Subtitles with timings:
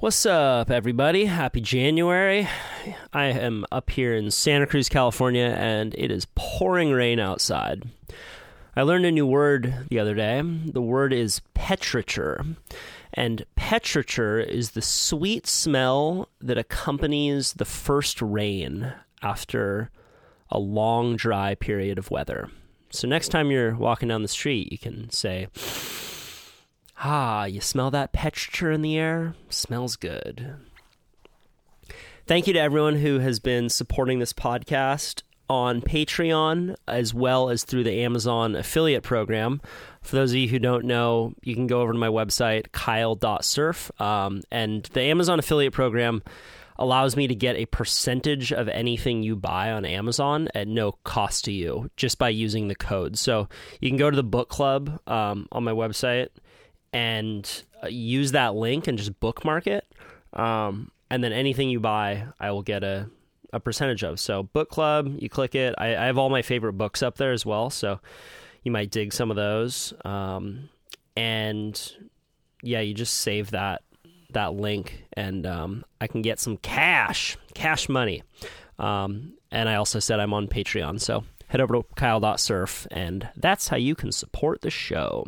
[0.00, 1.24] What's up, everybody?
[1.24, 2.46] Happy January.
[3.12, 7.82] I am up here in Santa Cruz, California, and it is pouring rain outside.
[8.76, 10.40] I learned a new word the other day.
[10.66, 12.54] The word is petrichor.
[13.12, 19.90] And petrichor is the sweet smell that accompanies the first rain after
[20.48, 22.48] a long, dry period of weather.
[22.90, 25.48] So, next time you're walking down the street, you can say,
[27.00, 29.34] Ah, you smell that petrichor in the air?
[29.50, 30.56] Smells good.
[32.26, 37.64] Thank you to everyone who has been supporting this podcast on Patreon as well as
[37.64, 39.60] through the Amazon affiliate program.
[40.02, 43.90] For those of you who don't know, you can go over to my website, kyle.surf.
[44.00, 46.22] Um, and the Amazon affiliate program
[46.80, 51.44] allows me to get a percentage of anything you buy on Amazon at no cost
[51.44, 53.16] to you just by using the code.
[53.16, 53.48] So
[53.80, 56.28] you can go to the book club um, on my website
[56.92, 59.84] and uh, use that link and just bookmark it.
[60.32, 63.08] Um, and then anything you buy, I will get a,
[63.52, 64.20] a percentage of.
[64.20, 65.74] So, book club, you click it.
[65.78, 67.70] I, I have all my favorite books up there as well.
[67.70, 68.00] So,
[68.62, 69.94] you might dig some of those.
[70.04, 70.68] Um,
[71.16, 71.96] and
[72.62, 73.82] yeah, you just save that
[74.32, 78.22] that link, and um, I can get some cash, cash money.
[78.78, 83.68] Um, and I also said I'm on Patreon, so head over to kyle.surf, and that's
[83.68, 85.26] how you can support the show.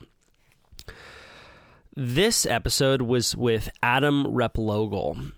[1.96, 5.32] This episode was with Adam Replogle.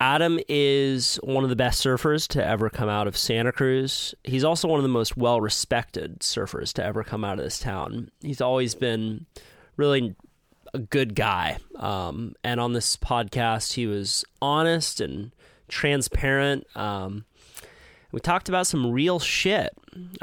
[0.00, 4.14] Adam is one of the best surfers to ever come out of Santa Cruz.
[4.22, 7.58] He's also one of the most well respected surfers to ever come out of this
[7.58, 8.12] town.
[8.20, 9.26] He's always been
[9.76, 10.14] really
[10.72, 11.58] a good guy.
[11.74, 15.32] Um, and on this podcast, he was honest and
[15.66, 16.64] transparent.
[16.76, 17.24] Um,
[18.12, 19.70] we talked about some real shit.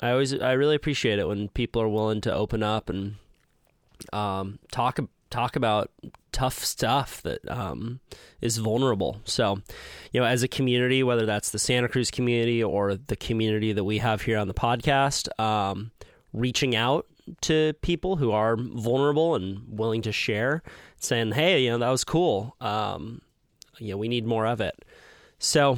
[0.02, 3.16] I always, I really appreciate it when people are willing to open up and
[4.14, 5.00] um, talk
[5.30, 5.92] talk about
[6.32, 8.00] tough stuff that um,
[8.42, 9.22] is vulnerable.
[9.26, 9.62] So,
[10.12, 13.84] you know, as a community, whether that's the Santa Cruz community or the community that
[13.84, 15.92] we have here on the podcast, um,
[16.34, 17.06] reaching out
[17.42, 20.64] to people who are vulnerable and willing to share,
[20.98, 22.56] saying, "Hey, you know, that was cool.
[22.60, 23.22] Um,
[23.78, 24.84] you know, we need more of it."
[25.38, 25.78] So,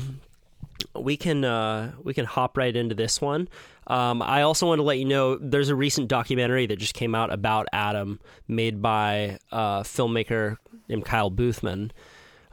[0.96, 3.50] we can uh, we can hop right into this one.
[3.92, 7.14] Um, I also want to let you know there's a recent documentary that just came
[7.14, 10.56] out about Adam, made by a filmmaker
[10.88, 11.92] named Kyle Boothman.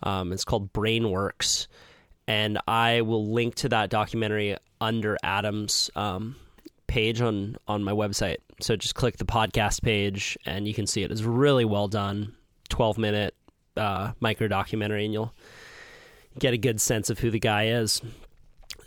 [0.03, 1.69] Um, it's called Brainworks,
[2.26, 6.34] and I will link to that documentary under Adam's um,
[6.88, 8.38] page on on my website.
[8.60, 11.12] So just click the podcast page, and you can see it.
[11.12, 12.34] It's really well done,
[12.69, 13.37] 12 minute
[13.76, 15.32] uh, micro documentary, and you'll
[16.37, 18.03] get a good sense of who the guy is.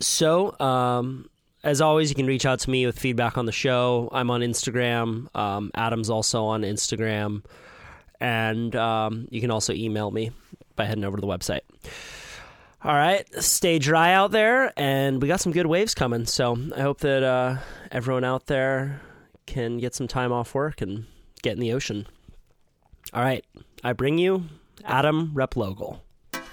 [0.00, 1.30] So, um,
[1.64, 4.08] as always, you can reach out to me with feedback on the show.
[4.12, 5.34] I'm on Instagram.
[5.36, 7.44] Um, Adam's also on Instagram.
[8.20, 10.30] And um, you can also email me
[10.76, 11.60] by heading over to the website.
[12.84, 16.26] All right, stay dry out there, and we got some good waves coming.
[16.26, 17.58] So I hope that uh,
[17.92, 19.00] everyone out there
[19.46, 21.04] can get some time off work and
[21.42, 22.08] get in the ocean.
[23.12, 23.44] All right,
[23.84, 24.46] I bring you
[24.84, 26.00] Adam Replogle.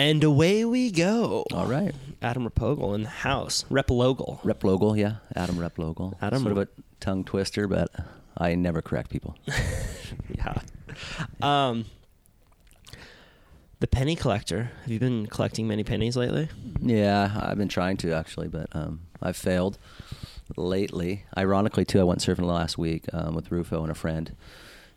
[0.00, 1.44] And away we go.
[1.52, 1.94] All right.
[2.22, 3.64] Adam Repogle in the house.
[3.70, 4.40] Replogle.
[4.42, 5.16] Replogle, yeah.
[5.34, 6.14] Adam Replogle.
[6.22, 6.68] Adam- Sort of a
[7.00, 7.90] tongue twister, but
[8.36, 9.36] I never correct people.
[10.34, 10.60] Yeah.
[11.42, 11.84] Um,
[13.80, 14.70] the penny collector.
[14.82, 16.48] Have you been collecting many pennies lately?
[16.80, 19.76] yeah, I've been trying to actually, but um, I've failed
[20.56, 21.24] lately.
[21.36, 24.34] Ironically, too, I went surfing last week um, with Rufo and a friend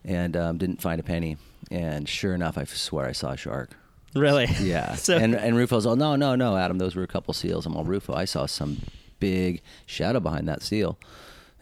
[0.03, 1.37] and um, didn't find a penny.
[1.69, 3.71] And sure enough, I swear I saw a shark.
[4.15, 4.47] Really?
[4.61, 4.95] Yeah.
[4.95, 7.65] so and and Rufo's all, no, no, no, Adam, those were a couple seals.
[7.65, 8.79] I'm all, Rufo, I saw some
[9.19, 10.99] big shadow behind that seal.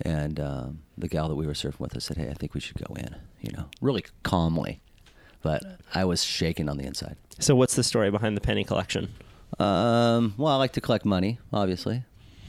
[0.01, 2.61] And um, the gal that we were surfing with, I said, hey, I think we
[2.61, 4.79] should go in, you know, really calmly.
[5.41, 5.63] But
[5.93, 7.17] I was shaking on the inside.
[7.39, 9.09] so what's the story behind the penny collection?
[9.57, 12.03] Um, well, I like to collect money, obviously.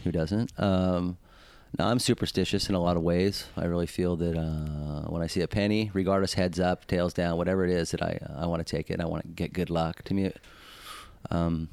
[0.04, 0.52] Who doesn't?
[0.58, 1.18] Um,
[1.78, 3.46] now, I'm superstitious in a lot of ways.
[3.56, 7.36] I really feel that uh, when I see a penny, regardless heads up, tails down,
[7.38, 9.00] whatever it is, that I I want to take it.
[9.00, 10.02] I want to get good luck.
[10.04, 10.32] To me,
[11.30, 11.68] um,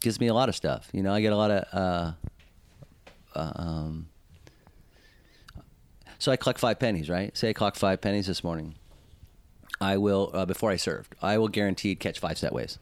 [0.00, 0.88] gives me a lot of stuff.
[0.92, 1.64] You know, I get a lot of.
[1.72, 2.12] Uh,
[3.34, 4.08] uh, um,
[6.18, 7.36] So I collect five pennies, right?
[7.36, 8.76] Say I collect five pennies this morning.
[9.80, 11.14] I will uh, before I served.
[11.20, 12.78] I will guaranteed catch five set ways.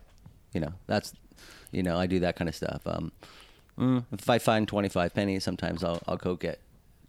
[0.52, 1.12] You know, that's
[1.72, 2.82] you know I do that kind of stuff.
[2.86, 3.10] Um,
[3.78, 6.60] mm, if I find twenty five pennies, sometimes I'll I'll go get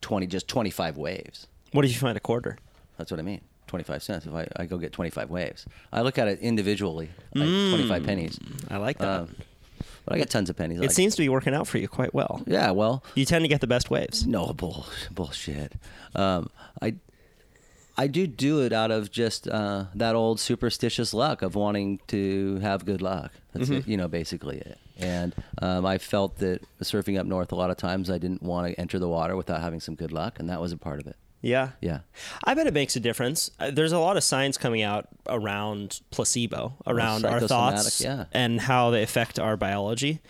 [0.02, 1.48] twenty just twenty five waves.
[1.72, 2.58] What if you find a quarter?
[2.98, 3.42] That's what I mean.
[3.68, 5.66] 25 cents if I, I go get 25 waves.
[5.92, 8.40] I look at it individually, like 25 pennies.
[8.70, 9.22] I like that.
[9.22, 9.36] Um,
[10.06, 10.78] but I get tons of pennies.
[10.78, 12.44] it like- seems to be working out for you quite well.
[12.46, 14.26] Yeah, well, You tend to get the best waves.
[14.28, 15.74] no bull, bullshit.
[16.14, 16.50] Um,
[16.82, 16.94] I
[17.98, 22.60] I do do it out of just uh, that old superstitious luck of wanting to
[22.60, 23.32] have good luck.
[23.54, 24.78] That's it, you know, basically it.
[24.98, 28.68] And um, I felt that surfing up north a lot of times I didn't want
[28.68, 31.08] to enter the water without having some good luck, and that was a part of
[31.08, 31.18] it.
[31.42, 31.72] Yeah.
[31.80, 32.00] Yeah.
[32.44, 33.52] I bet it makes a difference.
[33.60, 38.26] Uh, There's a lot of science coming out around placebo, around our thoughts, yeah.
[38.32, 40.22] and how they affect our biology.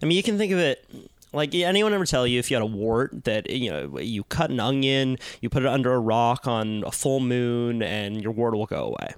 [0.00, 0.88] I mean, you can think of it
[1.32, 4.50] like anyone ever tell you if you had a wart that you know you cut
[4.50, 8.54] an onion, you put it under a rock on a full moon, and your wart
[8.54, 9.14] will go away.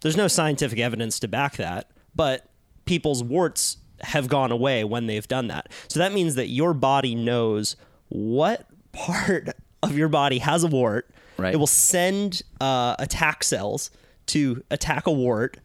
[0.00, 2.46] There's no scientific evidence to back that, but
[2.84, 5.70] people's warts have gone away when they've done that.
[5.88, 7.76] So that means that your body knows
[8.08, 9.48] what part
[9.82, 11.10] of your body has a wart.
[11.36, 11.54] Right.
[11.54, 13.90] It will send uh, attack cells
[14.26, 15.58] to attack a wart,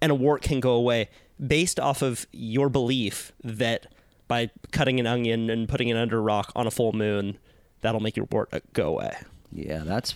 [0.00, 1.08] and a wart can go away
[1.44, 3.86] based off of your belief that
[4.28, 7.38] by cutting an onion and putting it under a rock on a full moon,
[7.80, 9.16] that'll make your wart uh, go away.
[9.52, 10.14] Yeah, that's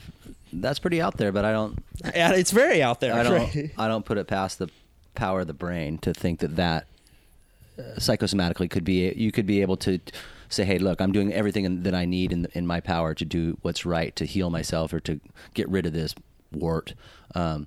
[0.53, 1.79] that's pretty out there, but I don't
[2.15, 3.15] Yeah, it's very out there.
[3.15, 3.71] I don't right?
[3.79, 4.69] I don't put it past the
[5.17, 6.87] power of the brain to think that that
[7.79, 9.99] uh, psychosomatically could be you could be able to
[10.49, 13.25] say hey look I'm doing everything in, that I need in in my power to
[13.25, 15.21] do what's right to heal myself or to
[15.55, 16.15] get rid of this
[16.53, 16.95] wart
[17.35, 17.67] um,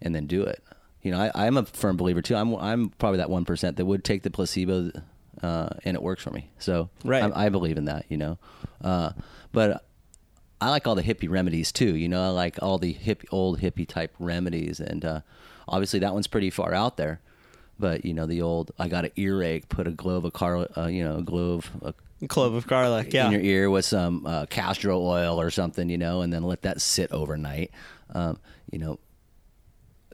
[0.00, 0.62] and then do it
[1.02, 3.86] you know I, I'm a firm believer too I'm I'm probably that one percent that
[3.86, 4.90] would take the placebo
[5.42, 7.22] uh, and it works for me so Right.
[7.22, 8.38] I, I believe in that you know
[8.82, 9.12] uh,
[9.52, 9.84] but
[10.62, 11.96] I like all the hippie remedies too.
[11.96, 15.20] You know, I like all the hip, old hippie type remedies, and uh,
[15.68, 17.20] obviously that one's pretty far out there.
[17.78, 20.86] But you know, the old I got an earache, put a glove of car, uh,
[20.86, 21.92] you know, a glove uh,
[22.28, 23.12] Clove of garlic.
[23.12, 23.26] Yeah.
[23.26, 26.62] in your ear with some uh, castor oil or something, you know, and then let
[26.62, 27.72] that sit overnight.
[28.14, 28.38] Um,
[28.70, 29.00] you know,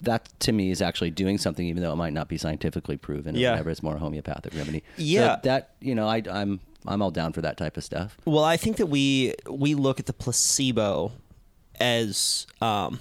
[0.00, 3.37] that to me is actually doing something, even though it might not be scientifically proven.
[3.37, 3.51] or Yeah.
[3.51, 3.71] whatever.
[3.71, 4.83] It's more a homeopathic remedy.
[4.97, 5.37] So Yeah.
[5.43, 8.17] that you know, I, I'm I'm all down for that type of stuff.
[8.25, 11.12] Well, I think that we we look at the placebo
[11.81, 13.01] as um,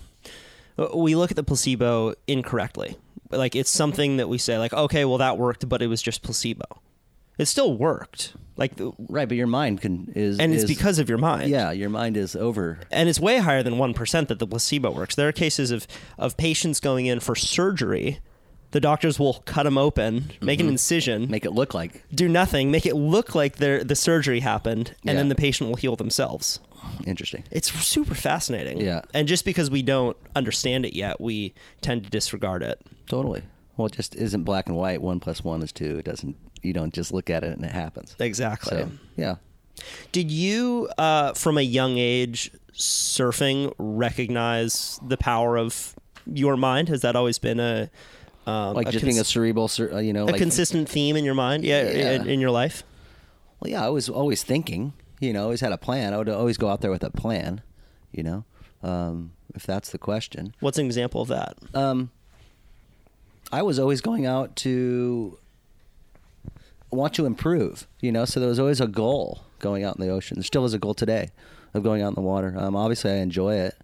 [0.77, 2.97] Uh, we look at the placebo incorrectly.
[3.31, 6.21] Like it's something that we say like, okay, well that worked, but it was just
[6.23, 6.65] placebo.
[7.37, 8.33] It still worked.
[8.55, 11.49] Like, the- Right, but your mind can is and it's because of your mind.
[11.51, 14.91] yeah, your mind is over and it's way higher than one percent that the placebo
[14.91, 15.13] works.
[15.15, 15.85] There are cases of
[16.17, 18.19] of patients going in for surgery.
[18.71, 22.69] The doctors will cut them open, make an incision, make it look like do nothing,
[22.69, 25.13] make it look like the surgery happened, and Yeah.
[25.13, 26.59] then the patient will heal themselves.
[27.05, 27.43] interesting.
[27.51, 28.79] It's super fascinating.
[28.79, 29.01] Yeah.
[29.13, 32.79] And just because we don't understand it yet, we tend to disregard it.
[33.09, 33.41] Totally.
[33.75, 35.01] Well, it just isn't black and white.
[35.01, 35.97] One plus one is two.
[35.99, 36.35] It doesn't.
[36.61, 38.15] You don't just look at it and it happens.
[38.19, 38.77] Exactly.
[38.77, 39.35] So yeah.
[40.11, 46.89] Did you, uh, from a young age, surfing recognize the power of your mind?
[46.89, 47.89] Has that always been a
[48.47, 51.15] um, Like a just being a cerebral, cer- uh, you know, a like consistent theme
[51.15, 51.63] in your mind?
[51.63, 52.11] Yeah, Yeah.
[52.13, 52.83] In, in your life.
[53.59, 53.85] well, yeah.
[53.85, 54.93] I was always thinking.
[55.19, 56.13] You know, always had a plan.
[56.13, 57.61] I would always go out there with a plan.
[58.11, 58.45] You know,
[58.83, 60.53] um, if that's the question.
[60.59, 61.57] What's an example of that?
[61.73, 62.11] Um,
[63.51, 65.37] I was always going out to
[66.91, 70.11] want to improve, you know, so there was always a goal going out in the
[70.11, 70.35] ocean.
[70.37, 71.31] There still is a goal today
[71.73, 72.53] of going out in the water.
[72.57, 73.75] Um, obviously, I enjoy it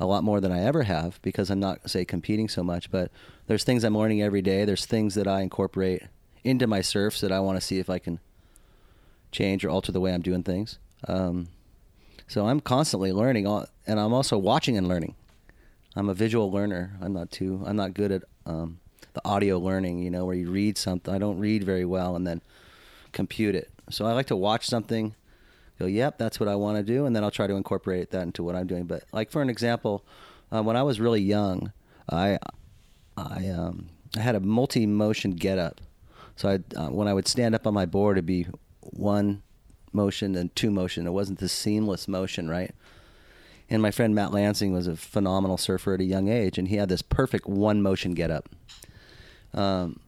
[0.00, 3.10] a lot more than I ever have because I'm not, say, competing so much, but
[3.46, 4.64] there's things I'm learning every day.
[4.64, 6.02] There's things that I incorporate
[6.44, 8.18] into my surfs that I want to see if I can
[9.30, 10.78] change or alter the way I'm doing things.
[11.08, 11.48] Um,
[12.28, 13.46] so I'm constantly learning,
[13.86, 15.14] and I'm also watching and learning.
[15.94, 16.96] I'm a visual learner.
[17.00, 17.62] I'm not too.
[17.66, 18.80] I'm not good at um,
[19.12, 19.98] the audio learning.
[19.98, 21.12] You know, where you read something.
[21.12, 22.40] I don't read very well, and then
[23.12, 23.70] compute it.
[23.90, 25.14] So I like to watch something,
[25.78, 28.22] go, "Yep, that's what I want to do," and then I'll try to incorporate that
[28.22, 28.84] into what I'm doing.
[28.84, 30.02] But like for an example,
[30.50, 31.72] uh, when I was really young,
[32.10, 32.38] I
[33.16, 35.80] I um, I had a multi-motion get-up.
[36.36, 38.46] So I uh, when I would stand up on my board, it'd be
[38.80, 39.42] one
[39.92, 41.06] motion and two motion.
[41.06, 42.74] It wasn't this seamless motion, right?
[43.68, 46.76] And my friend Matt Lansing was a phenomenal surfer at a young age, and he
[46.76, 48.48] had this perfect one motion get up.
[49.54, 50.00] Um,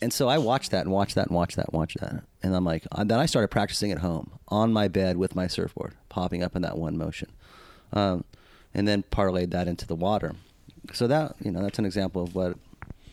[0.00, 2.24] and so I watched that and watched that and watched that and watched that.
[2.42, 5.94] And I'm like, then I started practicing at home on my bed with my surfboard,
[6.08, 7.30] popping up in that one motion.
[7.92, 8.24] Um,
[8.74, 10.34] and then parlayed that into the water.
[10.92, 12.56] So that, you know, that's an example of what,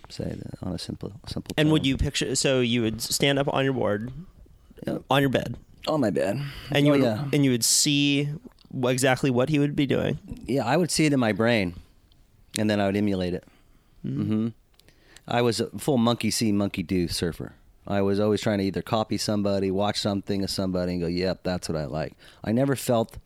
[0.09, 1.53] say, on a simple, simple.
[1.57, 2.35] And would you picture?
[2.35, 4.11] So you would stand up on your board,
[4.87, 5.03] Yep.
[5.09, 5.55] on your bed,
[5.87, 6.41] on my bed?
[6.71, 7.25] and you Oh, would, yeah.
[7.33, 8.29] and you would see
[8.83, 10.19] exactly what he would be doing.
[10.47, 11.75] Yeah, I would see it in my brain,
[12.57, 13.43] and then I would emulate it.
[14.05, 14.49] Mm-hmm.
[15.27, 17.53] I was a full monkey see, monkey do surfer.
[17.87, 21.41] I was always trying to either copy somebody, watch something of somebody, and go, "Yep,
[21.43, 22.13] that's what I like."
[22.43, 23.17] I never felt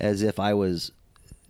[0.00, 0.90] as if I was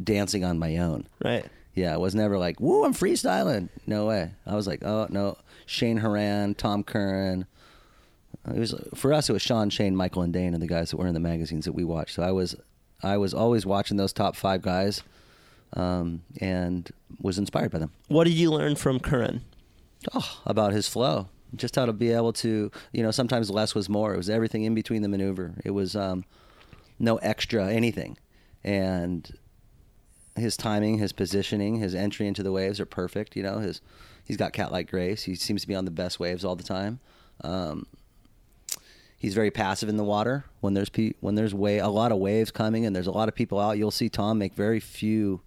[0.02, 1.06] dancing on my own.
[1.24, 1.46] Right.
[1.74, 4.32] Yeah, it was never like, "Woo, I'm freestyling." No way.
[4.46, 7.46] I was like, "Oh no, Shane Herring, Tom Curren."
[8.48, 9.28] It was for us.
[9.28, 11.66] It was Sean, Shane, Michael, and Dane, and the guys that were in the magazines
[11.66, 12.14] that we watched.
[12.14, 12.56] So I was,
[13.02, 15.02] I was always watching those top five guys,
[15.74, 17.92] um, and was inspired by them.
[18.08, 19.42] What did you learn from Curren?
[20.14, 23.88] Oh, about his flow, just how to be able to, you know, sometimes less was
[23.88, 24.14] more.
[24.14, 25.54] It was everything in between the maneuver.
[25.64, 26.24] It was um,
[26.98, 28.16] no extra anything,
[28.64, 29.30] and
[30.36, 33.36] his timing, his positioning, his entry into the waves are perfect.
[33.36, 33.80] You know, his
[34.24, 35.24] he's got cat-like grace.
[35.24, 37.00] He seems to be on the best waves all the time.
[37.42, 37.86] Um,
[39.18, 40.44] he's very passive in the water.
[40.60, 43.28] When there's pe- when there's way a lot of waves coming and there's a lot
[43.28, 45.40] of people out, you'll see Tom make very few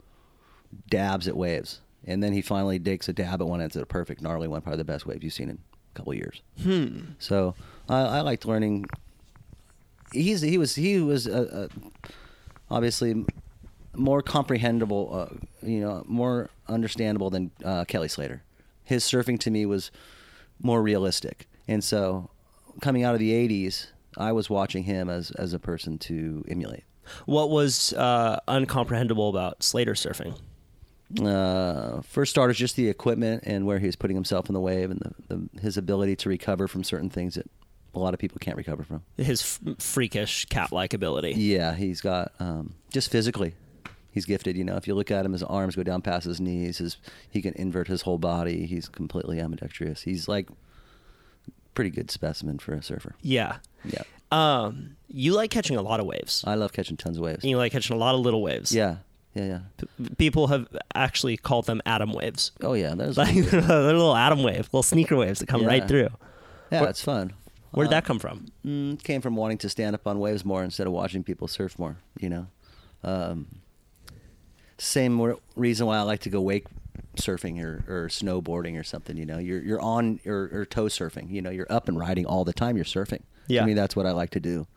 [0.90, 3.62] dabs at waves, and then he finally takes a dab at one.
[3.62, 6.12] and It's a perfect gnarly one, probably the best wave you've seen in a couple
[6.14, 6.42] of years.
[6.62, 7.00] Hmm.
[7.20, 7.56] So
[7.88, 8.86] I, I liked learning.
[10.12, 11.90] He's he was he was uh, uh,
[12.70, 13.26] obviously
[13.96, 18.44] more comprehensible, uh, you know, more understandable than uh, Kelly Slater.
[18.84, 19.92] His surfing to me was
[20.62, 22.30] more realistic, and so
[22.82, 26.84] coming out of the '80s, I was watching him as as a person to emulate.
[27.26, 30.38] What was uh, uncomprehendable about Slater surfing?
[31.22, 34.90] Uh, first starters, just the equipment and where he was putting himself in the wave,
[34.90, 37.46] and the, the, his ability to recover from certain things that
[37.94, 39.04] a lot of people can't recover from.
[39.18, 41.34] His f- freakish cat-like ability.
[41.34, 43.54] Yeah, he's got um, just physically,
[44.14, 44.56] he's gifted.
[44.58, 46.78] You know, if you look at him, his arms go down past his knees.
[46.78, 46.98] His
[47.30, 48.66] he can invert his whole body.
[48.66, 50.04] He's completely ambidextrous.
[50.04, 50.48] He's like
[51.74, 53.16] pretty good specimen for a surfer.
[53.22, 53.58] Yeah.
[53.84, 56.44] Yeah, Um, you like catching a lot of waves.
[56.48, 57.44] I love catching tons of waves.
[57.44, 58.72] And you like catching a lot of little waves.
[58.72, 58.98] Yeah,
[59.34, 59.60] yeah, yeah.
[59.78, 62.52] P- people have actually called them Adam waves.
[62.62, 66.10] Oh yeah, there's Like they're little Adam wave, little sneaker waves that come right through.
[66.72, 67.34] yeah, it's fun.
[67.72, 68.46] Where'd Uh, that come from?
[68.66, 71.78] Mm, came from wanting to stand up on waves more instead of watching people surf
[71.80, 71.98] more.
[72.22, 72.48] You know,
[73.04, 73.48] um,
[74.78, 76.66] same reason why I like to go wake
[77.18, 79.18] surfing or, or snowboarding or something.
[79.18, 81.30] You know, you're you're on or, or toe surfing.
[81.30, 82.76] You know, you're up and riding all the time.
[82.76, 83.22] You're surfing.
[83.48, 83.62] Yeah.
[83.62, 84.68] to me that's what I like to do.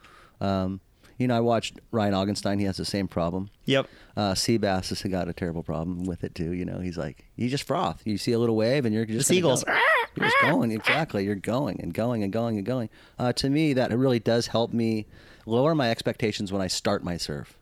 [0.40, 0.80] Um,
[1.18, 2.58] you know, I watched Ryan Augenstein.
[2.58, 3.48] He has the same problem.
[3.64, 3.88] Yep.
[4.16, 6.52] Uh, Seabass has got a terrible problem with it too.
[6.52, 8.02] You know, he's like, you just froth.
[8.04, 9.64] You see a little wave and you're just seagulls.
[9.64, 9.74] go.
[10.16, 11.24] You're just going exactly.
[11.24, 12.90] You're going and going and going and going.
[13.18, 15.06] Uh, to me, that really does help me
[15.46, 17.55] lower my expectations when I start my surf.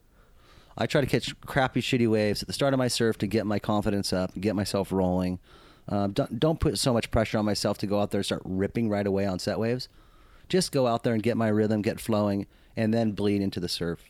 [0.76, 3.47] I try to catch crappy, shitty waves at the start of my surf to get
[3.47, 5.38] my confidence up, get myself rolling.
[5.88, 8.43] Um, don't don't put so much pressure on myself to go out there and start
[8.45, 9.88] ripping right away on set waves.
[10.49, 13.69] Just go out there and get my rhythm, get flowing, and then bleed into the
[13.69, 14.00] surf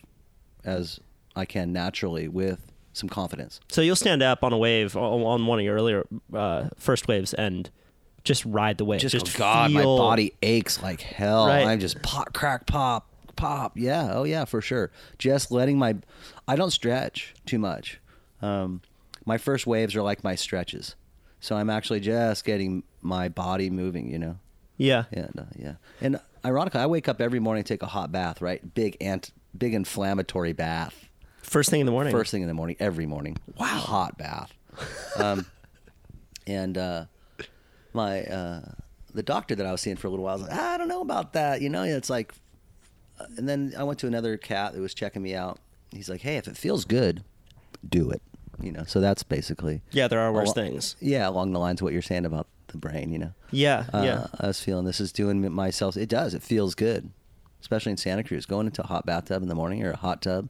[0.64, 1.00] as
[1.36, 3.60] I can naturally with some confidence.
[3.68, 7.34] So you'll stand up on a wave on one of your earlier uh, first waves
[7.34, 7.70] and
[8.22, 9.00] just ride the wave.
[9.00, 11.46] just, Just oh god, my body aches like hell.
[11.46, 11.66] Right.
[11.66, 13.72] I'm just pop, crack, pop, pop.
[13.76, 14.90] Yeah, oh yeah, for sure.
[15.18, 15.96] Just letting my,
[16.46, 18.00] I don't stretch too much.
[18.42, 18.82] Um,
[19.24, 20.96] my first waves are like my stretches,
[21.40, 24.10] so I'm actually just getting my body moving.
[24.10, 24.38] You know.
[24.76, 25.04] Yeah.
[25.12, 25.74] Yeah, no, yeah.
[26.00, 28.42] And ironically, I wake up every morning, take a hot bath.
[28.42, 31.08] Right, big ant, big inflammatory bath.
[31.42, 32.12] First thing in the morning.
[32.12, 33.36] First thing in the morning, every morning.
[33.56, 33.66] Wow.
[33.66, 34.52] Hot bath.
[35.16, 35.46] Um,
[36.46, 37.04] and uh,
[37.92, 38.60] my uh,
[39.14, 40.78] the doctor that I was seeing for a little while I was like, "Ah, I
[40.78, 41.60] don't know about that.
[41.62, 42.34] You know, it's like.
[43.20, 45.58] uh, And then I went to another cat that was checking me out.
[45.94, 47.22] He's like, Hey, if it feels good,
[47.88, 48.22] do it.
[48.62, 49.82] You know, so that's basically.
[49.90, 50.96] Yeah, there are worse Al- things.
[51.00, 53.12] Yeah, along the lines of what you're saying about the brain.
[53.12, 53.32] You know.
[53.50, 54.26] Yeah, Uh, yeah.
[54.40, 55.96] I was feeling this is doing myself.
[55.96, 56.34] It does.
[56.34, 57.10] It feels good,
[57.60, 58.46] especially in Santa Cruz.
[58.46, 60.48] Going into a hot bathtub in the morning or a hot tub,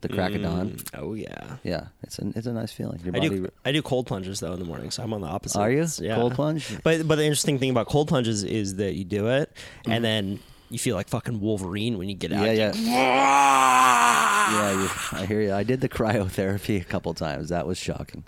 [0.00, 0.76] the crack of dawn.
[0.94, 1.58] Oh yeah.
[1.62, 3.00] Yeah, it's a it's a nice feeling.
[3.04, 3.28] Your I body.
[3.28, 3.48] do.
[3.66, 5.60] I do cold plunges though in the morning, so I'm on the opposite.
[5.60, 5.86] Are you?
[5.98, 6.14] Yeah.
[6.16, 6.82] Cold plunge?
[6.82, 9.50] But but the interesting thing about cold plunges is that you do it,
[9.82, 9.92] Mm-hmm.
[9.92, 10.40] and then
[10.72, 12.44] you feel like fucking Wolverine when you get out.
[12.46, 14.82] yeah, You- yeah, yeah.
[14.82, 15.52] You, I hear you.
[15.54, 17.48] I did the cryotherapy a couple times.
[17.50, 18.24] That was shocking.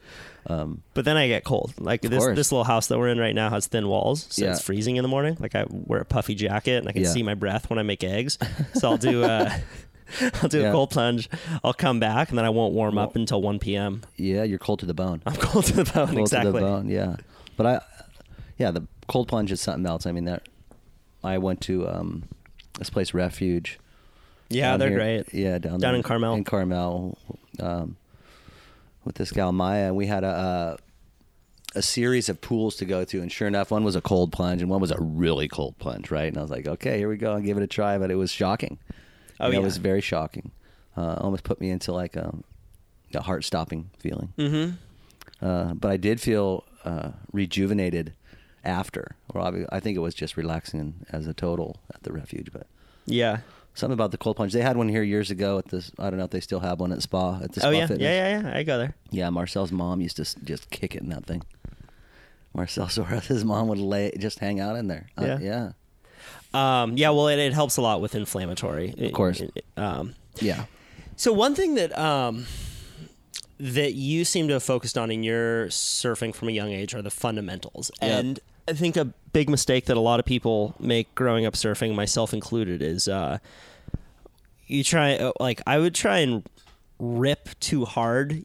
[0.47, 1.73] Um, But then I get cold.
[1.79, 2.37] Like this course.
[2.37, 4.53] this little house that we're in right now has thin walls, so Yeah.
[4.53, 5.37] it's freezing in the morning.
[5.41, 7.09] Like I wear a puffy jacket and I can Yeah.
[7.11, 8.39] see my breath when I make eggs.
[8.75, 9.51] So I'll do uh
[10.43, 10.69] I'll do Yeah.
[10.69, 11.29] a cold plunge.
[11.65, 14.03] I'll come back and then I won't warm up until 1 p.m.
[14.17, 15.23] yeah, you're cold to the bone.
[15.27, 16.09] I'm cold to the bone.
[16.09, 16.53] cold exactly.
[16.53, 16.89] to the bone.
[16.91, 17.17] Yeah,
[17.57, 17.81] but I,
[18.59, 20.05] yeah, the cold plunge is something else.
[20.07, 20.43] I mean that.
[21.25, 22.25] I went to um,
[22.79, 23.79] this place, Refuge.
[24.51, 25.35] Yeah, they're here- great.
[25.35, 26.35] Yeah, down Down there in Carmel.
[26.35, 27.19] In Carmel,
[27.61, 27.97] um,
[29.05, 33.21] with this gal Maya, we had a, a a series of pools to go to,
[33.21, 36.11] and sure enough, one was a cold plunge, and one was a really cold plunge,
[36.11, 36.29] right?
[36.29, 38.15] And I was like, okay, here we go, and give it a try, but it
[38.15, 38.79] was shocking.
[39.41, 39.59] Oh, yeah.
[39.59, 40.53] it was very shocking.
[40.97, 42.33] Uh, almost put me into like a,
[43.13, 44.33] a heart stopping feeling.
[44.39, 45.45] Mm-hmm.
[45.45, 48.13] Uh, but I did feel uh, rejuvenated
[48.65, 49.17] after.
[49.35, 52.51] Or I think it was just relaxing as a total at the refuge.
[52.53, 52.67] But
[53.07, 53.39] Yeah.
[53.75, 54.53] something about the cold plunge.
[54.53, 55.91] They had one here years ago at this.
[55.99, 57.87] I don't know if they still have one at Spa at the Spa Oh yeah.
[57.87, 58.03] Fitness.
[58.05, 58.57] Yeah, yeah, yeah.
[58.59, 58.95] I go there.
[59.11, 61.43] Yeah, Marcel's mom used to just kick it in that thing.
[62.55, 65.07] Marcel Suarez, his mom would lay just hang out in there.
[65.19, 65.39] Uh, Yeah.
[66.55, 67.11] yeah, Um, yeah.
[67.11, 68.95] Well, it, it helps a lot with inflammatory.
[68.97, 69.43] Of course.
[69.77, 70.67] um, yeah.
[71.17, 72.47] So one thing that um,
[73.59, 77.03] that you seem to have focused on in your surfing from a young age are
[77.03, 78.11] the fundamentals, Yep.
[78.25, 81.95] and I think a big mistake that a lot of people make growing up surfing,
[81.95, 83.39] myself included, is uh,
[84.67, 86.49] you try uh, like I would try and
[86.99, 88.45] rip too hard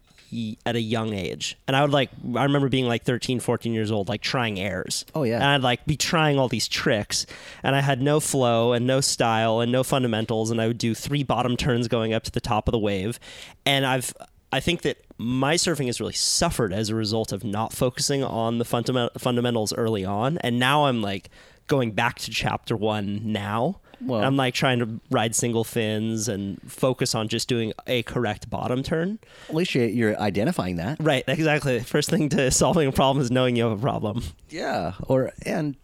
[0.65, 1.57] at a young age.
[1.67, 5.05] And i would like i remember being like 13 14 years old like trying airs.
[5.15, 5.37] Oh, yeah.
[5.37, 7.25] and i'd like be trying all these tricks
[7.63, 10.93] and i had no flow and no style and no fundamentals and i would do
[10.93, 13.19] three bottom turns going up to the top of the wave.
[13.65, 14.13] And i've
[14.51, 18.57] i think that my surfing has really suffered as a result of not focusing on
[18.57, 21.29] the fundament- fundamentals early on and now i'm like
[21.67, 26.59] going back to chapter one now Well- I'm like trying to ride single fins and
[26.63, 29.19] focus on just doing a correct bottom turn.
[29.49, 30.97] At least you- you're identifying that.
[31.01, 31.79] Right, exactly.
[31.81, 34.23] First thing to solving a problem is knowing you have a problem.
[34.49, 34.93] Yeah.
[35.07, 35.75] Or and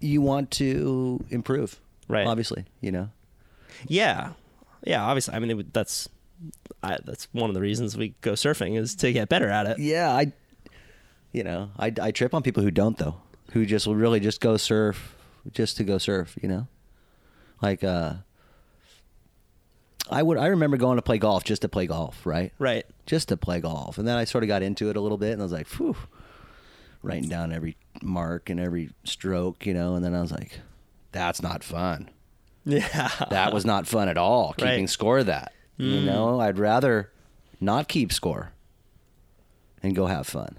[0.00, 1.80] you want to improve.
[2.08, 2.26] Right.
[2.26, 3.08] Obviously, you know.
[3.86, 4.32] Yeah,
[4.84, 5.02] yeah.
[5.04, 6.08] Obviously, I mean it that's
[6.82, 9.78] I, that's one of the reasons we go surfing is to get better at it.
[9.78, 10.32] Yeah, I.
[11.32, 13.16] You know, I I trip on people who don't though,
[13.52, 15.16] who just will really just go surf
[15.52, 16.36] just to go surf.
[16.40, 16.66] You know,
[17.60, 18.14] like uh.
[20.10, 20.36] I would.
[20.36, 22.52] I remember going to play golf just to play golf, right?
[22.58, 22.84] Right.
[23.06, 23.96] just to play golf.
[23.96, 25.66] And then I sort of got into it a little bit and I was like,
[25.66, 25.96] phew,
[27.02, 30.60] writing down every mark and every stroke, you know, and then I was like,
[31.12, 32.10] that's not fun.
[32.66, 33.10] Yeah.
[33.28, 34.88] That was not fun at all, keeping Right.
[34.90, 35.52] Score of that.
[35.76, 36.04] You mm.
[36.04, 37.10] know, I'd rather
[37.60, 38.52] not keep score
[39.82, 40.58] and go have fun.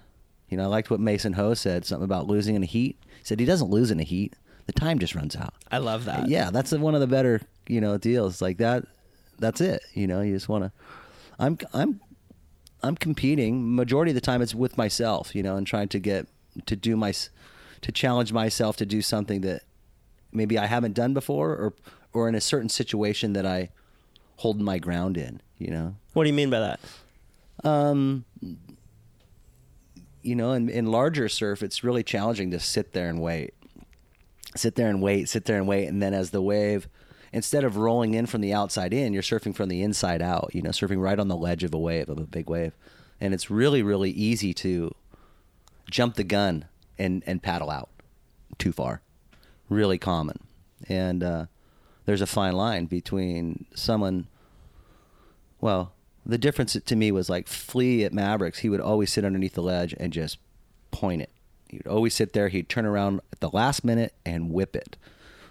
[0.50, 2.98] You know, I liked what Mason Ho said, something about losing in a heat.
[3.18, 4.36] He said he doesn't lose in a heat.
[4.68, 5.54] The time just runs out.
[5.72, 6.28] I love that.
[6.28, 8.42] Yeah, that's one of the better, you know, deals.
[8.42, 8.86] Like that
[9.40, 9.82] that's it.
[9.94, 10.72] You know, you just want to
[11.40, 12.02] I'm I'm
[12.84, 16.28] I'm competing majority of the time it's with myself, you know, and trying to get
[16.66, 17.14] to do my
[17.82, 19.64] to challenge myself to do something that
[20.32, 21.74] maybe I haven't done before or
[22.14, 23.70] or in a certain situation that I
[24.38, 25.96] hold my ground in, you know.
[26.14, 26.80] What do you mean by that?
[27.64, 28.26] Um,
[30.22, 33.54] you know, in, in larger surf, it's really challenging to sit there and wait.
[34.56, 35.88] Sit there and wait, sit there and wait.
[35.88, 36.88] And then as the wave,
[37.34, 40.62] instead of rolling in from the outside in, you're surfing from the inside out, you
[40.62, 42.74] know, surfing right on the ledge of a wave, of a big wave.
[43.20, 44.94] And it's really, really easy to
[45.90, 46.66] jump the gun
[46.98, 47.90] and, and paddle out
[48.58, 49.02] too far.
[49.70, 50.40] Really common.
[50.88, 51.46] And uh,
[52.06, 54.28] there's a fine line between someone
[55.62, 55.94] well,
[56.26, 58.60] the difference to me was like Flea at Mavericks.
[58.60, 60.38] He would always sit underneath the ledge and just
[60.92, 61.32] point it.
[61.70, 62.50] He'd always sit there.
[62.50, 64.98] He'd turn around at the last minute and whip it.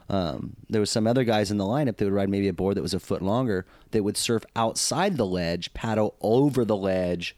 [0.08, 2.76] Um, there was some other guys in the lineup that would ride maybe a board
[2.76, 3.66] that was a foot longer.
[3.92, 7.36] That would surf outside the ledge, paddle over the ledge,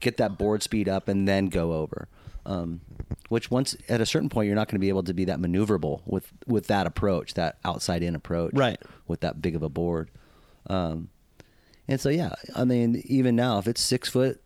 [0.00, 2.08] get that board speed up, and then go over.
[2.46, 2.82] Um,
[3.30, 5.38] which once at a certain point, you're not going to be able to be that
[5.38, 8.80] maneuverable with with that approach, that outside in approach, Right.
[9.06, 10.10] With that big of a board.
[10.66, 11.08] Um,
[11.86, 14.40] and so, yeah, I mean, even now, if it's six foot,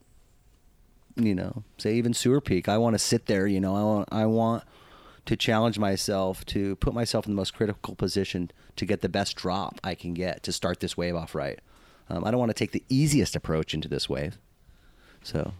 [1.16, 3.46] you know, say even Sewer Peak, I want to sit there.
[3.46, 4.64] You know, I want, I want
[5.26, 9.36] to challenge myself to put myself in the most critical position to get the best
[9.36, 11.58] drop I can get to start this wave off right.
[12.08, 14.38] Um, I don't want to take the easiest approach into this wave.
[15.22, 15.52] So,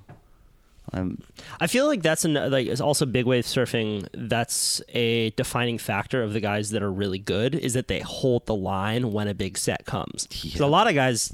[0.92, 1.22] I'm
[1.60, 4.06] I feel like that's an like it's also big wave surfing.
[4.14, 8.46] That's a defining factor of the guys that are really good is that they hold
[8.46, 10.26] the line when a big set comes.
[10.30, 11.32] 'Cause a lot of guys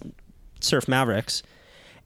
[0.61, 1.43] surf Mavericks,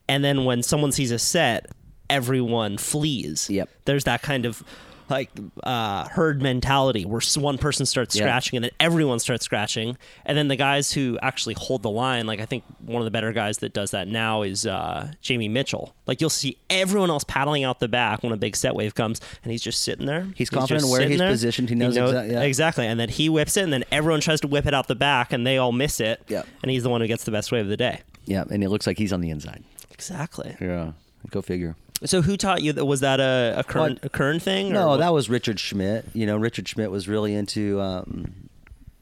[0.07, 1.67] and then when someone sees a set,
[2.09, 3.49] everyone flees.
[3.49, 3.69] Yep.
[3.85, 4.63] There's that kind of
[5.09, 5.29] like
[5.63, 8.23] uh, herd mentality where one person starts Yeah.
[8.23, 12.27] scratching and then everyone starts scratching, and then the guys who actually hold the line,
[12.27, 15.47] like I think one of the better guys that does that now is uh, Jamie
[15.49, 15.93] Mitchell.
[16.05, 19.19] Like you'll see everyone else paddling out the back when a big set wave comes,
[19.43, 20.27] and he's just sitting there.
[20.35, 21.29] He's confident where he's there.
[21.31, 21.69] positioned.
[21.69, 22.41] He knows exa- yeah.
[22.41, 24.95] exactly, and then he whips it, and then everyone tries to whip it out the
[24.95, 26.21] back, and they all miss it.
[26.27, 26.47] Yep.
[26.61, 28.01] and he's the one who gets the best wave of the day.
[28.25, 29.63] yeah, and it looks like he's on the inside.
[29.91, 30.55] Exactly.
[30.61, 30.91] Yeah,
[31.29, 31.75] go figure.
[32.05, 32.85] So who taught you that?
[32.85, 34.71] Was that a a current a current thing?
[34.71, 36.05] or No, that was Richard Schmidt.
[36.13, 38.49] You know, Richard Schmidt was really into, um,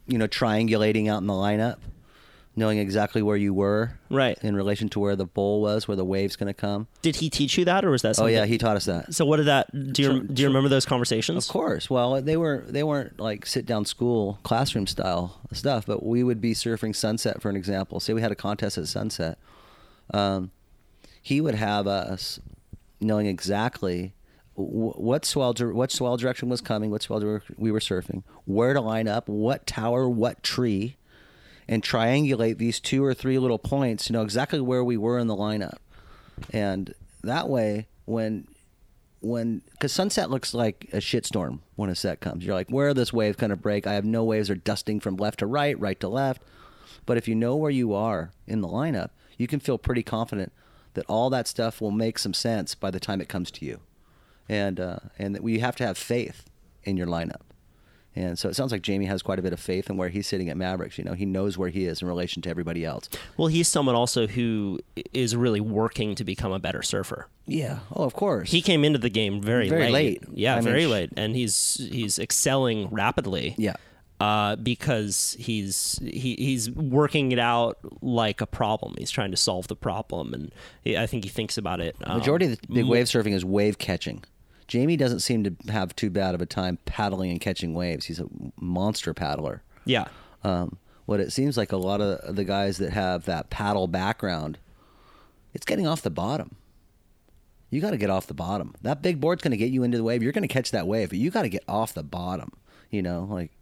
[0.06, 1.76] you know, triangulating out in the lineup.
[2.56, 4.36] knowing exactly where you were Right.
[4.42, 6.88] in relation to where the bowl was, where the wave's going to come.
[7.02, 9.14] Did he teach you that, or was that Oh yeah, he taught us that.
[9.14, 9.70] So what did that?
[9.92, 11.46] Do you do you remember those conversations?
[11.46, 11.88] Of course.
[11.88, 16.40] Well, they were they weren't like sit down school classroom style stuff, but we would
[16.40, 18.00] be surfing Sunset for an example.
[18.00, 19.38] Say we had a contest at Sunset.
[20.12, 20.50] Um,
[21.22, 22.40] he would have us
[23.00, 24.14] knowing exactly
[24.54, 27.20] what swell what swell direction was coming, what swell
[27.56, 30.96] we were surfing, where to line up, what tower, what tree,
[31.68, 35.28] and triangulate these two or three little points to know exactly where we were in
[35.28, 35.78] the lineup.
[36.52, 38.48] And that way, when
[39.20, 42.44] when because sunset looks like a shitstorm when a set comes.
[42.44, 43.86] You're like, where this wave going to break?
[43.86, 46.42] I have no waves are dusting from left to right, right to left.
[47.06, 50.52] But if you know where you are in the lineup, you can feel pretty confident
[50.94, 53.80] that all that stuff will make some sense by the time it comes to you,
[54.48, 56.44] and uh, and that we have to have faith
[56.84, 57.42] in your lineup.
[58.16, 60.26] And so it sounds like Jamie has quite a bit of faith in where he's
[60.26, 60.98] sitting at Mavericks.
[60.98, 63.08] You know, he knows where he is in relation to everybody else.
[63.36, 64.80] Well, he's someone also who
[65.12, 67.28] is really working to become a better surfer.
[67.46, 67.80] Yeah.
[67.92, 68.50] Oh, of course.
[68.50, 70.24] He came into the game very, Very late.
[70.32, 73.54] Yeah, I very sh- late, and he's he's excelling rapidly.
[73.56, 73.76] Yeah.
[74.20, 78.94] Uh, because he's he, he's working it out like a problem.
[78.98, 80.52] He's trying to solve the problem, and
[80.82, 81.94] he, I think he thinks about it.
[82.02, 84.24] um, Majority of the big mo- wave surfing is wave catching.
[84.66, 88.06] Jamie doesn't seem to have too bad of a time paddling and catching waves.
[88.06, 88.26] He's a
[88.60, 89.62] monster paddler.
[89.84, 90.08] Yeah,
[90.42, 94.58] Um, what it seems like a lot of the guys that have that paddle background,
[95.54, 96.56] it's getting off the bottom.
[97.70, 98.74] You got to get off the bottom.
[98.82, 100.22] That big board's going to get you into the wave.
[100.22, 102.52] You're going to catch that wave, but you got to get off the bottom.
[102.90, 103.52] You know, like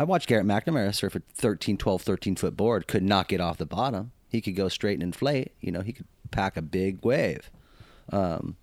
[0.00, 3.58] I watched Garrett McNamara surf a 13, 12, 13 foot board, could not get off
[3.58, 4.12] the bottom.
[4.30, 5.52] He could go straight and inflate.
[5.60, 7.50] You know, he could pack a big wave.
[8.10, 8.56] Um,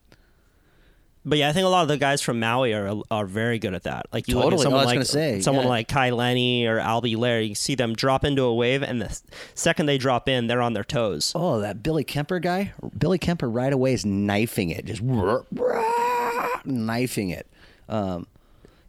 [1.24, 3.76] but yeah, I think a lot of the guys from Maui are are very good
[3.76, 4.08] at that.
[4.12, 5.70] Like you look at someone Oh, like say, someone yeah.
[5.70, 7.42] like Kai Lenny or Albee Layer.
[7.42, 9.22] You see them drop into a wave, and the
[9.54, 11.34] second they drop in, they're on their toes.
[11.36, 12.74] Oh, that Billy Kemper guy.
[12.98, 15.02] Billy Kemper right away is knifing it, just
[16.66, 17.48] knifing it.
[17.88, 18.26] Um,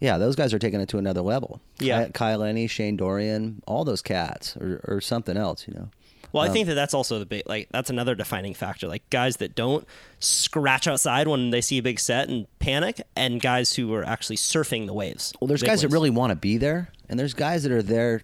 [0.01, 1.61] yeah, those guys are taking it to another level.
[1.79, 2.09] Yeah.
[2.09, 5.67] Kyle Lenny, Shane Dorian, all those cats, or, or something else.
[5.67, 5.91] You know.
[6.33, 8.87] Well, Um, I think that that's also the big like that's another defining factor.
[8.87, 9.87] Like guys that don't
[10.19, 14.37] scratch outside when they see a big set and panic, and guys who are actually
[14.37, 15.33] surfing the waves.
[15.41, 18.23] Well, there's guys that really want to be there, and there's guys that are there.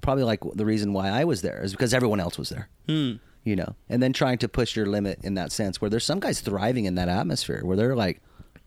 [0.00, 2.68] Probably like the reason why I was there is because everyone else was there.
[2.88, 3.14] Hmm.
[3.44, 6.20] You know, and then trying to push your limit in that sense, where there's some
[6.20, 8.20] guys thriving in that atmosphere, where they're like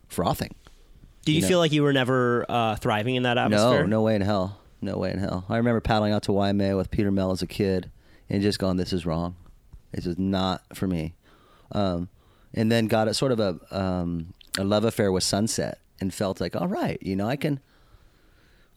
[0.08, 0.54] frothing.
[1.24, 1.48] Do you, you know.
[1.48, 3.82] feel like you were never uh, thriving in that atmosphere?
[3.82, 4.58] No, no way in hell.
[4.80, 5.44] No way in hell.
[5.48, 7.90] I remember paddling out to Waimea with Peter Mel as a kid
[8.28, 9.36] and just going, this is wrong.
[9.92, 11.14] This is not for me.
[11.70, 12.08] Um,
[12.52, 16.40] and then got a sort of a, um, a love affair with Sunset and felt
[16.40, 17.60] like, all right, you know, I can,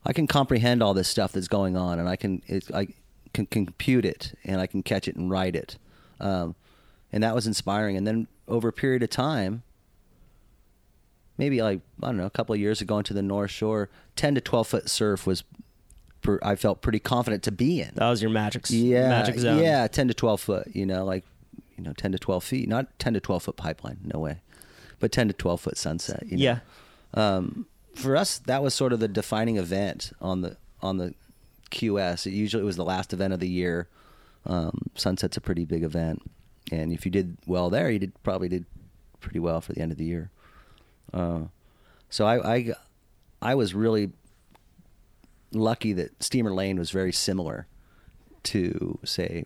[0.05, 2.89] I can comprehend all this stuff that's going on and I can, it, I
[3.33, 5.77] can compute it and I can catch it and write it.
[6.19, 6.55] Um,
[7.11, 7.97] and that was inspiring.
[7.97, 9.63] And then over a period of time,
[11.37, 14.35] maybe like I don't know, a couple of years ago into the North Shore, ten
[14.35, 15.43] to twelve foot surf was,
[16.21, 17.91] per, I felt pretty confident to be in.
[17.95, 18.65] That was your magic.
[18.69, 19.61] yeah, magic zone.
[19.61, 20.67] yeah, ten to twelve foot.
[20.73, 21.25] You know, like
[21.77, 24.41] you know, ten to twelve feet, not ten to twelve foot pipeline, no way,
[24.99, 26.23] but ten to twelve foot sunset.
[26.27, 26.43] You know?
[26.43, 26.59] Yeah.
[27.13, 31.13] Um, for us, that was sort of the defining event on the on the
[31.71, 32.27] QS.
[32.27, 33.87] It usually was the last event of the year.
[34.45, 36.21] Um, Sunset's a pretty big event,
[36.71, 38.65] and if you did well there, you did probably did
[39.19, 40.29] pretty well for the end of the year.
[41.13, 41.41] Uh,
[42.09, 42.73] so I, I
[43.41, 44.11] I was really
[45.51, 47.67] lucky that Steamer Lane was very similar
[48.43, 49.45] to say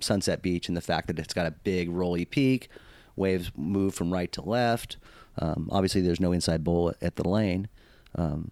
[0.00, 2.68] Sunset Beach in the fact that it's got a big rolly peak,
[3.16, 4.96] waves move from right to left.
[5.38, 7.68] Um, obviously, there's no inside bowl at the lane.
[8.14, 8.50] Um,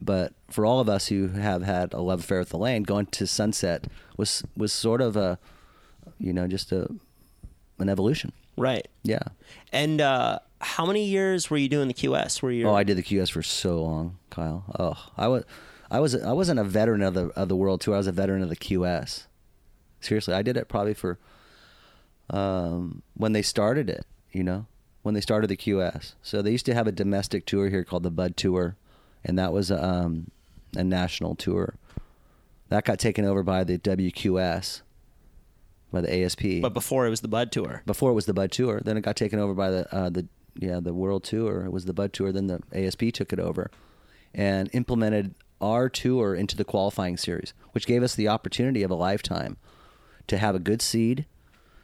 [0.00, 3.06] but for all of us who have had a love affair with the lane, going
[3.06, 5.38] to Sunset was was sort of a,
[6.18, 6.88] you know, just a
[7.78, 8.32] an evolution.
[8.56, 8.88] Right.
[9.02, 9.22] Yeah.
[9.72, 12.42] And uh, how many years were you doing the QS?
[12.42, 12.68] Were you?
[12.68, 14.64] Oh, I did the QS for so long, Kyle.
[14.78, 15.44] Oh, I was,
[15.90, 17.94] I was, I wasn't a veteran of the of the World Tour.
[17.94, 19.26] I was a veteran of the QS.
[20.00, 21.18] Seriously, I did it probably for
[22.30, 24.06] um, when they started it.
[24.32, 24.66] You know,
[25.02, 26.14] when they started the QS.
[26.22, 28.76] So they used to have a domestic tour here called the Bud Tour,
[29.24, 30.30] and that was um,
[30.76, 31.76] a national tour.
[32.68, 34.82] That got taken over by the WQS,
[35.92, 36.60] by the ASP.
[36.60, 37.82] but before it was the Bud Tour.
[37.86, 38.80] before it was the Bud Tour.
[38.84, 40.26] Then it got taken over by the uh, the
[40.58, 41.64] yeah the World Tour.
[41.64, 42.32] It was the Bud Tour.
[42.32, 43.70] Then the ASP took it over
[44.34, 48.94] and implemented our tour into the qualifying series, which gave us the opportunity of a
[48.94, 49.56] lifetime
[50.26, 51.24] to have a good seed,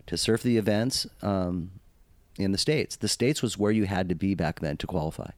[0.06, 1.70] to surf the events um,
[2.38, 2.96] in the states.
[2.96, 5.30] The states was where you had to be back then to qualify.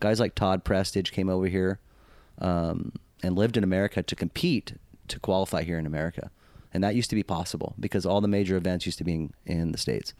[0.00, 1.80] Guys like Todd Prestage came over here
[2.38, 4.74] um, and lived in America to compete
[5.08, 6.30] to qualify here in America.
[6.72, 9.32] and that used to be possible because all the major events used to be in,
[9.46, 10.12] in the states.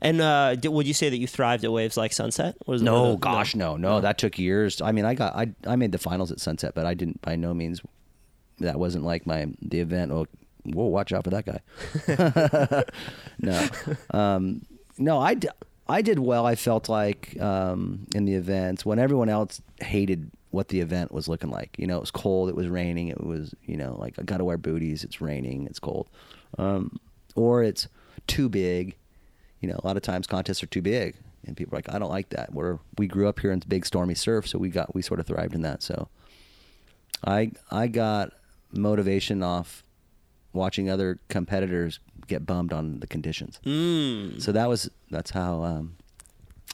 [0.00, 2.54] And uh, did, would you say that you thrived at waves like Sunset?
[2.66, 4.80] Was No, the- gosh, no, no, That took years.
[4.80, 7.36] I mean, I got, I, I made the finals at Sunset, but I didn't by
[7.36, 7.80] no means.
[8.60, 10.10] That wasn't like my the event.
[10.12, 10.26] Oh,
[10.64, 12.84] whoa, watch out for that guy.
[13.40, 13.68] no,
[14.10, 14.62] um,
[14.98, 15.48] no, I, d-
[15.88, 16.44] I did well.
[16.44, 21.28] I felt like um, in the events when everyone else hated what the event was
[21.28, 21.76] looking like.
[21.78, 24.38] You know, it was cold, it was raining, it was you know like I got
[24.38, 25.04] to wear booties.
[25.04, 26.08] It's raining, it's cold,
[26.58, 26.98] um,
[27.36, 27.86] or it's
[28.26, 28.96] too big
[29.60, 31.16] you know, a lot of times contests are too big,
[31.46, 32.52] and people are like, I don't like that.
[32.52, 35.26] We're we grew up here in big stormy surf, so we got we sort of
[35.26, 35.82] thrived in that.
[35.82, 36.08] So,
[37.26, 38.32] I I got
[38.72, 39.82] motivation off
[40.52, 43.60] watching other competitors get bummed on the conditions.
[43.64, 44.40] Mm.
[44.40, 45.96] So that was that's how um,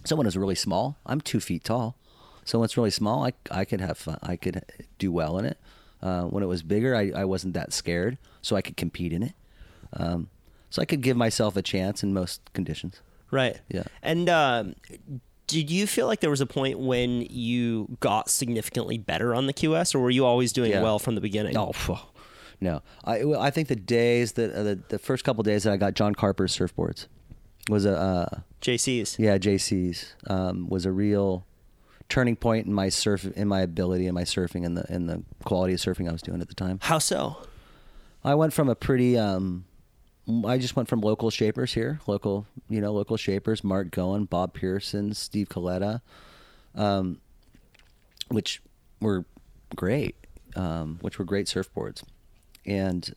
[0.05, 0.97] someone is really small.
[1.07, 1.97] I'm two feet tall,
[2.45, 4.19] so when it's really small, I I could have fun.
[4.23, 4.65] I could
[4.99, 5.59] do well in it.
[6.03, 9.23] Uh, when it was bigger, I, I wasn't that scared, so I could compete in
[9.23, 9.33] it.
[9.95, 10.29] Um,
[10.75, 13.01] so I could give myself a chance in most conditions.
[13.31, 13.61] Right.
[13.69, 13.85] Yeah.
[14.03, 14.75] And um,
[15.47, 19.53] did you feel like there was a point when you got significantly better on the
[19.53, 20.83] QS, or were you always doing Yeah.
[20.83, 21.53] well from the beginning?
[21.55, 21.97] No, phew.
[22.61, 22.83] no.
[23.05, 25.77] I well, I think the days that uh, the, the first couple days that I
[25.77, 27.07] got John Carper's surfboards
[27.69, 29.17] was a uh, JC's.
[29.21, 31.47] yeah JC's um, was a real
[32.09, 35.23] turning point in my surf in my ability and my surfing and the and the
[35.45, 36.81] quality of surfing I was doing at the time.
[36.83, 37.37] How so?
[38.25, 39.67] I went from a pretty um
[40.47, 44.55] I just went from local shapers here, local, you know, local shapers, Mark Goen, Bob
[44.55, 46.01] Pearson, Steve Coletta,
[46.75, 47.21] um,
[48.29, 48.63] which
[49.01, 49.27] were
[49.77, 50.17] great,
[50.57, 52.03] um, which were great surfboards.
[52.65, 53.15] And,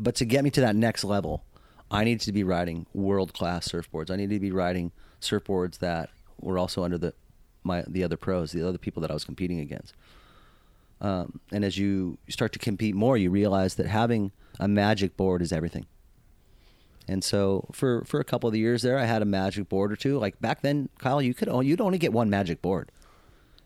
[0.00, 1.44] but to get me to that next level,
[1.90, 4.10] I needed to be riding world class surfboards.
[4.10, 6.08] I needed to be riding surfboards that
[6.40, 7.12] were also under the,
[7.62, 9.92] my, the other pros, the other people that I was competing against.
[11.02, 15.42] Um, and as you start to compete more, you realize that having a magic board
[15.42, 15.86] is everything.
[17.08, 19.90] And so for, for a couple of the years there, I had a magic board
[19.90, 20.18] or two.
[20.18, 22.92] Like back then, Kyle, you could you'd only get one magic board,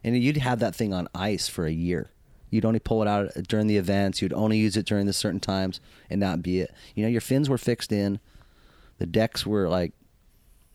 [0.05, 2.11] and you'd have that thing on ice for a year.
[2.51, 4.23] You'd only pull it out during the events.
[4.23, 6.73] You'd only use it during the certain times, and not be it.
[6.95, 8.21] You know, your fins were fixed in,
[8.99, 9.93] the decks were like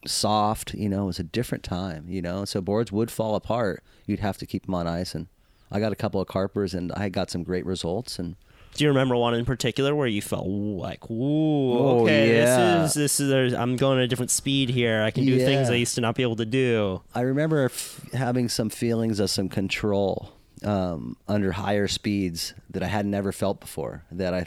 [0.06, 0.74] soft.
[0.74, 2.06] You know, it was a different time.
[2.10, 3.82] You know, so boards would fall apart.
[4.06, 5.28] You'd have to keep them on ice, and
[5.72, 8.20] I got a couple of carpers, and I got some great results.
[8.20, 8.36] And
[8.78, 12.84] Do you remember one in particular where you felt like, "Ooh, Oh, okay, yeah.
[12.84, 15.02] this is this is I'm going at a different speed here.
[15.02, 18.06] I can do things I used to not be able to do." I remember f-
[18.14, 20.32] having some feelings of some control
[20.64, 24.04] um, under higher speeds that I had never felt before.
[24.12, 24.46] That I,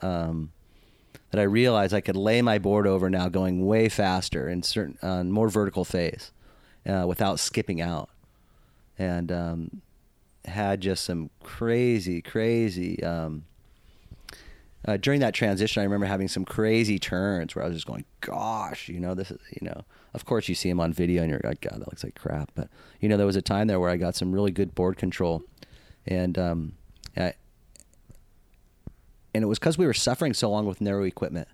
[0.00, 0.52] um,
[1.30, 4.96] that I realized I could lay my board over now, going way faster in certain
[5.02, 6.32] uh, more vertical phase,
[6.86, 8.08] uh, without skipping out,
[8.98, 9.82] and um,
[10.46, 13.02] had just some crazy, crazy.
[13.04, 13.44] Um,
[14.86, 18.04] uh, during that transition, I remember having some crazy turns where I was just going,
[18.20, 19.82] "Gosh, you know, this is, you know."
[20.14, 22.52] Of course, you see them on video, and you're like, "God, that looks like crap."
[22.54, 22.68] But
[23.00, 25.42] you know, there was a time there where I got some really good board control,
[26.06, 26.72] and um,
[27.16, 27.34] I,
[29.34, 31.48] and it was because we were suffering so long with narrow equipment.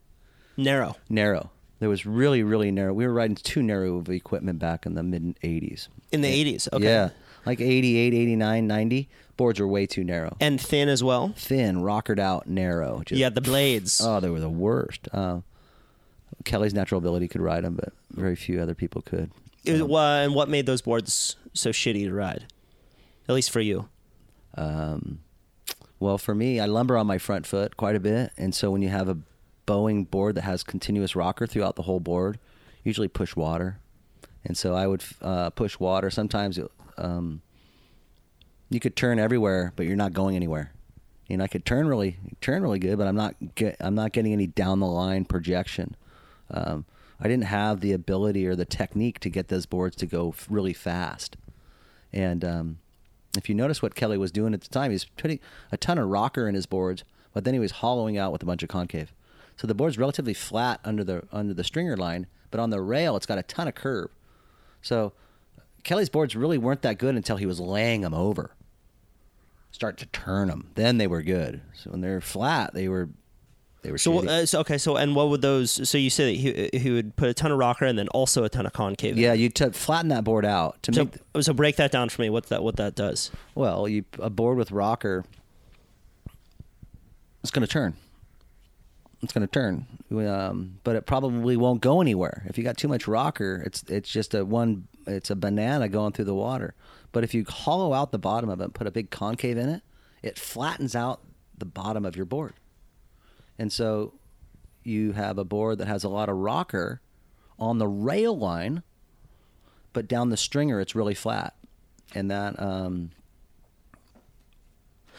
[0.56, 0.96] Narrow.
[1.08, 1.50] Narrow.
[1.80, 2.92] There was really, really narrow.
[2.92, 5.88] We were riding too narrow of equipment back in the mid '80s.
[6.12, 6.84] In the 80s, okay.
[6.84, 7.10] Yeah,
[7.44, 9.08] like 88, 89, 90.
[9.42, 10.36] Boards were way too narrow.
[10.40, 11.34] And thin as well.
[11.36, 13.02] Thin, rockered out, narrow.
[13.04, 14.00] Just Yeah, the blades.
[14.00, 15.08] Oh, they were the worst.
[15.12, 15.40] Uh,
[16.44, 19.32] Kelly's natural ability could ride them, but very few other people could.
[19.64, 22.44] It was- wha- and what made those boards so shitty to ride?
[23.28, 23.88] At least for you.
[24.56, 25.18] Um,
[25.98, 28.80] well, for me, I lumber on my front foot quite a bit, and so when
[28.80, 29.18] you have a
[29.66, 32.38] bowing board that has continuous rocker throughout the whole board,
[32.84, 33.78] usually push water,
[34.44, 36.10] and so I would uh, push water.
[36.10, 36.60] Sometimes
[36.96, 37.42] um,
[38.72, 40.72] you could turn everywhere, but you're not going anywhere.
[41.28, 44.12] You know, I could turn really turn really good, but I'm not get I'm not
[44.12, 45.96] getting any down the line projection.
[46.50, 46.84] Um,
[47.20, 50.72] I didn't have the ability or the technique to get those boards to go really
[50.72, 51.36] fast.
[52.12, 52.78] And um,
[53.36, 55.38] if you notice what Kelly was doing at the time, he was putting
[55.70, 58.46] a ton of rocker in his boards, but then he was hollowing out with a
[58.46, 59.14] bunch of concave.
[59.56, 63.16] So the board's relatively flat under the under the stringer line, but on the rail
[63.16, 64.10] it's got a ton of curve.
[64.82, 65.12] So
[65.84, 68.50] Kelly's boards really weren't that good until he was laying them over.
[69.72, 71.60] Start to turn them, then they were good.
[71.74, 73.08] So when they're flat, they were
[73.82, 73.98] they were.
[73.98, 75.88] So, uh, so okay, so and what would those?
[75.88, 78.44] So you said that he he would put a ton of rocker and then also
[78.44, 79.18] a ton of concave.
[79.18, 82.22] yeah, you to flatten that board out to So, make so break that down for
[82.22, 82.30] me.
[82.30, 83.32] What that what that does?
[83.54, 85.24] Well, you a board with rocker,
[87.42, 87.96] it's going to turn.
[89.22, 89.86] It's going to turn,
[90.28, 92.42] um, but it probably won't go anywhere.
[92.46, 94.88] If you got too much rocker, it's it's just a one.
[95.06, 96.74] It's a banana going through the water.
[97.12, 99.68] But if you hollow out the bottom of it and put a big concave in
[99.68, 99.82] it,
[100.22, 101.20] it flattens out
[101.56, 102.54] the bottom of your board.
[103.58, 104.14] And so
[104.82, 107.00] you have a board that has a lot of rocker
[107.58, 108.82] on the rail line,
[109.92, 111.54] but down the stringer it's really flat.
[112.14, 113.10] And that um,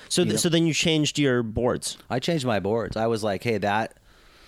[0.09, 1.97] So th- so then you changed your boards.
[2.09, 2.97] I changed my boards.
[2.97, 3.97] I was like, hey, that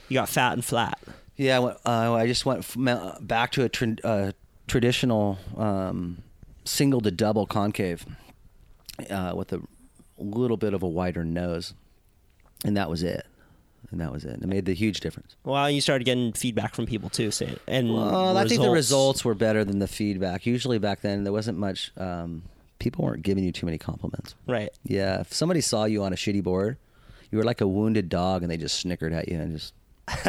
[0.10, 1.00] You got fat and flat.
[1.38, 4.32] Yeah, I, went, uh, I just went f- back to a tra- uh,
[4.68, 6.24] traditional um,
[6.66, 8.06] single to double concave
[9.10, 9.62] uh, with a
[10.18, 11.74] little bit of a wider nose,
[12.64, 13.26] and that was it.
[13.92, 14.32] And that was it.
[14.32, 15.36] And It made the huge difference.
[15.44, 19.24] Well, you started getting feedback from people too, saying and Well, I think the results
[19.24, 20.46] were better than the feedback.
[20.46, 21.92] Usually back then, there wasn't much.
[21.96, 22.44] Um,
[22.80, 24.36] people weren't giving you too many compliments.
[24.48, 24.70] Right.
[24.84, 26.78] Yeah, if somebody saw you on a shitty board,
[27.32, 29.74] you were like a wounded dog, and they just snickered at you and just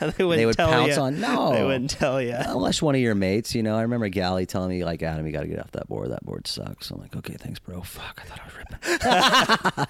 [0.00, 1.02] they, wouldn't would tell pounce ya.
[1.02, 1.52] on- no.
[1.52, 2.34] they wouldn't tell you.
[2.36, 5.32] Unless one of your mates, you know, I remember Gally telling me like, Adam, you
[5.32, 6.10] got to get off that board.
[6.10, 6.90] That board sucks.
[6.90, 7.82] I'm like, okay, thanks, bro.
[7.82, 9.88] Fuck, I thought I was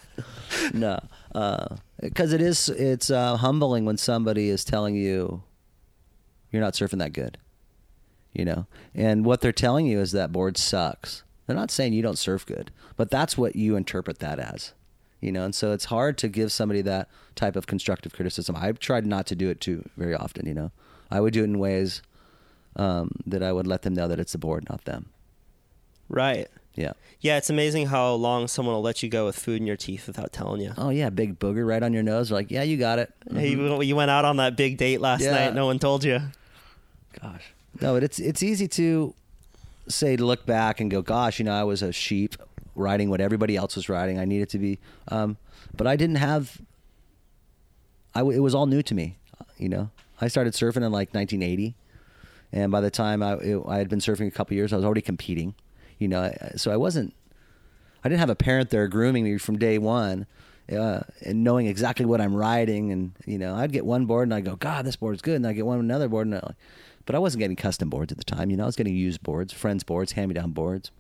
[0.63, 0.81] ripping.
[0.81, 0.99] no,
[2.01, 2.69] because it is.
[2.71, 5.43] It's uh, humbling when somebody is telling you
[6.51, 7.39] you're not surfing that good.
[8.33, 11.25] You know, and what they're telling you is that board sucks.
[11.47, 14.73] They're not saying you don't surf good, but that's what you interpret that as.
[15.27, 18.55] You know, and so it's hard to give somebody that type of constructive criticism.
[18.57, 20.47] I've tried not to do it too very often.
[20.47, 20.71] You know,
[21.11, 22.01] I would do it in ways
[22.77, 25.07] um, that I would let them know that it's the board, not them.
[26.09, 26.49] Right.
[26.75, 26.93] Yeah.
[27.21, 30.07] Yeah, it's amazing how long someone will let you go with food in your teeth
[30.07, 30.75] without telling you.
[30.79, 32.29] Oh yeah, big booger right on your nose.
[32.29, 33.13] They're like, yeah, you got it.
[33.33, 35.33] Hey, you, you went out on that big date last Yeah.
[35.33, 35.55] night.
[35.55, 36.21] No one told you.
[37.21, 37.53] Gosh.
[37.81, 39.15] No, but it's it's easy to
[39.89, 42.37] say to look back and go, gosh, you know, I was a sheep
[42.75, 44.19] riding what everybody else was riding.
[44.19, 45.37] I needed to be, um,
[45.75, 46.61] but I didn't have.
[48.15, 49.17] I it was all new to me,
[49.59, 49.91] you know.
[50.21, 51.75] I started surfing in like 1980,
[52.53, 54.85] and by the time I it, I had been surfing a couple years, I was
[54.85, 55.55] already competing,
[55.99, 56.33] you know.
[56.57, 57.15] So I wasn't.
[58.05, 60.27] I didn't have a parent there grooming me from day one.
[60.71, 64.35] Uh, and knowing exactly what I'm riding, and you know, I'd get one board and
[64.35, 66.55] I go, God, this board's good, and I get one another board, and I,
[67.07, 68.51] but I wasn't getting custom boards at the time.
[68.51, 70.91] You know, I was getting used boards, friends' boards, hand-me-down boards.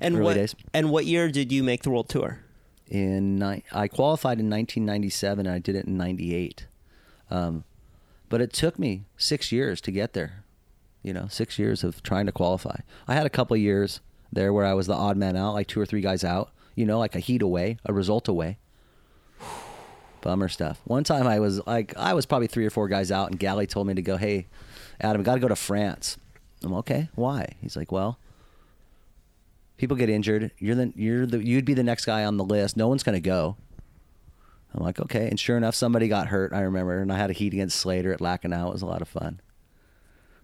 [0.00, 0.54] And what days.
[0.72, 2.40] and what year did you make the world tour?
[2.88, 6.66] In ni- I qualified in 1997, and I did it in '98.
[7.30, 7.64] Um,
[8.28, 10.44] but it took me six years to get there.
[11.02, 12.76] You know, six years of trying to qualify.
[13.08, 14.00] I had a couple years
[14.32, 16.50] there where I was the odd man out, like two or three guys out.
[16.76, 18.58] You know, like a heat away, a result away.
[20.20, 20.80] Bummer stuff.
[20.84, 23.66] One time I was like, I was probably three or four guys out, and Gally
[23.66, 24.46] told me to go, "Hey,
[25.00, 26.16] Adam, we got to go to France."
[26.64, 27.08] I'm okay.
[27.14, 27.54] Why?
[27.60, 28.18] He's like, "Well,
[29.76, 30.50] people get injured.
[30.58, 32.76] You're the you're the you'd be the next guy on the list.
[32.76, 33.56] No one's gonna go."
[34.74, 35.28] I'm like, okay.
[35.28, 36.54] And sure enough, somebody got hurt.
[36.54, 38.68] I remember, and I had a heat against Slater at Lacanau.
[38.68, 39.38] It was a lot of fun.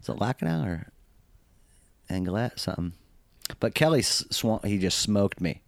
[0.02, 0.92] So it Lacanau or
[2.10, 2.58] Anglet?
[2.60, 2.92] Something.
[3.58, 5.62] But Kelly Swan, he just smoked me.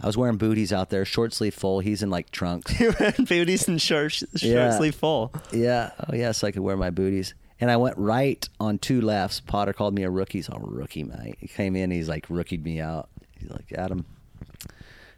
[0.00, 1.80] I was wearing booties out there, short sleeve full.
[1.80, 2.78] He's in like trunks.
[2.80, 4.76] You were in booties and short, short Yeah.
[4.76, 5.32] sleeve full.
[5.52, 5.90] yeah.
[6.08, 6.30] Oh, yeah.
[6.30, 7.34] So I could wear my booties.
[7.60, 9.40] And I went right on two lefts.
[9.40, 10.38] Potter called me a rookie.
[10.38, 11.36] He's a rookie, mate.
[11.38, 11.90] He came in.
[11.90, 13.08] He's like rookied me out.
[13.38, 14.04] He's like, Adam,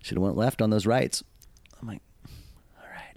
[0.03, 1.25] should have went left on those rights.
[1.81, 2.03] I'm like,
[2.79, 3.17] all right.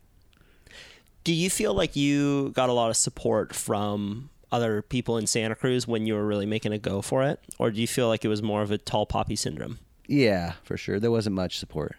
[1.23, 5.55] Do you feel like you got a lot of support from other people in Santa
[5.55, 8.25] Cruz when you were really making a go for it, or do you feel like
[8.25, 9.79] it was more of a tall poppy syndrome?
[10.07, 10.99] Yeah, for sure.
[10.99, 11.95] There wasn't much support.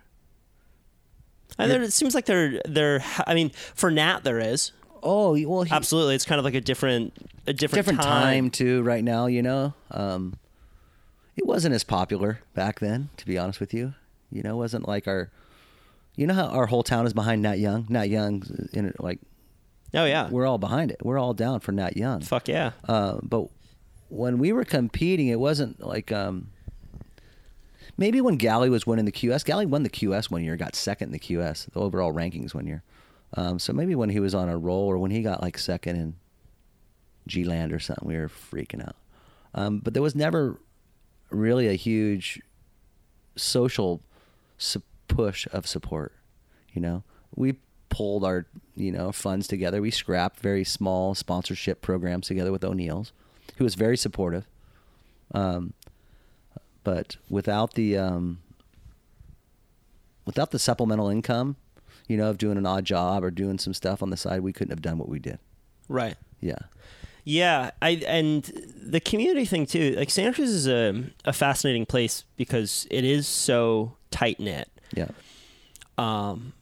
[1.59, 3.05] And there, it seems like there, there.
[3.27, 6.15] I mean, for Nat, there is Oh, well, he, absolutely.
[6.15, 7.15] It's kind of like a different,
[7.47, 8.51] a different, different time.
[8.51, 8.83] too.
[8.83, 10.35] Right now, you know, um,
[11.37, 13.09] it wasn't as popular back then.
[13.19, 13.95] To be honest with you,
[14.31, 15.31] you know, it wasn't like our.
[16.17, 17.87] You know how our whole town is behind Nat Young.
[17.89, 19.21] Nat Young, in it, like
[19.95, 20.99] Oh yeah, we're all behind it.
[21.05, 22.21] We're all down for Nat Young.
[22.21, 22.73] fuck yeah.
[22.89, 23.49] Uh, but
[24.09, 26.49] when we were competing, it wasn't like um,
[27.97, 29.45] maybe when Galley was winning the QS.
[29.45, 32.67] Galley won the QS one year, got second in the QS, the overall rankings one
[32.67, 32.83] year.
[33.35, 35.97] Um, so maybe when he was on a roll or when he got like second
[35.97, 36.15] in
[37.27, 38.97] G Land or something, we were freaking out.
[39.55, 40.61] Um, but there was never
[41.31, 42.41] really a huge
[43.37, 44.01] social
[44.59, 46.13] su- push of support.
[46.73, 47.03] You know,
[47.35, 47.57] we
[47.89, 49.81] pulled our you know funds together.
[49.81, 53.13] We scrapped very small sponsorship programs together with O'Neill's,
[53.57, 54.47] who was very supportive.
[55.33, 55.75] Um,
[56.83, 58.39] but without the um,
[60.25, 61.57] without the supplemental income,
[62.11, 64.53] you know, of doing an odd job or doing some stuff on the side, we
[64.53, 65.39] couldn't have done what we did.
[65.89, 66.17] Right.
[66.41, 66.59] Yeah.
[67.23, 68.43] Yeah, I and
[68.83, 69.93] the community thing too.
[69.93, 74.69] Like Santa Cruz is a a fascinating place because it is so tight knit.
[74.97, 75.11] Yeah.
[75.99, 76.55] Um,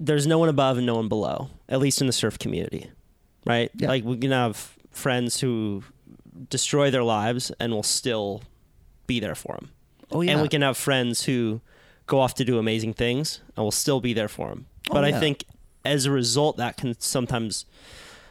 [0.00, 2.90] there's no one above and no one below, at least in the surf community,
[3.46, 3.70] right?
[3.76, 3.88] Yeah.
[3.88, 5.84] Like we can have friends who
[6.50, 8.42] destroy their lives and will still
[9.06, 9.70] be there for them.
[10.10, 10.32] Oh yeah.
[10.32, 11.60] And we can have friends who
[12.08, 14.66] go off to do amazing things and will still be there for them.
[14.90, 15.44] Oh, But I think
[15.84, 17.64] as a result, that can sometimes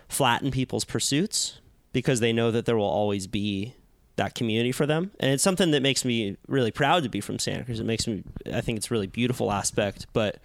[0.09, 1.59] flatten people's pursuits
[1.93, 3.73] because they know that there will always be
[4.17, 5.11] that community for them.
[5.19, 7.79] And it's something that makes me really proud to be from Santa Cruz.
[7.79, 10.39] It makes me, I think it's a really beautiful aspect, but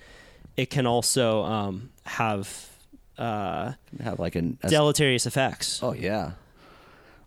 [0.56, 2.68] it can also um, have
[3.18, 3.72] uh,
[4.02, 5.82] Have like an a, deleterious effects.
[5.82, 6.32] Oh yeah.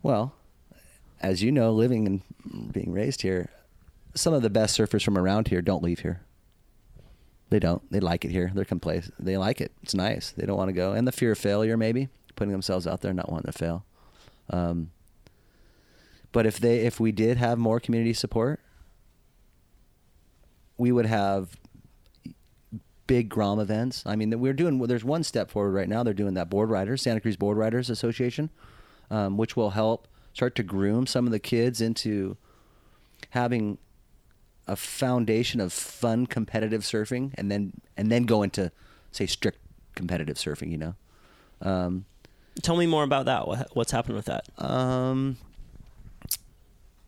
[0.04, 0.34] Well,
[1.22, 3.50] as you know, living and being raised here,
[4.16, 6.22] some of the best surfers from around here don't leave here.
[7.50, 7.90] They don't.
[7.92, 8.52] They like it here.
[8.54, 9.14] They're complacent.
[9.20, 9.72] They like it.
[9.84, 10.32] It's nice.
[10.32, 10.94] They don't want to go.
[10.94, 13.86] And the fear of failure, maybe putting themselves out there, and not wanting to fail.
[14.50, 14.92] Um,
[16.32, 18.60] but if they, if we did have more community support,
[20.78, 21.56] we would have
[23.08, 24.04] big Grom events.
[24.06, 24.80] I mean, we're doing.
[24.80, 26.04] There's one step forward right now.
[26.04, 28.50] They're doing that board riders, Santa Cruz Board Riders Association,
[29.12, 32.38] um, which will help start to groom some of the kids into
[33.30, 33.78] having
[34.68, 38.72] a foundation of fun competitive surfing, and then and then go into
[39.12, 39.60] say strict
[39.96, 40.72] competitive surfing.
[40.72, 40.96] You know.
[41.62, 42.06] Um,
[42.62, 43.48] Tell me more about that.
[43.48, 44.48] What, what's happened with that?
[44.58, 45.38] um,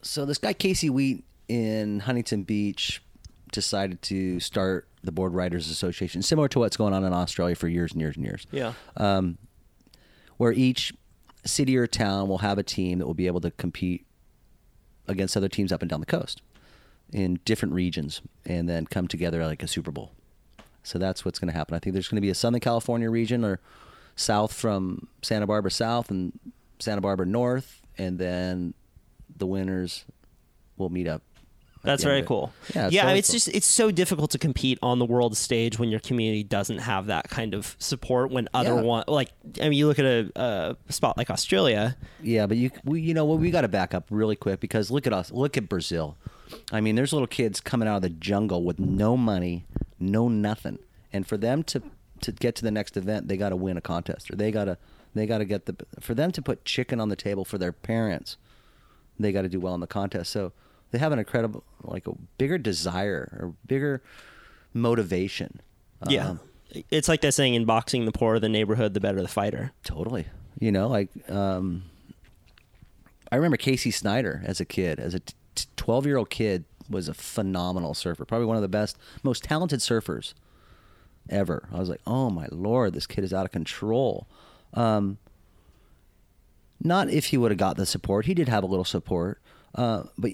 [0.02, 3.02] so this guy Casey Wheat in Huntington Beach
[3.52, 7.68] decided to start the Board Riders Association, similar to what's going on in Australia for
[7.68, 8.46] years and years and years.
[8.52, 8.74] Yeah.
[8.96, 9.38] Um,
[10.38, 10.94] where each
[11.46, 14.06] city or town will have a team that will be able to compete
[15.08, 16.42] against other teams up and down the coast
[17.14, 20.12] in different regions, and then come together like a Super Bowl.
[20.84, 21.76] So that's what's going to happen.
[21.76, 23.60] I think there's going to be a Southern California region or
[24.16, 26.38] south from Santa Barbara South and
[26.80, 28.74] Santa Barbara North, and then
[29.36, 30.06] the winners
[30.78, 31.22] will meet up.
[31.84, 32.52] That's very cool.
[32.76, 33.06] Yeah, yeah.
[33.06, 33.34] really It's cool.
[33.34, 37.06] just it's so difficult to compete on the world stage when your community doesn't have
[37.06, 38.30] that kind of support.
[38.32, 38.82] When other Yeah.
[38.82, 39.30] one like
[39.62, 41.96] I mean, you look at a, a spot like Australia.
[42.22, 44.92] Yeah, but you we, you know what we got to back up really quick because
[44.92, 46.18] look at us, look at Brazil.
[46.72, 49.66] I mean, there's little kids coming out of the jungle with no money,
[50.00, 50.80] no nothing,
[51.12, 51.82] and for them to
[52.22, 54.66] to get to the next event, they got to win a contest or they got
[54.66, 54.78] to
[55.14, 57.72] they got to get the for them to put chicken on the table for their
[57.72, 58.38] parents,
[59.20, 60.32] they got to do well in the contest.
[60.32, 60.52] So
[60.92, 64.02] they have an incredible like a bigger desire or bigger
[64.74, 65.62] motivation.
[66.08, 66.30] Yeah.
[66.30, 66.40] Um,
[66.92, 69.72] it's like that saying in boxing: the poorer the neighborhood, the better the fighter.
[69.84, 70.28] Totally.
[70.60, 71.84] You know, like um,
[73.32, 75.22] I remember Casey Snyder as a kid, as a
[75.76, 78.26] twelve-year-old kid, was a phenomenal surfer.
[78.26, 80.34] Probably one of the best, most talented surfers
[81.30, 81.68] ever.
[81.74, 84.28] I was like, oh my lord, this kid is out of control.
[84.74, 85.18] Um,
[86.82, 88.26] not if he would have got the support.
[88.26, 89.42] He did have a little support,
[89.76, 90.32] uh, but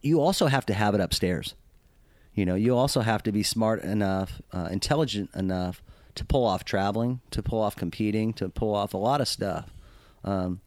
[0.00, 1.54] you also have to have it upstairs.
[2.34, 5.82] You know, you also have to be smart enough, uh, intelligent enough
[6.14, 9.74] to pull off traveling, to pull off competing, to pull off a lot of stuff.
[10.24, 10.60] Um,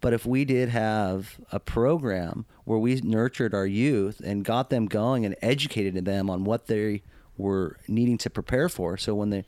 [0.00, 4.86] but if we did have a program where we nurtured our youth and got them
[4.86, 7.02] going and educated them on what they
[7.38, 9.44] were needing to prepare for, so when they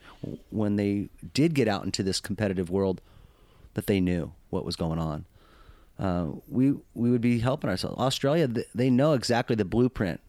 [0.51, 3.01] when they did get out into this competitive world,
[3.75, 5.25] that they knew what was going on,
[5.99, 7.99] uh, we we would be helping ourselves.
[7.99, 10.21] Australia, they know exactly the blueprint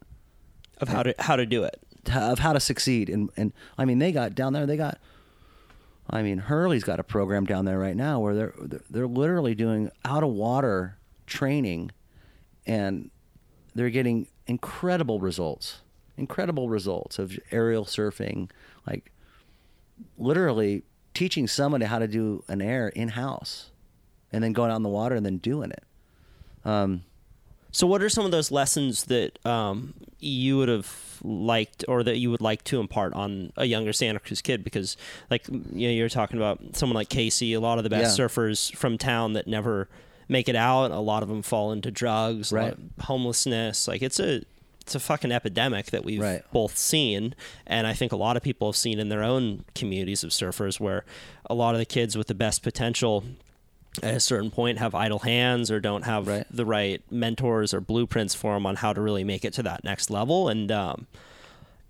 [0.80, 1.80] Of how to how to do it.
[2.14, 3.10] of how to succeed.
[3.10, 4.66] And and I mean, they got down there.
[4.66, 5.00] They got.
[6.10, 8.53] I mean, Hurley's got a program down there right now where they're
[8.89, 10.97] they're, literally doing out of water
[11.28, 11.91] training,
[12.66, 13.12] and
[13.76, 15.82] they're getting incredible results.
[16.18, 18.49] Incredible results of aerial surfing,
[18.86, 19.12] like
[20.18, 20.84] literally
[21.14, 23.72] teaching somebody how to do an air in house,
[24.32, 25.84] and then going out in the water and then doing it.
[26.66, 27.03] Um,
[27.72, 32.18] So, what are some of those lessons that um, you would have liked, or that
[32.18, 34.64] you would like to impart on a younger Santa Cruz kid?
[34.64, 34.98] Because,
[35.30, 37.54] like, you know, you're talking about someone like Casey.
[37.54, 38.26] A lot of the best Yeah.
[38.26, 39.88] surfers from town that never
[40.28, 40.92] make it out.
[40.92, 42.76] A lot of them fall into drugs, Right.
[43.02, 43.88] homelessness.
[43.88, 44.44] Like, it's a
[44.82, 46.42] it's a fucking epidemic that we've Right.
[46.52, 47.36] both seen,
[47.68, 50.80] and I think a lot of people have seen in their own communities of surfers,
[50.80, 51.06] where
[51.48, 53.24] a lot of the kids with the best potential
[54.04, 56.46] at a certain point have idle hands or don't have Right.
[56.52, 59.84] the right mentors or blueprints for them on how to really make it to that
[59.84, 61.08] next level and um,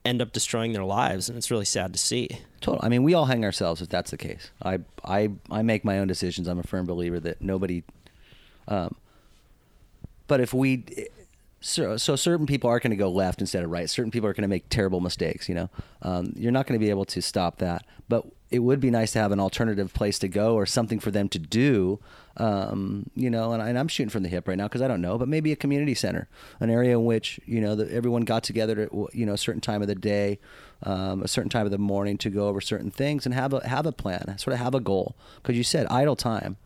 [0.05, 2.29] end up destroying their lives and it's really sad to see
[2.61, 2.79] Total.
[2.83, 4.51] I mean, we all hang ourselves if that's the case.
[4.61, 6.47] I I I make my own decisions.
[6.47, 7.83] I'm a firm believer that nobody.
[8.67, 8.95] Um,
[10.27, 10.83] but if we,
[11.61, 13.89] so, so certain people are going to go left instead of right.
[13.89, 15.47] Certain people are going to make terrible mistakes.
[15.47, 15.69] You know,
[16.01, 17.85] um, you're not going to be able to stop that.
[18.09, 21.11] But it would be nice to have an alternative place to go or something for
[21.11, 21.99] them to do.
[22.37, 25.01] Um, you know, and, and I'm shooting from the hip right now because I don't
[25.01, 26.27] know, but maybe a community center,
[26.59, 29.61] an area in which you know that everyone got together at you know a certain
[29.61, 30.39] time of the day,
[30.83, 33.67] um, a certain time of the morning to go over certain things and have a
[33.67, 35.15] have a plan, sort of have a goal.
[35.41, 36.57] Because you said idle time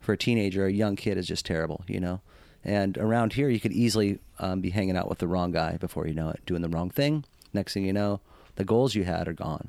[0.00, 1.84] for a teenager, or a young kid is just terrible.
[1.86, 2.20] You know.
[2.62, 6.06] And around here, you could easily um, be hanging out with the wrong guy before
[6.06, 7.24] you know it, doing the wrong thing.
[7.54, 8.20] Next thing you know,
[8.56, 9.68] the goals you had are gone.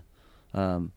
[0.54, 0.92] Um,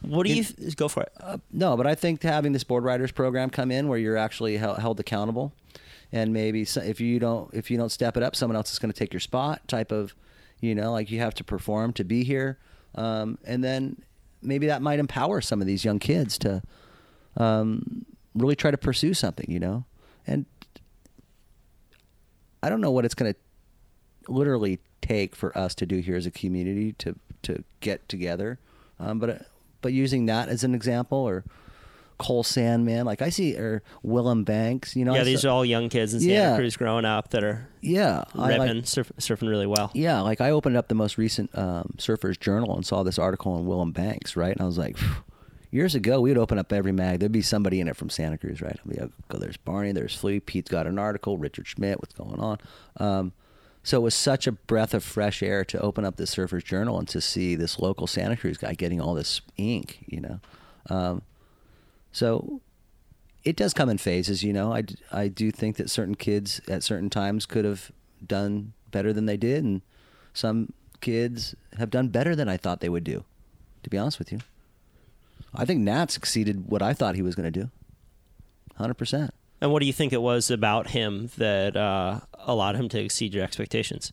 [0.00, 1.12] What do you th- go for it?
[1.52, 4.78] no, but I think having this board riders program come in where you're actually held,
[4.78, 5.52] held accountable,
[6.12, 8.78] and maybe so, if you don't if you don't step it up, someone else is
[8.78, 9.66] going to take your spot.
[9.66, 10.14] Type of,
[10.60, 12.58] you know, like you have to perform to be here,
[12.94, 14.00] um, and then
[14.40, 16.62] maybe that might empower some of these young kids to
[17.36, 19.50] um, really try to pursue something.
[19.50, 19.84] You know,
[20.26, 20.46] and
[22.62, 26.26] I don't know what it's going to literally take for us to do here as
[26.26, 28.58] a community to to get together.
[29.00, 29.46] Um, but
[29.82, 31.44] but using that as an example, or
[32.18, 35.52] Cole Sandman, like I see, or Willem Banks, you know, yeah, I these saw- are
[35.52, 36.56] all young kids in Santa Yeah.
[36.56, 39.90] Cruz growing up that are yeah, ripping, like, surf, surfing really well.
[39.94, 43.52] yeah, like I opened up the most recent um, Surfers Journal and saw this article
[43.52, 44.50] on Willem Banks, right?
[44.52, 45.14] And I was like, phew.
[45.70, 47.20] years ago, we would open up every mag.
[47.20, 48.76] There'd be somebody in it from Santa Cruz, right?
[48.84, 52.14] I'd be like, oh, there's Barney, there's Flea, Pete's got an article, Richard Schmidt, what's
[52.14, 52.58] going on?
[52.96, 53.32] Um,
[53.88, 56.98] so it was such a breath of fresh air to open up the Surfers Journal
[56.98, 60.40] and to see this local Santa Cruz guy getting all this ink, you know.
[60.90, 61.22] Um,
[62.12, 62.60] so
[63.44, 64.74] it does come in phases, you know.
[64.74, 67.90] I, I do think that certain kids at certain times could have
[68.26, 69.80] done better than they did, and
[70.34, 73.24] some kids have done better than I thought they would do.
[73.84, 74.40] To be honest with you,
[75.54, 77.70] I think Nat succeeded what I thought he was going to do.
[78.76, 79.32] Hundred percent.
[79.60, 83.34] And what do you think it was about him that uh, allowed him to exceed
[83.34, 84.12] your expectations?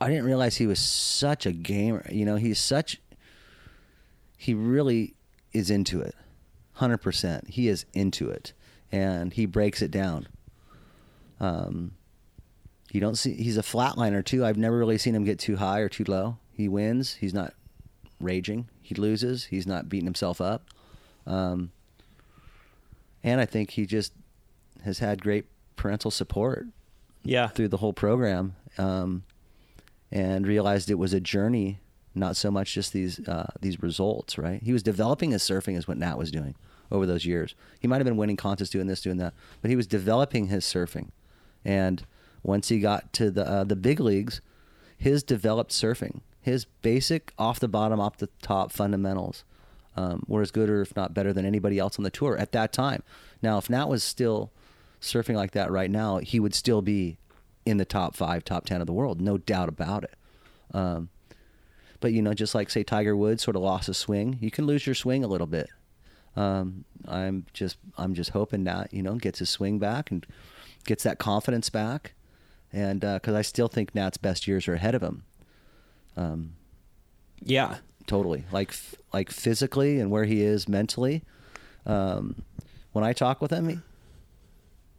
[0.00, 2.06] I didn't realize he was such a gamer.
[2.10, 3.00] You know, he's such.
[4.36, 5.14] He really
[5.52, 6.14] is into it,
[6.74, 7.50] hundred percent.
[7.50, 8.52] He is into it,
[8.90, 10.26] and he breaks it down.
[11.38, 11.92] Um,
[12.90, 13.34] you don't see.
[13.34, 14.44] He's a flatliner too.
[14.44, 16.38] I've never really seen him get too high or too low.
[16.52, 17.14] He wins.
[17.14, 17.54] He's not
[18.18, 18.68] raging.
[18.80, 19.44] He loses.
[19.44, 20.64] He's not beating himself up.
[21.26, 21.72] Um,
[23.22, 24.12] and I think he just
[24.84, 25.44] has had great
[25.76, 26.66] parental support
[27.24, 27.48] Yeah.
[27.48, 29.24] through the whole program um,
[30.10, 31.78] and realized it was a journey,
[32.14, 34.38] not so much just these uh, these results.
[34.38, 34.62] Right?
[34.62, 36.54] He was developing his surfing, is what Nat was doing
[36.90, 37.54] over those years.
[37.78, 40.64] He might have been winning contests, doing this, doing that, but he was developing his
[40.64, 41.10] surfing.
[41.64, 42.04] And
[42.42, 44.40] once he got to the uh, the big leagues,
[44.96, 49.44] his developed surfing, his basic off the bottom, off the top fundamentals.
[50.00, 52.52] Um, were as good or if not better than anybody else on the tour at
[52.52, 53.02] that time.
[53.42, 54.50] Now, if Nat was still
[55.00, 57.18] surfing like that right now, he would still be
[57.66, 60.14] in the top five, top ten of the world, no doubt about it.
[60.72, 61.10] Um,
[62.00, 64.64] but you know, just like say Tiger Woods sort of lost his swing, you can
[64.64, 65.68] lose your swing a little bit.
[66.36, 70.24] Um, I'm just I'm just hoping Nat you know gets his swing back and
[70.86, 72.14] gets that confidence back,
[72.72, 75.24] and because I still think Nat's best years are ahead of him.
[76.16, 76.54] Um,
[77.42, 77.78] Yeah.
[78.06, 81.22] Totally like f- like physically and where he is mentally
[81.86, 82.42] um,
[82.92, 83.78] when i talk with him he,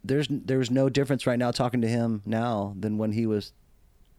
[0.04, 3.52] there's there's no difference right now talking to him now than when he was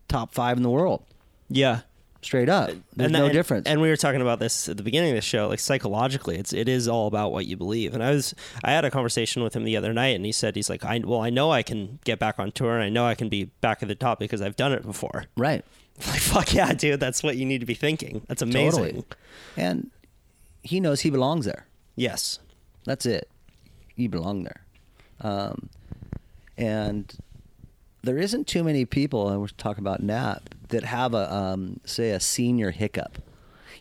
[0.07, 1.03] top five in the world
[1.49, 1.81] Yeah.
[2.21, 4.83] straight up there's and no that- difference And we were talking about this at the
[4.83, 5.47] beginning of the show.
[5.49, 7.93] Like psychologically, it's it is all about what you believe.
[7.93, 10.55] And I was I had a conversation with him the other night, and he said
[10.55, 13.05] he's like, I well, I know I can get back on tour, and I know
[13.05, 15.25] I can be back at the top because I've done it before.
[15.35, 15.65] right
[16.07, 18.23] Like fuck yeah, dude, that's what you need to be thinking.
[18.27, 18.71] That's amazing.
[18.71, 19.03] totally
[19.55, 19.91] and
[20.63, 22.39] he knows he belongs there Yes.
[22.85, 23.29] That's it.
[23.95, 24.65] You belong there.
[25.21, 25.69] Um,
[26.57, 27.13] and
[28.01, 30.39] there isn't too many people, and we're talking about Nat,
[30.69, 33.19] that have a um, say a senior hiccup.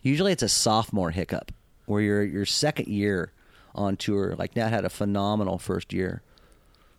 [0.01, 1.51] Usually, it's a sophomore hiccup
[1.85, 3.31] where you're your second year
[3.75, 4.35] on tour.
[4.37, 6.21] Like Nat had a phenomenal first year,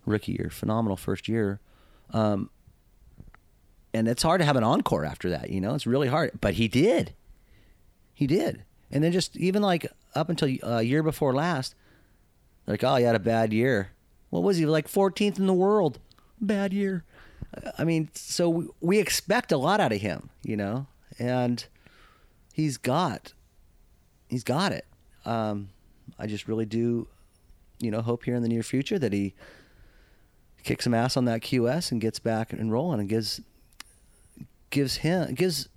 [0.05, 1.61] rookie year, phenomenal first year.
[2.11, 2.51] Um,
[3.95, 5.51] and it's hard to have an encore after that.
[5.51, 6.33] You know, it's really hard.
[6.41, 7.15] But he did.
[8.13, 8.65] He did.
[8.91, 11.75] And then just even like up until a year before last,
[12.67, 13.93] like, oh, he had a bad year.
[14.31, 16.01] What was he like 14th in the world?
[16.41, 17.05] Bad year.
[17.79, 20.89] I mean, so we, we expect a lot out of him, you know,
[21.21, 21.65] and
[22.53, 23.33] he's got,
[24.29, 24.87] he's got it.
[25.25, 25.69] Um,
[26.19, 27.07] I just really do,
[27.79, 29.35] you know, hope here in the near future that he
[30.65, 33.41] kicks some ass on that QS and gets back and rolling and gives,
[34.75, 35.69] gives him, gives,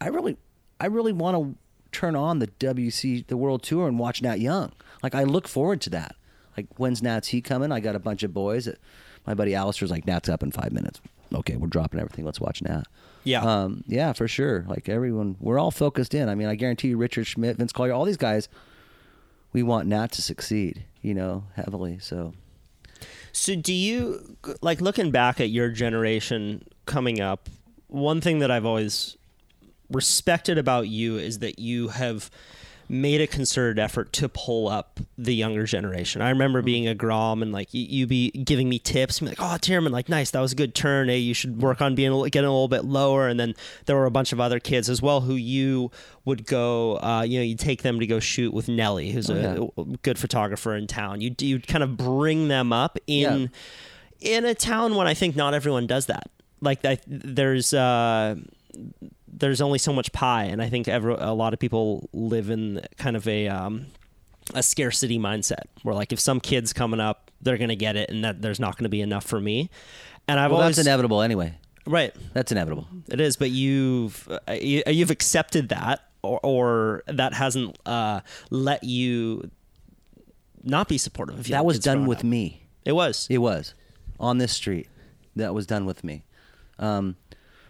[0.00, 0.36] I really,
[0.78, 4.72] I really want to turn on the WC, the World Tour and watch Nat Young.
[5.02, 6.16] Like, I look forward to that.
[6.56, 7.72] Like, when's Nat's he coming?
[7.72, 8.78] I got a bunch of boys that
[9.26, 11.00] my buddy Alistair's like, Nat's up in five minutes.
[11.32, 12.24] Okay, we're dropping everything.
[12.24, 12.84] Let's watch Nat.
[13.24, 13.42] Yeah.
[13.42, 14.64] Um, yeah, for sure.
[14.68, 16.28] Like everyone, we're all focused in.
[16.28, 18.48] I mean, I guarantee you, Richard Schmidt, Vince Collier, all these guys,
[19.52, 21.98] we want Nat to succeed, you know, heavily.
[22.00, 22.34] So,
[23.32, 27.48] So do you like looking back at your generation coming up?
[27.94, 29.16] One thing that I've always
[29.90, 32.30] respected about you is that you have
[32.88, 36.20] made a concerted effort to pull up the younger generation.
[36.20, 36.66] I remember Mm-hmm.
[36.66, 39.56] being a Grom and like you, you be giving me tips, and be like, "Oh,
[39.58, 41.08] Thiermann, like nice, that was a good turn.
[41.08, 43.54] Hey, you should work on being getting a little bit lower." And then
[43.86, 45.90] there were a bunch of other kids as well who you
[46.26, 49.72] would go, uh, you know, you take them to go shoot with Nelly, who's Oh,
[49.78, 51.20] a good photographer in town.
[51.22, 53.50] You you kind of bring them up in
[54.20, 56.28] in a town when I think not everyone does that.
[56.60, 57.72] Like I, there's.
[57.74, 58.36] Uh,
[59.36, 62.80] there's only so much pie, and I think every, a lot of people live in
[62.98, 63.86] kind of a um,
[64.54, 68.24] a scarcity mindset where like if some kid's coming up, they're gonna get it, and
[68.24, 69.70] that there's not gonna be enough for me.
[70.28, 71.54] And I've Well, always that's inevitable anyway.
[71.86, 72.86] right, That's inevitable.
[73.08, 78.84] it is, but you've uh, you, you've accepted that, or, or that hasn't uh, let
[78.84, 79.50] you
[80.62, 81.44] not be supportive.
[81.48, 82.24] That was done with up.
[82.24, 82.62] me.
[82.84, 83.26] It was.
[83.30, 83.74] It was
[84.20, 84.88] on this street.
[85.36, 86.24] That was done with me.
[86.78, 87.16] Um,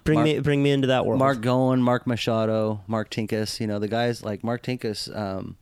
[0.05, 1.19] Bring Mark- me bring me into that world.
[1.19, 5.57] Mark Goen, Mark Machado, Mark Tinkus, you know, the guys like Mark Tinkus, um,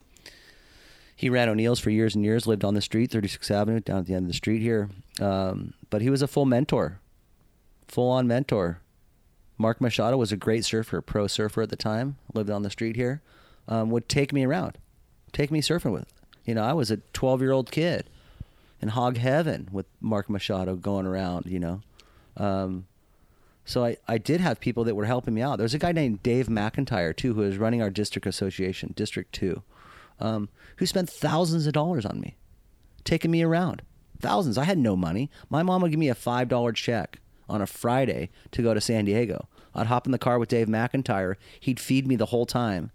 [1.14, 4.06] he ran O'Neill's for years and years, lived on the street, 36th Avenue, down at
[4.06, 4.90] the end of the street here.
[5.20, 6.98] Um, but he was a full mentor,
[7.86, 8.80] full on mentor.
[9.58, 12.96] Mark Machado was a great surfer, pro surfer at the time, lived on the street
[12.96, 13.22] here,
[13.68, 14.76] um, would take me around,
[15.32, 16.12] take me surfing with.
[16.44, 18.10] You know, I was a 12 year old kid
[18.80, 21.80] in hog heaven with Mark Machado going around, you know.
[22.36, 22.86] Um,
[23.64, 25.58] so I, I did have people that were helping me out.
[25.58, 29.62] There's a guy named Dave McIntyre too, who is running our district association, District Two,
[30.20, 32.36] um, who spent thousands of dollars on me,
[33.04, 33.82] taking me around.
[34.20, 34.56] Thousands.
[34.56, 35.30] I had no money.
[35.50, 38.80] My mom would give me a five dollar check on a Friday to go to
[38.80, 39.48] San Diego.
[39.74, 41.36] I'd hop in the car with Dave McIntyre.
[41.58, 42.90] He'd feed me the whole time,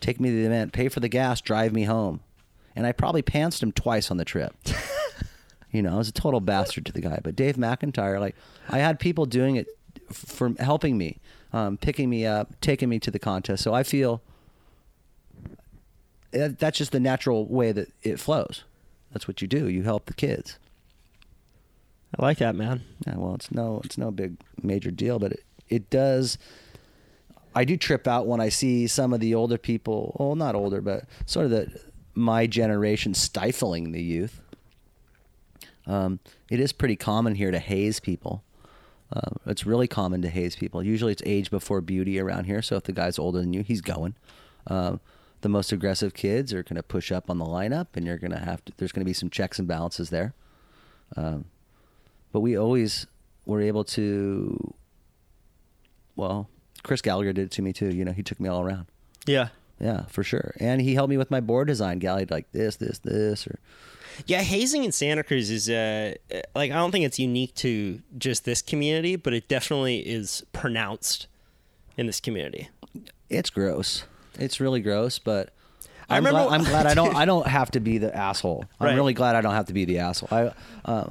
[0.00, 2.20] take me to the event, pay for the gas, drive me home,
[2.74, 4.54] and I probably pantsed him twice on the trip.
[5.72, 7.20] You know, I was a total bastard to the guy.
[7.22, 8.34] But Dave McIntyre, like,
[8.68, 9.68] I had people doing it
[10.12, 11.18] for helping me,
[11.52, 13.62] um, picking me up, taking me to the contest.
[13.62, 14.22] So I feel
[16.32, 18.64] that's just the natural way that it flows.
[19.12, 19.68] That's what you do.
[19.68, 20.58] You help the kids.
[22.18, 22.82] I like that, man.
[23.06, 26.38] Yeah, well, it's no, it's no big major deal, but it, it does.
[27.54, 30.16] I do trip out when I see some of the older people.
[30.18, 31.80] Well, not older, but sort of the
[32.14, 34.40] my generation stifling the youth.
[35.86, 38.42] Um, it is pretty common here to haze people.
[39.12, 40.82] Uh, it's really common to haze people.
[40.82, 42.62] Usually, it's age before beauty around here.
[42.62, 44.14] So if the guy's older than you, he's going.
[44.66, 45.00] Um,
[45.40, 48.30] the most aggressive kids are going to push up on the lineup, and you're going
[48.32, 48.72] to have to.
[48.76, 50.34] There's going to be some checks and balances there.
[51.16, 51.46] Um,
[52.32, 53.06] but we always
[53.46, 54.74] were able to.
[56.14, 56.48] Well,
[56.82, 57.88] Chris Gallagher did it to me too.
[57.88, 58.86] You know, he took me all around.
[59.26, 59.48] Yeah.
[59.80, 60.54] Yeah, for sure.
[60.60, 61.98] And he helped me with my board design.
[61.98, 63.58] Galley like this, this, this, or
[64.26, 66.14] Yeah, hazing in Santa Cruz is uh
[66.54, 71.26] like I don't think it's unique to just this community, but it definitely is pronounced
[71.96, 72.68] in this community.
[73.28, 74.04] it's gross.
[74.38, 75.50] It's really gross, but
[76.08, 78.64] I I'm, remember- glad, I'm glad I don't I don't have to be the asshole.
[78.80, 78.94] I'm Right.
[78.96, 80.28] really glad I don't have to be the asshole.
[80.32, 80.52] I
[80.84, 81.10] uh,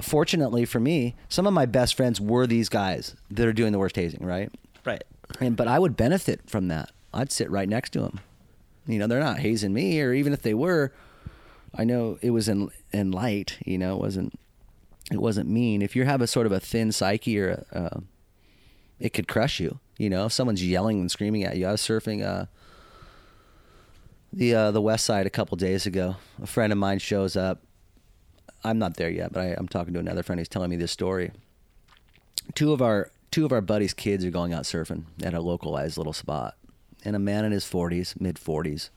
[0.00, 3.78] fortunately for me, some of my best friends were these guys that are doing the
[3.78, 4.50] worst hazing, right?
[4.84, 5.02] Right.
[5.40, 6.90] And but I would benefit from that.
[7.12, 8.20] I'd sit right next to them.
[8.86, 10.92] You know, they're not hazing me, or even if they were,
[11.74, 13.58] I know it was in in light.
[13.64, 14.38] You know, it wasn't
[15.10, 15.82] it wasn't mean.
[15.82, 18.00] If you have a sort of a thin psyche, or uh,
[18.98, 19.78] it could crush you.
[19.98, 21.66] You know, if someone's yelling and screaming at you.
[21.66, 22.46] I was surfing uh,
[24.32, 26.16] the uh, the west side a couple days ago.
[26.42, 27.62] A friend of mine shows up.
[28.62, 30.92] I'm not there yet, but I, I'm talking to another friend who's telling me this
[30.92, 31.32] story.
[32.54, 35.96] Two of our two of our buddies' kids are going out surfing at a localized
[35.96, 36.56] little spot,
[37.04, 38.90] and a man in his 40s, mid 40s,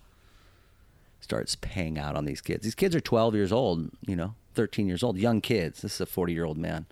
[1.24, 2.63] starts paying out on these kids.
[2.63, 5.82] These kids are 12 years old, you know, 13 years old, young kids.
[5.82, 6.86] This is a 40 year old man.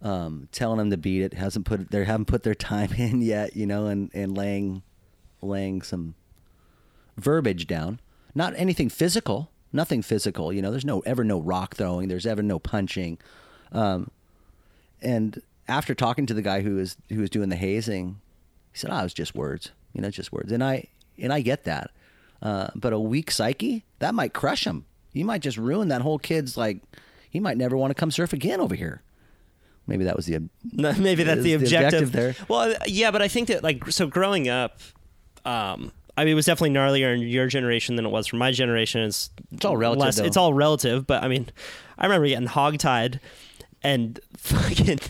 [0.00, 1.34] Um, telling them to beat it.
[1.34, 4.82] Hasn't put they haven't put their time in yet, you know, and and laying
[5.42, 6.14] laying some
[7.16, 7.98] verbiage down.
[8.34, 9.50] Not anything physical.
[9.72, 10.52] Nothing physical.
[10.52, 12.06] You know, there's no ever no rock throwing.
[12.06, 13.18] There's ever no punching.
[13.72, 14.10] Um,
[15.02, 18.20] and after talking to the guy who was who was doing the hazing,
[18.72, 19.72] he said, "Oh, it was just words.
[19.92, 20.86] You know, just words." And I
[21.18, 21.90] and I get that.
[22.40, 24.84] Uh, but a weak psyche that might crush him.
[25.12, 26.78] He might just ruin that whole kid's like.
[27.30, 29.02] He might never want to come surf again over here.
[29.86, 30.38] Maybe that was the
[30.72, 32.02] Maybe that's the the objective.
[32.04, 32.34] objective there.
[32.48, 34.78] Well, yeah, but I think that like so growing up,
[35.44, 38.50] um, I mean, it was definitely gnarlier in your generation than it was for my
[38.52, 39.00] generation.
[39.02, 41.48] It's It's all relative, less- It's all relative, but I mean,
[41.98, 43.18] I remember getting hogtied
[43.82, 45.00] and fucking.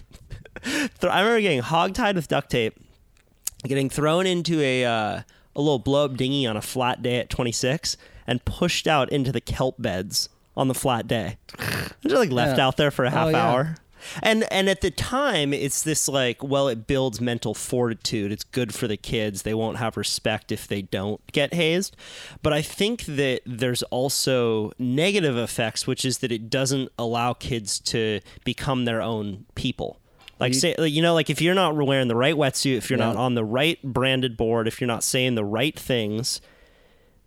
[0.65, 0.89] I
[1.21, 2.79] remember getting hogtied with duct tape,
[3.65, 5.21] getting thrown into a uh,
[5.59, 9.31] a little blow up dinghy on a flat day at 26, and pushed out into
[9.33, 11.37] the kelp beds on the flat day.
[12.03, 12.67] Just like left Yeah.
[12.67, 13.47] out there for a oh, half Oh, yeah.
[13.51, 13.77] hour.
[14.23, 18.31] And and at the time, it's this like, well, it builds mental fortitude.
[18.31, 19.43] It's good for the kids.
[19.43, 21.97] They won't have respect if they don't get hazed.
[22.41, 27.81] But I think that there's also negative effects, which is that it doesn't allow kids
[27.81, 29.99] to become their own people.
[30.41, 33.07] Like say, you know, like if you're not wearing the right wetsuit, if you're Yeah.
[33.07, 36.41] not on the right branded board, if you're not saying the right things,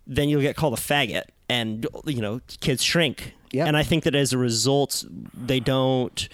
[0.07, 3.33] then you'll get called a faggot, and you know, kids shrink.
[3.51, 3.65] Yeah.
[3.65, 5.03] And I think that as a result,
[5.33, 6.27] they don't.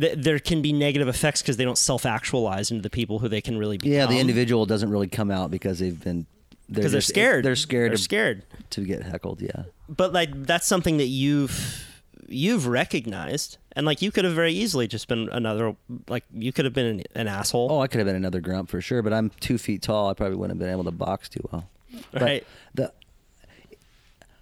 [0.00, 3.40] th- There can be negative effects because they don't self-actualize into the people who they
[3.40, 3.92] can really become.
[3.92, 6.26] Yeah, the individual doesn't really come out because they've been
[6.70, 7.44] because they're just- scared.
[7.44, 7.90] They're scared.
[7.90, 8.42] They're to, scared.
[8.70, 9.40] to get heckled.
[9.42, 9.64] Yeah.
[9.88, 11.84] But like that's something that you've
[12.30, 15.76] you've recognized, and like you could have very easily just been another.
[16.08, 17.68] Like you could have been an, an asshole.
[17.70, 20.08] Oh, I could have been another grump for sure, but I'm two feet tall.
[20.08, 21.68] I probably wouldn't have been able to box too well.
[22.12, 22.46] But Right.
[22.74, 22.92] The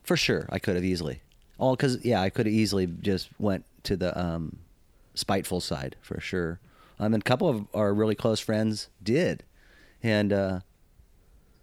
[0.02, 1.20] for sure, I could have easily.
[1.58, 4.58] Oh, because yeah, I could have easily just went to the um,
[5.14, 6.60] spiteful side for sure.
[7.00, 9.44] Um, and a couple of our really close friends did,
[10.02, 10.60] and uh,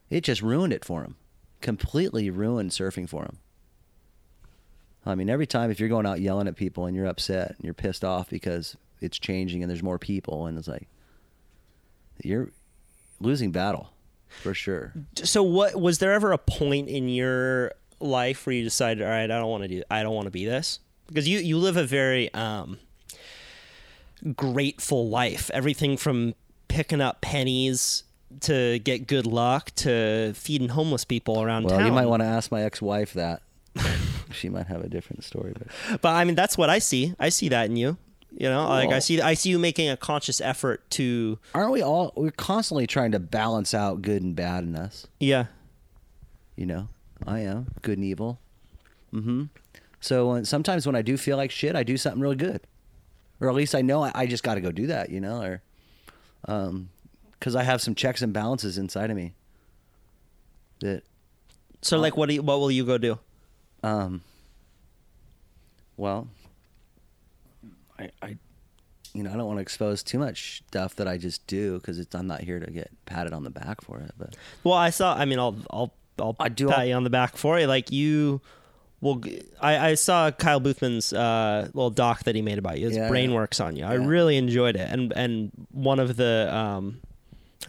[0.10, 1.16] it just ruined it for him.
[1.62, 3.38] Completely ruined surfing for him.
[5.06, 7.64] I mean, every time if you're going out yelling at people and you're upset and
[7.64, 10.88] you're pissed off because it's changing and there's more people and it's like
[12.24, 12.50] you're
[13.20, 13.92] losing battle
[14.42, 14.94] for sure.
[15.24, 19.24] So what was there ever a point in your life where you decided, all right,
[19.24, 21.78] I don't want to do, I don't want to be this because you you live
[21.78, 22.80] a very um,
[24.36, 25.52] grateful life.
[25.54, 26.34] Everything from
[26.68, 28.04] picking up pennies
[28.42, 31.86] to get good luck to feeding homeless people around Well, town.
[31.86, 33.42] you might want to ask my ex-wife that.
[34.36, 37.14] She might have a different story, but But I mean, that's what I see.
[37.20, 37.98] I see that in you.
[38.38, 41.82] You know, like I see, I see you making a conscious effort to, aren't we
[41.82, 42.12] all?
[42.18, 45.08] We're constantly trying to balance out good and bad in us.
[45.22, 45.46] yeah,
[46.58, 46.90] You know,
[47.26, 48.40] I am good and evil.
[49.14, 49.44] Mm-hmm.
[50.02, 52.60] So when, sometimes when I do feel like shit, I do something really good,
[53.40, 55.10] or at least I know I, I just got to go do that.
[55.10, 55.62] You know, or
[56.46, 56.90] um,
[57.40, 59.34] because I have some checks and balances inside of me.
[60.82, 61.04] That
[61.82, 63.18] So like, what do you, what will you go do?
[63.86, 64.22] Um.
[65.98, 66.28] Well,
[67.98, 68.38] I, I,
[69.14, 72.06] you know, I don't want to expose too much stuff that I just do because
[72.14, 74.12] I'm not here to get patted on the back for it.
[74.18, 75.16] But Well, I saw.
[75.16, 77.68] I mean, I'll I'll I'll I do pat all- you on the back for it.
[77.68, 78.42] Like you
[79.00, 79.24] will.
[79.62, 82.88] I saw Kyle Boothman's uh, little doc that he made about you.
[82.88, 83.36] His Yeah, brain yeah.
[83.38, 83.86] works on you.
[83.86, 87.00] I really enjoyed it, and and one of the um,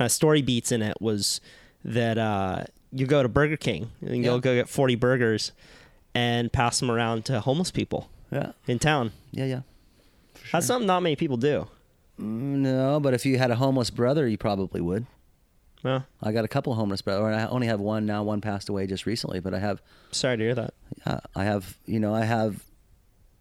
[0.01, 1.41] uh, story beats in it was
[1.85, 5.53] that uh, you go to Burger King and you'll go get forty burgers
[6.17, 9.13] and pass them around to homeless people yeah, in town.
[9.33, 9.61] yeah, yeah.
[10.53, 11.67] That's something not many people do.
[12.21, 15.07] Mm, No, but if you had a homeless brother, you probably would.
[15.83, 17.37] Well, I got a couple of homeless brothers.
[17.37, 18.23] I only have one now.
[18.23, 20.75] One passed away just recently, but I have, sorry to hear that.
[21.07, 22.65] yeah, I have, you know, I have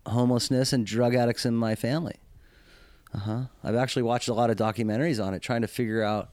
[0.06, 2.16] homelessness and drug addicts in my family.
[3.14, 3.42] Uh huh.
[3.64, 6.30] I've actually watched a lot of documentaries on it, trying to figure out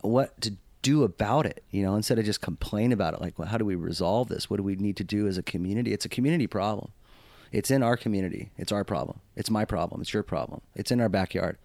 [0.00, 1.64] what to do about it.
[1.70, 4.48] You know, instead of just complain about it, like, well, how do we resolve this?
[4.48, 5.92] What do we need to do as a community?
[5.92, 6.92] It's a community problem.
[7.50, 8.50] It's in our community.
[8.56, 9.20] It's our problem.
[9.36, 10.00] It's my problem.
[10.00, 10.60] It's your problem.
[10.74, 11.58] It's in our backyard.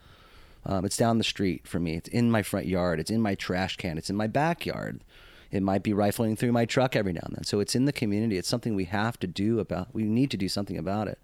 [0.66, 1.96] Um, it's down the street for me.
[1.96, 3.00] It's in my front yard.
[3.00, 3.98] It's in my trash can.
[3.98, 5.04] It's in my backyard.
[5.52, 7.44] It might be rifling through my truck every now and then.
[7.44, 8.38] So it's in the community.
[8.38, 9.94] It's something we have to do about.
[9.94, 11.20] We need to do something about it.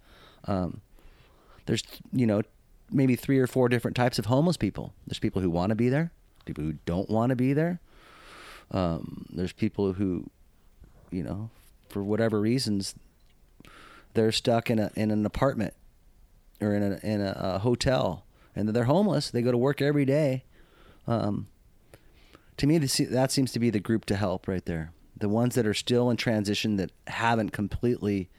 [0.45, 0.81] Um,
[1.65, 2.41] there's, you know,
[2.91, 4.93] maybe three or four different types of homeless people.
[5.07, 6.11] There's people who want to be there.
[6.49, 7.79] People who don't want to be there.
[8.71, 10.31] Um, there's people who,
[11.11, 11.51] you know,
[11.89, 12.95] for whatever reasons,
[14.15, 15.75] they're stuck in a in an apartment
[16.59, 18.25] or in a in a, a hotel
[18.55, 19.29] and they're homeless.
[19.29, 20.43] They go to work every day.
[21.05, 21.49] Um,
[22.57, 24.91] to me, this, that seems to be the group to help right there.
[25.15, 28.29] The ones that are still in transition that haven't completely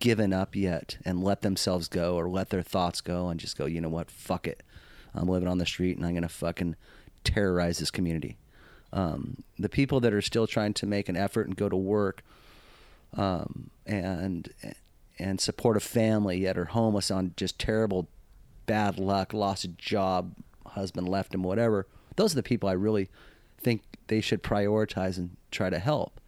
[0.00, 3.66] given up yet and let themselves go or let their thoughts go and just go,
[3.66, 4.64] you know what, fuck it.
[5.14, 6.76] I'm living on the street and I'm to fucking
[7.24, 8.36] terrorize this community.
[8.92, 12.22] Um, the people that are still trying to make an effort and go to work
[13.16, 14.52] um, and
[15.18, 18.08] and support a family yet are homeless on just terrible
[18.66, 20.34] bad luck, lost a job,
[20.66, 21.86] husband left him, whatever.
[22.16, 23.08] Those are the people I really
[23.58, 26.20] think they should prioritize and try to help.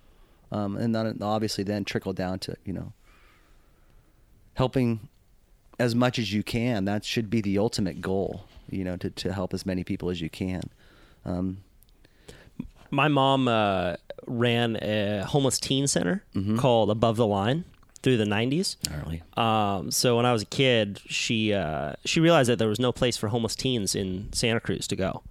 [0.53, 2.93] Um, and then obviously then trickle down to you know
[4.55, 5.09] helping
[5.79, 6.85] as much as you can.
[6.85, 8.47] That should be the ultimate goal.
[8.71, 10.63] You know to to help as many people as you can.
[11.25, 11.59] Um,
[12.91, 13.95] My mom uh,
[14.27, 16.59] ran a homeless teen center Mm-hmm.
[16.59, 17.64] called Above the Line
[18.03, 18.77] through the 90s.
[18.91, 19.22] gnarly.
[19.37, 22.93] Um, so when I was a kid, she uh, she realized that there was no
[22.93, 25.22] place for homeless teens in Santa Cruz to go,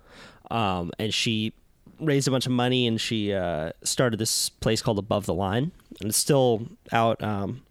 [0.51, 1.53] um, and she
[1.99, 5.71] raised a bunch of money and she uh, started this place called Above the Line,
[6.01, 7.61] and it's still out um,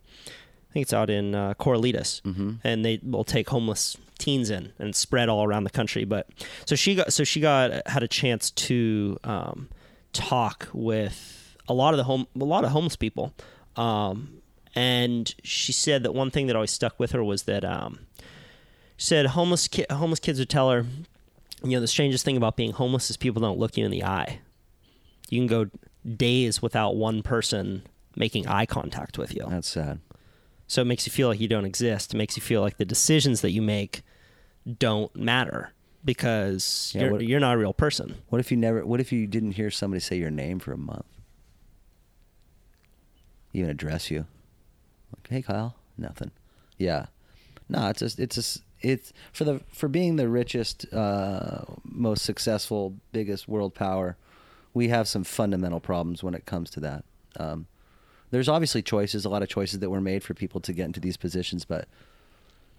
[0.72, 2.52] I think it's out in uh, Corralitos, mm-hmm.
[2.64, 6.06] and they will take homeless teens in and spread all around the country.
[6.06, 6.30] But
[6.64, 9.68] so she got so she got had a chance to um,
[10.14, 13.34] talk with a lot of the home a lot of homeless people,
[13.76, 14.40] um,
[14.74, 17.98] and she said that one thing that always stuck with her was that um,
[18.96, 20.86] she said homeless ki- homeless kids would tell her,
[21.62, 24.04] you know, the strangest thing about being homeless is people don't look you in the
[24.04, 24.38] eye.
[25.28, 25.66] You can go
[26.16, 27.82] days without one person
[28.16, 29.44] making eye contact with you.
[29.50, 30.00] That's sad.
[30.72, 32.14] So it makes you feel like you don't exist.
[32.14, 34.00] It makes you feel like the decisions that you make
[34.78, 35.70] don't matter
[36.02, 38.14] because Yeah, you're, what- you're not a real person.
[38.30, 38.86] What if you never?
[38.86, 41.04] What if you didn't hear somebody say your name for a month?
[43.52, 44.24] Even address you?
[45.14, 45.76] Like, hey, Kyle.
[45.98, 46.30] Nothing.
[46.78, 47.04] Yeah.
[47.68, 52.94] No, it's just it's just it's for the for being the richest, uh, most successful,
[53.12, 54.16] biggest world power.
[54.72, 57.04] We have some fundamental problems when it comes to that.
[57.38, 57.66] Um,
[58.32, 60.98] there's obviously choices, a lot of choices that were made for people to get into
[61.00, 61.86] these positions, but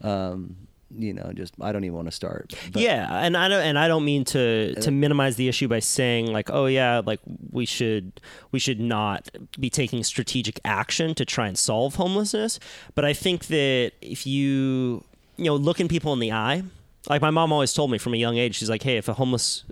[0.01, 0.57] um,
[0.97, 2.53] you know, just I don't even want to start.
[2.71, 5.79] But- yeah, and I don't and I don't mean to to minimize the issue by
[5.79, 7.19] saying like, oh yeah, like
[7.51, 8.19] we should
[8.51, 9.29] we should not
[9.59, 12.59] be taking strategic action to try and solve homelessness.
[12.95, 15.03] But I think that if you
[15.37, 16.63] you know looking people in the eye,
[17.09, 19.13] like my mom always told me from a young age, she's like, hey, if a
[19.13, 19.63] homeless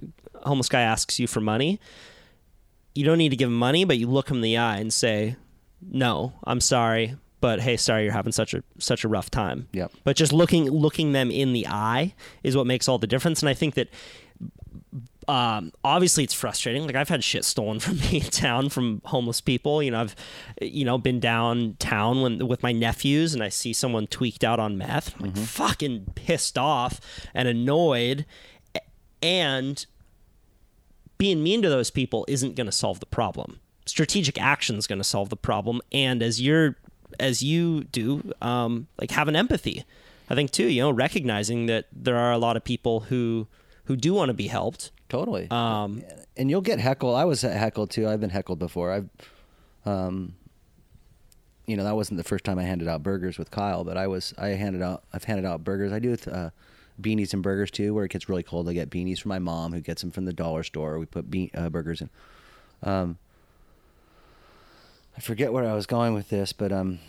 [0.43, 1.79] homeless guy asks you for money,
[2.95, 4.91] you don't need to give him money, but you look him in the eye and
[4.93, 5.35] say,
[5.89, 7.15] no, I'm sorry.
[7.39, 9.67] But hey, sorry you're having such a such a rough time.
[9.73, 9.91] Yep.
[10.03, 12.13] But just looking looking them in the eye
[12.43, 13.41] is what makes all the difference.
[13.41, 13.89] And I think that
[15.27, 16.85] um, obviously it's frustrating.
[16.85, 19.81] Like I've had shit stolen from me in town from homeless people.
[19.81, 20.15] You know, I've
[20.61, 24.77] you know been downtown when with my nephews and I see someone tweaked out on
[24.77, 25.15] meth.
[25.15, 26.99] I'm like fucking pissed off
[27.33, 28.25] and annoyed,
[29.23, 29.83] and
[31.17, 33.60] being mean to those people isn't going to solve the problem.
[33.85, 35.81] Strategic action is going to solve the problem.
[35.91, 36.77] And as you're,
[37.19, 39.83] as you do, um, like have an empathy.
[40.29, 43.47] I think too, you know, recognizing that there are a lot of people who
[43.85, 44.91] who do want to be helped.
[45.09, 45.49] Totally.
[45.51, 46.03] Um,
[46.37, 47.15] and you'll get heckled.
[47.15, 48.07] I was heckled too.
[48.07, 48.91] I've been heckled before.
[48.93, 49.09] I've,
[49.85, 50.35] um,
[51.65, 54.07] you know, that wasn't the first time I handed out burgers with Kyle, but I
[54.07, 55.91] was I handed out I've handed out burgers.
[55.91, 56.51] I do with uh,
[57.01, 57.93] beanies and burgers too.
[57.93, 60.25] Where it gets really cold, I get beanies from my mom, who gets them from
[60.25, 60.97] the dollar store.
[60.97, 62.09] We put be- uh, burgers in.
[62.83, 63.17] Um,
[65.17, 66.99] I forget where I was going with this, but um.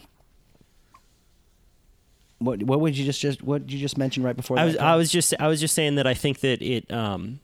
[2.38, 4.66] What what would you just just what did you just mention right before I that?
[4.66, 7.38] was I was just I was just saying that I think that it um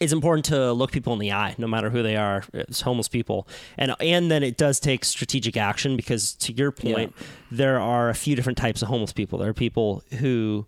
[0.00, 3.08] it's important to look people in the eye, no matter who they are, as homeless
[3.08, 7.14] people, and and then it does take strategic action because, to your point,
[7.50, 9.38] there are a few different types of homeless people.
[9.38, 10.66] There are people who,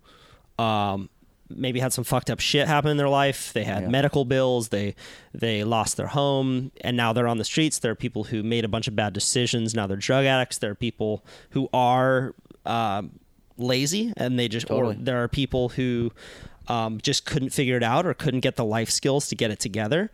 [0.59, 1.09] um,
[1.55, 3.53] maybe had some fucked up shit happen in their life.
[3.53, 3.89] They had Yeah.
[3.89, 4.69] medical bills.
[4.69, 4.95] They
[5.33, 7.79] they lost their home, and now they're on the streets.
[7.79, 9.73] There are people who made a bunch of bad decisions.
[9.73, 10.57] Now they're drug addicts.
[10.57, 12.33] There are people who are
[12.65, 13.19] um,
[13.57, 14.95] lazy, and they just Totally.
[14.95, 16.11] or there are people who
[16.67, 19.59] um, just couldn't figure it out or couldn't get the life skills to get it
[19.59, 20.11] together.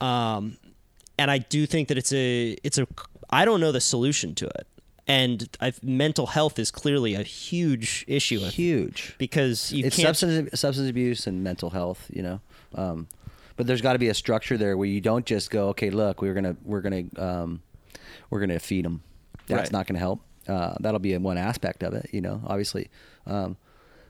[0.00, 0.56] Um,
[1.18, 2.86] and I do think that it's a it's a
[3.28, 4.66] I don't know the solution to it.
[5.10, 9.14] And I've, mental health is clearly a huge issue huge.
[9.18, 10.16] because you it's can't.
[10.16, 12.40] substance substance abuse and mental health, you know.
[12.74, 13.08] Um,
[13.56, 16.22] but there's got to be a structure there where you don't just go, okay, look,
[16.22, 17.62] we're gonna we're gonna um,
[18.30, 19.02] we're gonna feed them.
[19.46, 19.72] That's Right.
[19.72, 20.20] not gonna help.
[20.48, 22.40] Uh, that'll be one aspect of it, you know.
[22.46, 22.88] Obviously,
[23.26, 23.56] um,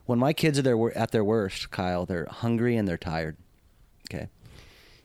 [0.06, 3.36] when my kids are their, at their worst, Kyle, they're hungry and they're tired.
[4.08, 4.28] Okay,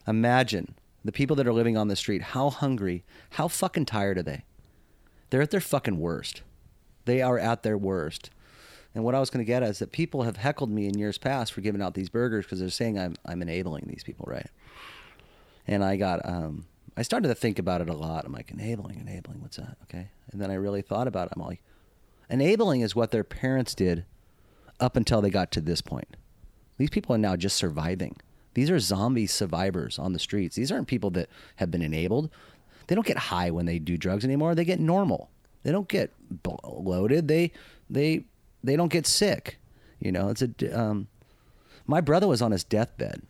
[0.08, 2.22] imagine the people that are living on the street.
[2.22, 3.04] How hungry?
[3.32, 4.44] How fucking tired are they?
[5.30, 6.42] They're at their fucking worst.
[7.06, 8.30] They are at their worst.
[8.94, 10.98] And what I was going to get at is that people have heckled me in
[10.98, 14.26] years past for giving out these burgers because they're saying I'm I'm enabling these people,
[14.28, 14.48] right?
[15.68, 16.66] And I got um
[16.98, 18.26] I started to think about it a lot.
[18.26, 19.42] I'm like enabling, enabling.
[19.42, 19.78] What's that?
[19.84, 20.08] Okay.
[20.32, 21.34] And then I really thought about it.
[21.36, 21.62] I'm like,
[22.30, 24.06] enabling is what their parents did
[24.80, 26.16] up until they got to this point.
[26.78, 28.16] These people are now just surviving.
[28.54, 30.56] These are zombie survivors on the streets.
[30.56, 32.30] These aren't people that have been enabled.
[32.88, 34.56] They don't get high when they do drugs anymore.
[34.56, 35.30] They get normal.
[35.64, 37.28] They don't get bloated.
[37.28, 37.52] They
[37.90, 38.26] they
[38.64, 39.58] they don't get sick.
[40.00, 40.80] You know, it's a.
[40.80, 41.08] Um,
[41.88, 43.22] my brother was on his deathbed,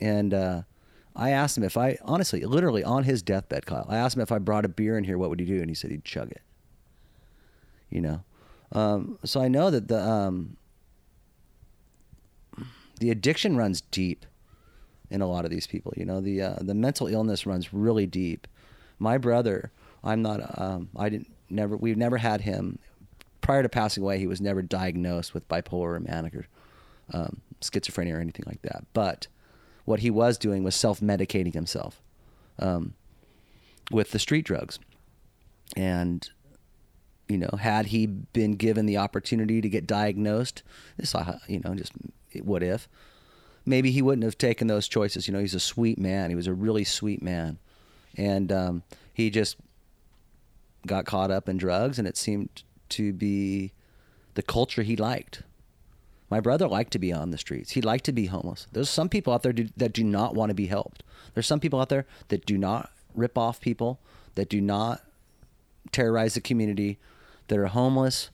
[0.00, 0.62] and uh,
[1.14, 3.86] I asked him if I honestly, literally on his deathbed, Kyle.
[3.88, 5.60] I asked him if I brought a beer in here, what would he do?
[5.60, 6.42] And he said he'd chug it.
[7.90, 8.24] You know,
[8.72, 10.56] um, so I know that the um,
[13.00, 14.26] the addiction runs deep
[15.10, 15.92] in a lot of these people.
[15.96, 18.46] You know, the uh, the mental illness runs really deep.
[18.98, 19.70] My brother,
[20.02, 20.58] I'm not.
[20.58, 21.76] Um, I didn't never.
[21.76, 22.78] We've never had him.
[23.40, 26.46] Prior to passing away, he was never diagnosed with bipolar or manic or
[27.12, 28.84] um, schizophrenia or anything like that.
[28.92, 29.26] But
[29.84, 32.02] what he was doing was self medicating himself
[32.58, 32.94] um,
[33.90, 34.78] with the street drugs,
[35.76, 36.28] and
[37.28, 40.62] you know, had he been given the opportunity to get diagnosed,
[40.96, 41.92] this, uh, you know, just
[42.42, 42.88] what if,
[43.66, 45.28] maybe he wouldn't have taken those choices.
[45.28, 46.30] You know, he's a sweet man.
[46.30, 47.58] He was a really sweet man,
[48.16, 48.82] and um,
[49.12, 49.56] he just
[50.86, 53.72] got caught up in drugs, and it seemed to be
[54.34, 55.42] the culture he liked.
[56.30, 57.72] My brother liked to be on the streets.
[57.72, 58.66] He liked to be homeless.
[58.72, 61.02] There's some people out there do, that do not want to be helped.
[61.34, 63.98] There's some people out there that do not rip off people,
[64.34, 65.02] that do not
[65.90, 66.98] terrorize the community,
[67.48, 68.30] that are homeless.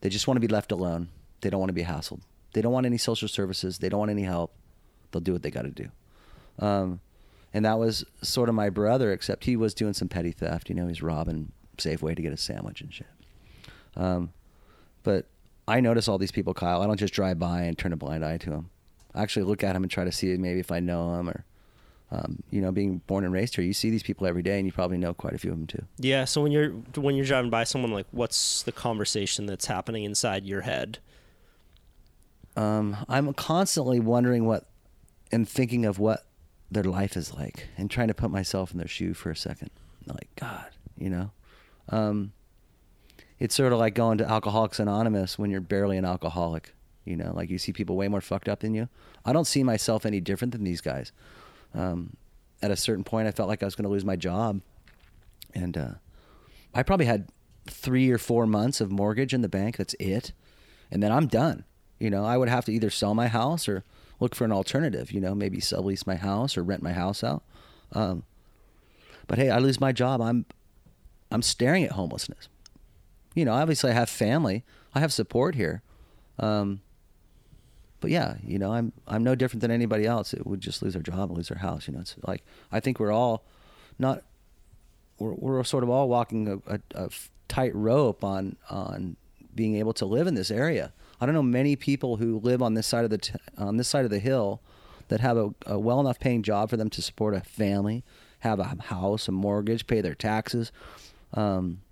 [0.00, 1.08] They just want to be left alone.
[1.42, 2.20] They don't want to be hassled.
[2.52, 3.78] They don't want any social services.
[3.78, 4.52] They don't want any help.
[5.12, 5.88] They'll do what they got to do.
[6.58, 7.00] Um,
[7.52, 10.68] and that was sort of my brother, except he was doing some petty theft.
[10.68, 13.06] You know, he's robbing Safeway to get a sandwich and shit.
[13.96, 14.32] Um,
[15.02, 15.26] but
[15.66, 16.82] I notice all these people, Kyle.
[16.82, 18.70] I don't just drive by and turn a blind eye to them.
[19.14, 21.44] I actually look at them and try to see maybe if I know them or,
[22.12, 24.66] um, you know, being born and raised here, you see these people every day, and
[24.66, 25.84] you probably know quite a few of them too.
[25.98, 26.24] Yeah.
[26.24, 30.44] So when you're when you're driving by someone, like, what's the conversation that's happening inside
[30.44, 30.98] your head?
[32.56, 34.66] Um, I'm constantly wondering what
[35.32, 36.26] and thinking of what
[36.70, 39.70] their life is like, and trying to put myself in their shoe for a second.
[40.06, 41.30] Like God, you know.
[41.88, 42.32] Um,
[43.38, 46.74] it's sort of like going to Alcoholics Anonymous when you're barely an alcoholic.
[47.04, 48.88] You know, like you see people way more fucked up than you.
[49.24, 51.12] I don't see myself any different than these guys.
[51.74, 52.16] Um,
[52.62, 54.60] at a certain point, I felt like I was going to lose my job,
[55.54, 55.90] and uh,
[56.74, 57.30] I probably had
[57.66, 59.78] three or four months of mortgage in the bank.
[59.78, 60.32] That's it,
[60.90, 61.64] and then I'm done.
[61.98, 63.84] You know, I would have to either sell my house or
[64.20, 65.10] look for an alternative.
[65.10, 67.42] You know, maybe sublease my house or rent my house out.
[67.92, 68.22] Um,
[69.26, 70.20] but hey, I lose my job.
[70.20, 70.46] I'm
[71.30, 72.48] I'm staring at homelessness.
[73.34, 74.64] You know, obviously I have family.
[74.94, 75.82] I have support here.
[76.38, 76.80] Um,
[78.00, 80.32] but yeah, you know, I'm I'm no different than anybody else.
[80.34, 81.86] It would just lose their job lose their house.
[81.86, 82.42] You know, it's like
[82.72, 83.44] I think we're all
[83.98, 84.22] not
[85.18, 87.10] we're we're sort of all walking a, a, a
[87.48, 89.16] tight rope on on
[89.54, 90.92] being able to live in this area.
[91.20, 93.88] I don't know many people who live on this side of the t- on this
[93.88, 94.60] side of the hill
[95.08, 98.04] that have a, a well enough paying job for them to support a family,
[98.40, 100.72] have a house, a mortgage, pay their taxes.
[101.34, 101.82] Um,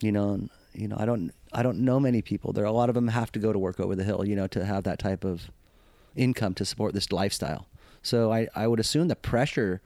[0.00, 2.52] you know, you know, I don't I don't know many people.
[2.52, 4.36] There are a lot of them have to go to work over the hill, you
[4.36, 5.50] know, to have that type of
[6.16, 7.66] income to support this lifestyle.
[8.02, 9.80] So I, I would assume the pressure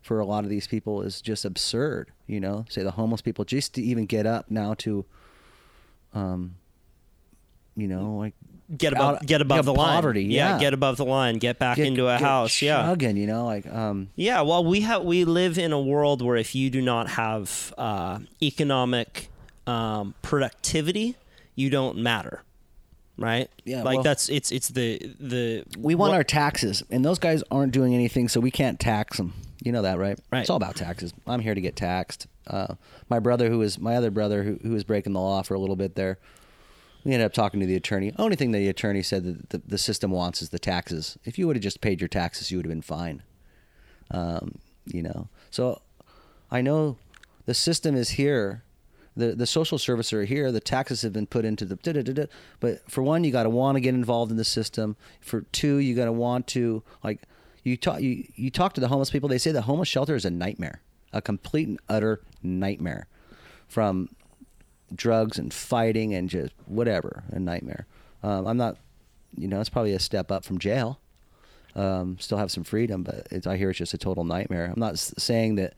[0.00, 3.44] for a lot of these people is just absurd, you know, say the homeless people
[3.44, 5.04] just to even get up now to
[6.12, 6.56] um
[7.76, 8.34] you know, like
[8.74, 9.94] Get above Out- get above yeah, the line.
[9.96, 10.58] poverty, yeah.
[10.58, 11.36] Get above the line.
[11.36, 12.62] Get back get- into a house.
[12.62, 12.82] Yeah.
[12.86, 16.36] chugging, you know, like um Yeah, well, we have we live in a world where
[16.36, 19.28] if you do not have uh, economic
[19.66, 21.16] um, productivity,
[21.54, 22.42] you don't matter,
[23.18, 23.50] right?
[23.64, 27.18] Yeah, like well- that's it's it's the the we want what- our taxes, and those
[27.18, 29.34] guys aren't doing anything, so we can't tax them.
[29.62, 30.18] You know that, right?
[30.32, 30.40] Right.
[30.40, 31.12] It's all about taxes.
[31.26, 32.26] I'm here to get taxed.
[32.46, 32.74] Uh,
[33.08, 35.58] my brother, who is my other brother, who, who was breaking the law for a
[35.58, 36.18] little bit there,
[37.04, 38.12] we ended up talking to the attorney.
[38.18, 41.18] Only thing the attorney said that the, the system wants is the taxes.
[41.24, 43.22] If you would have just paid your taxes, you would have been fine.
[44.10, 45.82] Um, you know, so
[46.50, 46.96] I know
[47.46, 48.62] the system is here.
[49.16, 50.50] The, the social services are here.
[50.50, 51.76] The taxes have been put into the.
[51.76, 52.26] Da, da, da.
[52.58, 54.96] But for one, you got to want to get involved in the system.
[55.20, 57.20] For two, you got to want to like
[57.62, 59.28] you talk you, you talk to the homeless people.
[59.28, 60.82] They say the homeless shelter is a nightmare,
[61.12, 63.06] a complete and utter nightmare,
[63.68, 64.08] from
[64.94, 67.86] drugs and fighting and just whatever a nightmare.
[68.22, 68.76] Um, I'm not,
[69.36, 70.98] you know, it's probably a step up from jail.
[71.76, 74.66] Um, still have some freedom, but I hear it's just a total nightmare.
[74.66, 75.74] I'm not saying that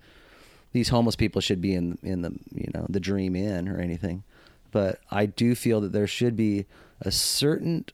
[0.72, 4.24] these homeless people should be in in the you know the dream inn or anything,
[4.72, 6.66] but I do feel that there should be
[7.00, 7.86] a certain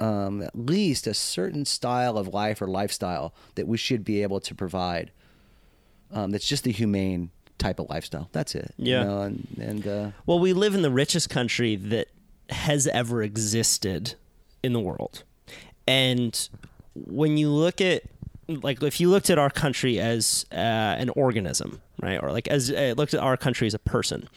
[0.00, 4.40] um, at least a certain style of life or lifestyle that we should be able
[4.40, 5.10] to provide.
[6.12, 8.28] Um, that's just the humane type of lifestyle.
[8.32, 8.72] That's it.
[8.76, 9.04] you Yeah.
[9.04, 12.08] know, and and uh, Well, we live in the richest country that
[12.50, 14.14] has ever existed
[14.62, 15.22] in the world.
[15.86, 16.48] And
[16.94, 18.02] when you look at
[18.48, 22.22] like if you looked at our country as uh, an organism, right?
[22.22, 24.28] Or like as uh, looked at our country as a person.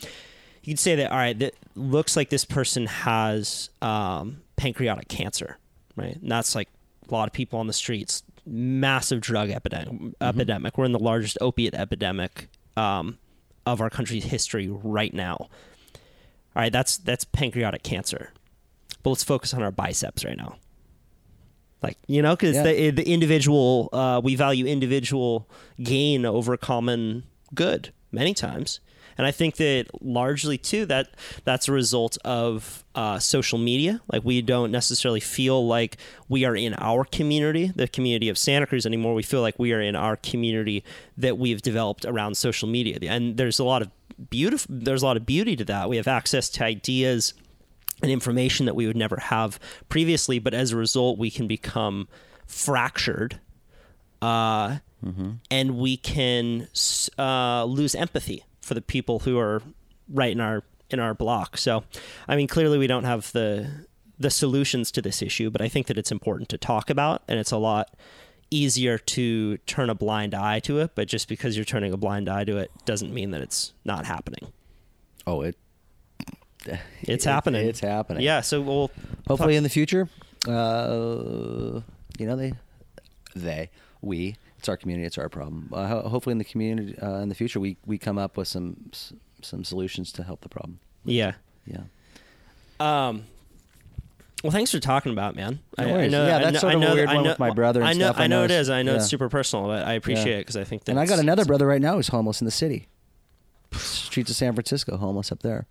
[0.64, 5.58] You could say that all right, that looks like this person has um, pancreatic cancer,
[5.96, 6.16] right?
[6.18, 6.68] And that's like
[7.10, 10.14] a lot of people on the streets, massive drug epidemic.
[10.22, 10.78] Epidemic.
[10.78, 12.48] We're in the largest opiate epidemic
[12.78, 13.18] um,
[13.66, 15.36] of our country's history right now.
[15.40, 18.32] All right, that's that's pancreatic cancer.
[19.04, 20.58] But let's focus on our biceps right now.
[21.82, 22.64] Like you know, because Yeah.
[22.64, 25.48] the the individual uh, we value individual
[25.82, 27.24] gain over common
[27.56, 28.80] good many times.
[29.18, 31.10] And I think that largely too that
[31.44, 34.02] that's a result of uh, social media.
[34.12, 35.98] Like we don't necessarily feel like
[36.28, 39.14] we are in our community, the community of Santa Cruz anymore.
[39.14, 40.84] We feel like we are in our community
[41.18, 42.98] that we've developed around social media.
[43.02, 43.90] And there's a lot of
[44.30, 45.90] beautiful there's a lot of beauty to that.
[45.90, 47.34] We have access to ideas
[48.04, 49.60] and information that we would never have
[49.90, 52.08] previously, but as a result we can become
[52.46, 53.40] fractured
[54.22, 54.78] uh,
[55.50, 56.68] and we can
[57.18, 59.62] uh, lose empathy for the people who are
[60.10, 61.58] right in our in our block.
[61.58, 61.84] So,
[62.28, 63.88] I mean, clearly we don't have the
[64.20, 67.40] the solutions to this issue, but I think that it's important to talk about, and
[67.40, 67.96] it's a lot
[68.52, 70.92] easier to turn a blind eye to it.
[70.94, 74.06] But just because you're turning a blind eye to it doesn't mean that it's not
[74.06, 74.52] happening.
[75.26, 75.56] Oh, it.
[77.02, 77.68] It's it- happening.
[77.68, 78.24] It's happening.
[78.24, 78.42] Yeah.
[78.42, 78.92] So we'll
[79.28, 80.10] Hopefully, in the future,
[80.48, 81.82] uh,
[82.20, 82.54] you know, they,
[83.36, 83.70] they,
[84.02, 85.70] we, it's our community, it's our problem.
[85.74, 88.48] Uh, ho- hopefully, in the community, uh, in the future, we we come up with
[88.48, 90.80] some s- some solutions to help the problem.
[91.04, 91.34] yeah.
[91.66, 91.82] Yeah.
[92.80, 93.24] Um.
[94.44, 95.60] Well, thanks for talking about, it, man.
[95.78, 96.12] No I, I worries.
[96.12, 97.82] know, Yeah, I that's know, sort I of a weird I one with my brother
[97.82, 98.20] and I know, stuff.
[98.20, 98.70] I I know know it it's- is.
[98.72, 100.38] I know it's super personal, but I appreciate Yeah.
[100.38, 102.46] it because I think that And I got another brother right now who's homeless in
[102.46, 102.88] the city,
[103.74, 105.66] streets of San Francisco, homeless up there.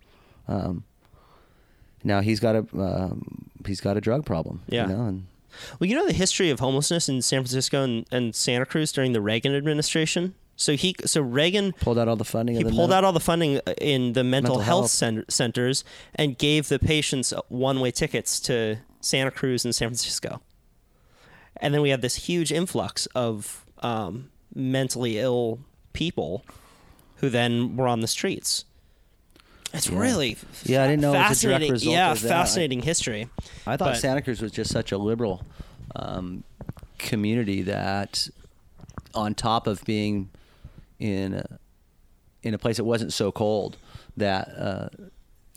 [0.47, 0.83] Um,
[2.03, 4.61] now he's got a um, he's got a drug problem.
[4.67, 4.87] Yeah.
[4.87, 5.25] You know, and
[5.79, 9.13] Well, you know the history of homelessness in San Francisco and, and Santa Cruz during
[9.13, 10.35] the Reagan administration.
[10.55, 12.55] So he, so Reagan pulled out all the funding.
[12.55, 14.91] he the pulled out all the funding in the mental, Mental health, health.
[14.91, 15.83] cen- centers
[16.13, 20.41] and gave the patients one-way tickets to Santa Cruz and San Francisco.
[21.57, 25.59] And then we had this huge influx of um, mentally ill
[25.93, 26.45] people
[27.17, 28.65] who then were on the streets.
[29.73, 31.91] It's really Yeah, I didn't know it was a direct fascinating.
[31.91, 32.27] yeah, of that.
[32.27, 33.29] fascinating history.
[33.65, 35.43] I thought But- Santa Cruz was just such a liberal
[35.95, 36.43] um,
[36.97, 38.27] community that,
[39.15, 40.29] on top of being
[40.99, 41.45] in a,
[42.43, 43.77] in a place that wasn't so cold,
[44.17, 44.89] that uh,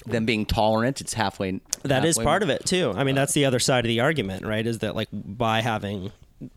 [0.06, 1.60] them being tolerant, it's halfway.
[1.82, 2.92] That is halfway- part of it too.
[2.96, 4.66] I mean, that's the other side of the argument, right?
[4.66, 6.12] Is that like by having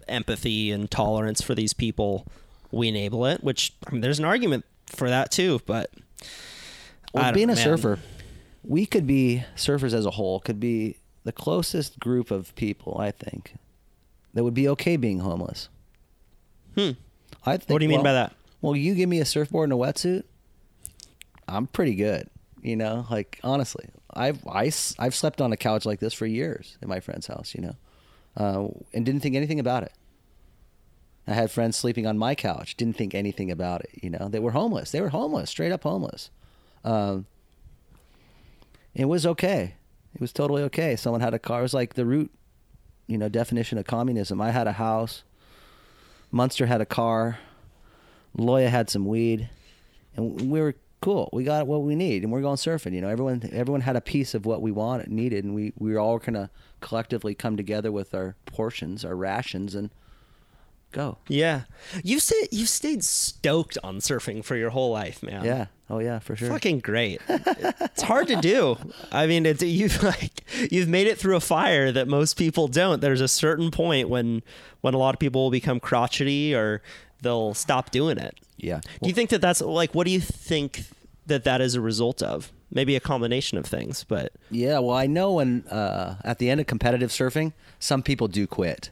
[0.08, 2.26] empathy and tolerance for these people,
[2.72, 3.44] we enable it.
[3.44, 5.62] Which I mean, there's an argument for that too.
[5.66, 6.00] But I
[7.14, 7.64] Well, being a man.
[7.64, 8.00] surfer,
[8.64, 13.12] we could be surfers as a whole could be the closest group of people I
[13.12, 13.56] think
[14.34, 15.70] that would be okay being homeless.
[16.76, 16.92] Hmm.
[17.46, 17.70] I think.
[17.70, 18.34] What do you mean by that?
[18.62, 20.24] Well, you give me a surfboard and a wetsuit,
[21.48, 22.30] I'm pretty good.
[22.62, 24.66] You know, like honestly, I've I,
[25.00, 27.54] have slept on a couch like this for years at my friend's house.
[27.56, 27.76] You know,
[28.36, 29.94] uh, and didn't think anything about it.
[31.28, 33.90] I had friends sleeping on my couch, didn't think anything about it.
[34.02, 34.92] You know, they were homeless.
[34.92, 36.30] They were homeless, straight up homeless.
[36.84, 37.26] Um,
[38.94, 39.76] it was okay.
[40.16, 40.96] It was totally okay.
[40.96, 41.60] Someone had a car.
[41.60, 42.32] It was like the root,
[43.08, 44.42] you know, definition of communism.
[44.42, 45.24] I had a house.
[46.32, 47.38] Munster had a car.
[48.38, 49.50] Loya had some weed,
[50.16, 51.30] and we were cool.
[51.34, 52.94] We got what we need, and we're going surfing.
[52.94, 55.92] You know, everyone everyone had a piece of what we wanted, needed, and we we
[55.92, 56.50] were all kind of
[56.82, 59.90] collectively come together with our portions, our rations, and
[60.92, 61.18] go.
[61.28, 61.62] Yeah,
[62.04, 65.46] you stayed you stayed stoked on surfing for your whole life, man.
[65.46, 65.66] Yeah.
[65.90, 66.50] Oh yeah, for sure.
[66.50, 67.22] Fucking great.
[67.30, 68.78] it's hard to do.
[69.12, 73.00] I mean, it's you've like you've made it through a fire that most people don't.
[73.02, 74.44] There's a certain point when
[74.82, 76.82] when a lot of people will become crotchety or
[77.22, 78.38] they'll stop doing it.
[78.58, 78.82] Yeah.
[79.02, 80.84] Do you think that that's like what do you think
[81.26, 82.52] that that is a result of?
[82.70, 86.60] Maybe a combination of things, but Yeah, well, I know when uh, at the end
[86.60, 88.90] of competitive surfing, some people do quit.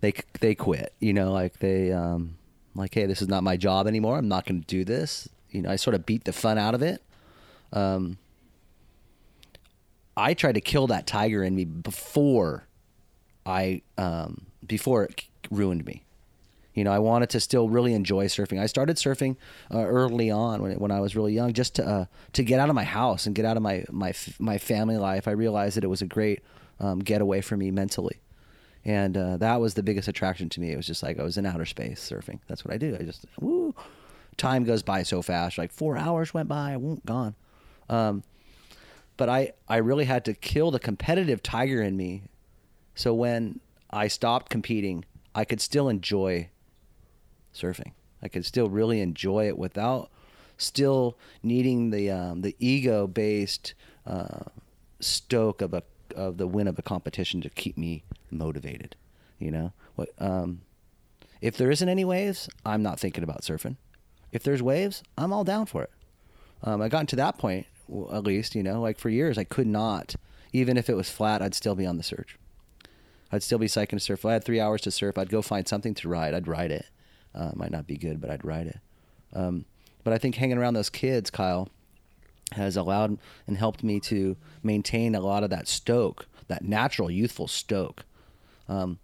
[0.00, 2.36] They they quit, you know, like they um,
[2.74, 4.16] like, hey, this is not my job anymore.
[4.16, 5.28] I'm not going to do this.
[5.50, 7.02] You know, I sort of beat the fun out of it.
[7.72, 8.18] Um,
[10.16, 12.66] I tried to kill that tiger in me before
[13.46, 16.04] I um, before it ruined me.
[16.74, 18.60] You know, I wanted to still really enjoy surfing.
[18.60, 19.36] I started surfing
[19.72, 22.68] uh, early on when when I was really young, just to uh, to get out
[22.68, 25.26] of my house and get out of my my my family life.
[25.26, 26.40] I realized that it was a great
[26.78, 28.20] um, getaway for me mentally,
[28.88, 30.72] and uh, that was the biggest attraction to me.
[30.72, 32.38] It was just like I was in outer space surfing.
[32.48, 32.96] That's what I do.
[32.98, 33.74] I just woo.
[34.38, 35.58] Time goes by so fast.
[35.58, 37.34] Like four hours went by, gone.
[37.90, 38.22] Um,
[39.18, 42.22] but I I really had to kill the competitive tiger in me
[42.94, 43.60] so when
[43.90, 46.48] I stopped competing, I could still enjoy
[47.54, 47.92] surfing.
[48.20, 50.10] I could still really enjoy it without
[50.56, 53.74] still needing the um, the ego based
[54.04, 54.46] uh,
[54.98, 55.82] stoke of a
[56.16, 58.96] of the win of a competition to keep me motivated.
[59.38, 60.62] You know, what um,
[61.40, 63.76] if there isn't any waves, I'm not thinking about surfing.
[64.32, 65.90] If there's waves, I'm all down for it.
[66.62, 67.66] Um, I gotten to that point,
[68.12, 70.16] at least, you know, like for years, I could not,
[70.52, 72.36] even if it was flat, I'd still be on the search.
[73.30, 74.20] I'd still be psyching to surf.
[74.20, 76.34] If I had three hours to surf, I'd go find something to ride.
[76.34, 76.86] I'd ride it.
[77.34, 78.80] Uh, might not be good, but I'd ride it.
[79.32, 79.66] Um,
[80.02, 81.68] but I think hanging around those kids, Kyle,
[82.52, 87.46] has allowed and helped me to maintain a lot of that stoke, that natural youthful
[87.46, 88.04] stoke.
[88.68, 88.98] Um,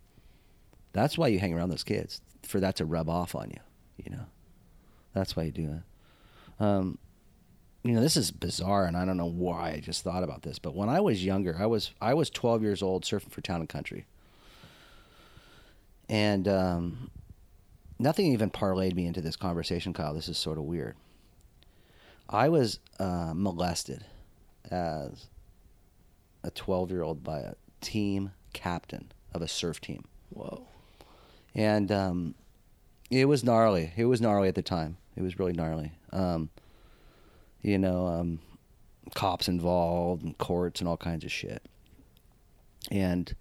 [0.92, 3.60] that's why you hang around those kids for that to rub off on you.
[4.04, 4.26] You know,
[5.14, 6.62] that's why you do it.
[6.62, 6.98] Um,
[7.82, 10.58] you know, this is bizarre, and I don't know why I just thought about this.
[10.58, 13.60] But when I was younger, I was I was 12 years old, surfing for Town
[13.60, 14.06] and Country,
[16.08, 17.10] and um,
[17.98, 20.14] nothing even parlayed me into this conversation, Kyle.
[20.14, 20.96] This is sort of weird.
[22.28, 24.04] I was uh, molested
[24.70, 25.26] as
[26.42, 30.04] a 12 year old by a team captain of a surf team.
[30.30, 30.66] Whoa.
[31.54, 32.34] And um,
[33.10, 33.92] it was gnarly.
[33.96, 34.96] It was gnarly at the time.
[35.16, 35.92] It was really gnarly.
[36.12, 36.50] Um,
[37.62, 38.40] you know, um,
[39.14, 41.62] cops involved and courts and all kinds of shit.
[42.90, 43.34] And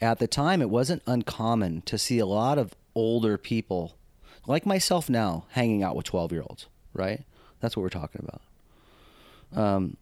[0.00, 3.96] at the time, it wasn't uncommon to see a lot of older people,
[4.46, 7.24] like myself now, hanging out with 12 year olds, right?
[7.60, 8.42] That's what we're talking about.
[9.60, 9.96] Um,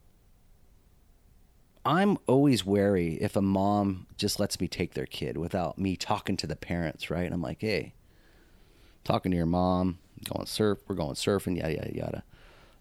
[1.85, 6.36] I'm always wary if a mom just lets me take their kid without me talking
[6.39, 7.24] to the parents, right?
[7.24, 7.93] And I'm like, hey,
[9.05, 12.23] talking to your mom, going surf, we're going surfing, yada yada yada.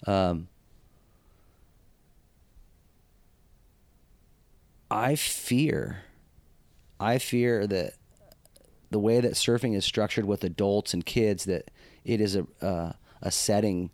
[0.05, 0.47] Um,
[4.89, 6.03] I fear,
[6.99, 7.95] I fear that
[8.89, 11.71] the way that surfing is structured with adults and kids, that
[12.05, 13.89] it is a uh, a setting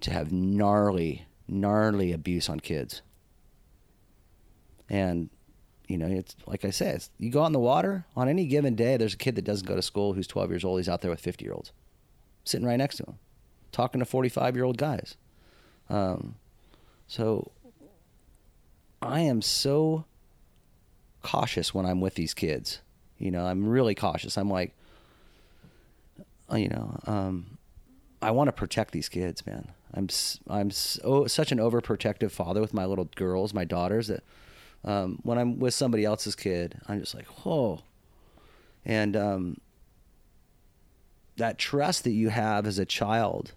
[0.00, 3.00] to have gnarly, gnarly abuse on kids.
[4.88, 5.30] And
[5.88, 8.74] you know, it's like I said, you go out in the water on any given
[8.74, 8.96] day.
[8.96, 10.78] There's a kid that doesn't go to school who's 12 years old.
[10.78, 11.72] He's out there with 50 year olds,
[12.44, 13.18] sitting right next to him,
[13.72, 15.16] talking to 45 year old guys.
[15.90, 16.36] Um,
[17.06, 17.50] so
[19.02, 20.06] I am so
[21.22, 22.80] cautious when I'm with these kids.
[23.18, 24.38] You know, I'm really cautious.
[24.38, 24.74] I'm like,
[26.50, 27.58] uh, you know, um,
[28.22, 29.72] I want to protect these kids, man.
[29.92, 30.08] I'm
[30.48, 34.24] I'm so, such an overprotective father with my little girls, my daughters that
[34.84, 37.80] um, when I'm with somebody else's kid, I'm just like, whoa.
[38.84, 39.56] And um,
[41.36, 43.52] that trust that you have as a child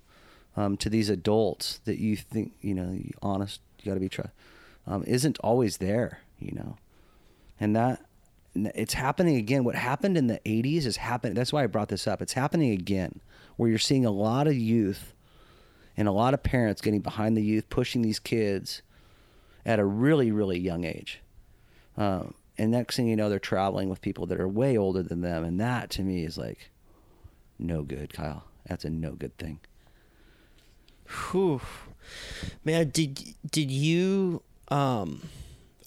[0.55, 4.31] um, to these adults that you think, you know, honest, you got to be trust,
[4.87, 6.77] um, isn't always there, you know.
[7.59, 8.05] And that,
[8.55, 9.63] it's happening again.
[9.63, 11.35] What happened in the 80s is happening.
[11.35, 12.21] That's why I brought this up.
[12.21, 13.19] It's happening again,
[13.57, 15.13] where you're seeing a lot of youth
[15.97, 18.81] and a lot of parents getting behind the youth, pushing these kids
[19.67, 21.19] at a really, really young age.
[21.97, 25.21] Um, and next thing you know, they're traveling with people that are way older than
[25.21, 25.43] them.
[25.43, 26.71] And that to me is like
[27.59, 28.45] no good, Kyle.
[28.65, 29.59] That's a no good thing.
[31.31, 31.61] Whew.
[32.63, 35.21] Man, did did you um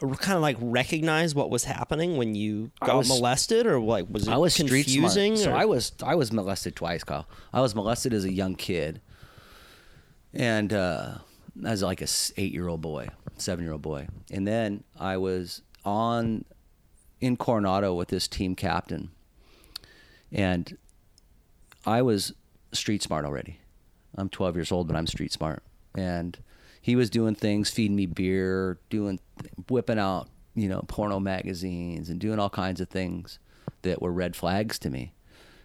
[0.01, 4.29] kind of like recognize what was happening when you got was- molested or like was
[4.29, 5.37] it I was street confusing.
[5.37, 7.27] So I was I was molested twice, Kyle.
[7.53, 9.01] I was molested as a young kid,
[10.35, 11.15] and uh,
[11.65, 12.07] as like a
[12.37, 16.45] eight year old boy, seven year old boy, and then I was on
[17.21, 19.11] in Coronado with this team captain,
[20.33, 20.77] and
[21.87, 22.33] I was
[22.73, 23.61] street smart already.
[24.17, 25.63] I'm 12 years old, but I'm street smart,
[25.95, 26.39] and
[26.81, 29.21] he was doing things, feeding me beer, doing,
[29.69, 33.39] whipping out, you know, porno magazines, and doing all kinds of things
[33.83, 35.13] that were red flags to me.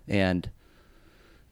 [0.07, 0.49] And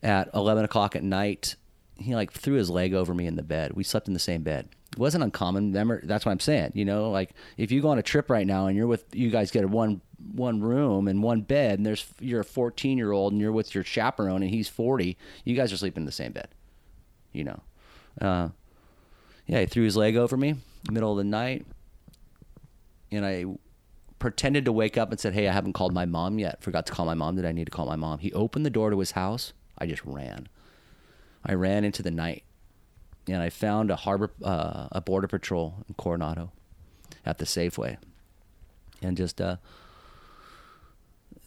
[0.02, 1.56] at 11 o'clock at night,
[1.98, 3.74] he like threw his leg over me in the bed.
[3.74, 4.70] We slept in the same bed.
[4.92, 5.68] It wasn't uncommon.
[5.68, 6.72] Remember, that's what I'm saying.
[6.76, 9.30] You know, like if you go on a trip right now and you're with you
[9.30, 10.02] guys get a one
[10.34, 13.74] one room and one bed, and there's you're a 14 year old and you're with
[13.74, 16.50] your chaperone and he's 40, you guys are sleeping in the same bed.
[17.32, 17.60] You know,
[18.22, 18.50] uh,
[19.48, 20.56] yeah, he threw his leg over me
[20.92, 21.66] middle of the night,
[23.12, 23.46] and I
[24.20, 26.62] pretended to wake up and said, "Hey, I haven't called my mom yet.
[26.62, 27.36] Forgot to call my mom.
[27.36, 29.54] Did I need to call my mom?" He opened the door to his house.
[29.78, 30.48] I just ran.
[31.46, 32.44] I ran into the night,
[33.28, 36.52] and I found a harbor, uh, a border patrol in Coronado,
[37.26, 37.98] at the Safeway,
[39.02, 39.58] and just uh,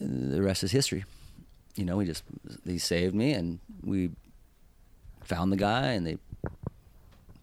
[0.00, 1.04] the rest is history.
[1.74, 2.24] You know, he just
[2.64, 4.10] he saved me, and we
[5.24, 6.18] found the guy, and they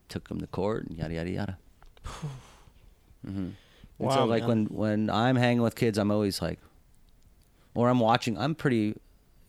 [0.09, 1.57] took him to court, and yada yada yada.
[3.25, 3.49] hmm
[3.99, 4.49] And so, like man.
[4.49, 6.59] when when I'm hanging with kids, I'm always like,
[7.75, 8.37] or I'm watching.
[8.37, 8.95] I'm pretty,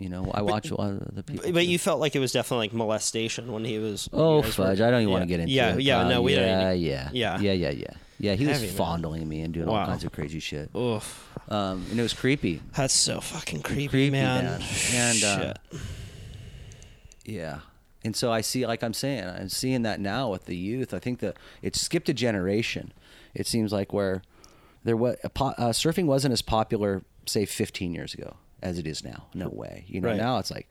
[0.04, 1.50] you know, I watch a lot of the people.
[1.52, 4.64] but you felt like it was definitely like molestation when he was Oh guys were-
[4.66, 4.80] fudge!
[4.82, 5.80] I don't even want to get into yeah, it.
[5.80, 6.78] Yeah, Uh, no, we yeah, don't.
[6.78, 7.38] yeah, yeah.
[7.40, 7.86] yeah, yeah, yeah,
[8.18, 8.34] yeah.
[8.34, 8.76] He was Heavy, man.
[8.76, 10.68] fondling me and doing all kinds of crazy shit.
[10.76, 11.06] Oof,
[11.48, 12.60] Um, and it was creepy.
[12.76, 14.44] that's so fucking creepy, Creepy, man.
[14.44, 14.62] man.
[14.92, 15.54] And, uh.
[17.24, 17.60] Yeah.
[18.04, 20.92] And so I see, like I'm saying, I'm seeing that now with the youth.
[20.92, 22.92] I think that it skipped a generation.
[23.34, 24.22] It seems like where
[24.84, 25.28] there was uh,
[25.70, 29.26] surfing wasn't as popular, say, 15 years ago as it is now.
[29.34, 29.84] No way.
[29.86, 30.16] You know, Right.
[30.16, 30.68] now it's like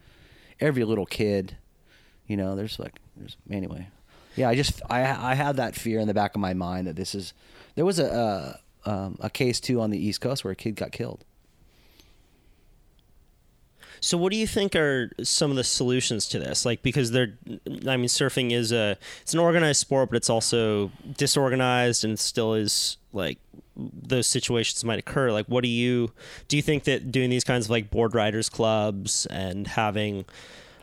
[0.59, 1.57] every little kid
[2.27, 3.87] You know, there's like there's anyway.
[4.35, 5.01] Yeah, I just I
[5.31, 7.33] I have that fear in the back of my mind that this is.
[7.75, 8.57] There was a uh,
[8.89, 11.23] um, a case too on the East Coast where a kid got killed.
[14.03, 16.65] So, what do you think are some of the solutions to this?
[16.65, 17.35] Like, because they're,
[17.87, 22.53] I mean, surfing is a, it's an organized sport, but it's also disorganized and still
[22.53, 23.37] is like
[23.77, 25.31] those situations might occur.
[25.31, 26.11] Like, what do you,
[26.49, 30.25] do you think that doing these kinds of like board riders clubs and having,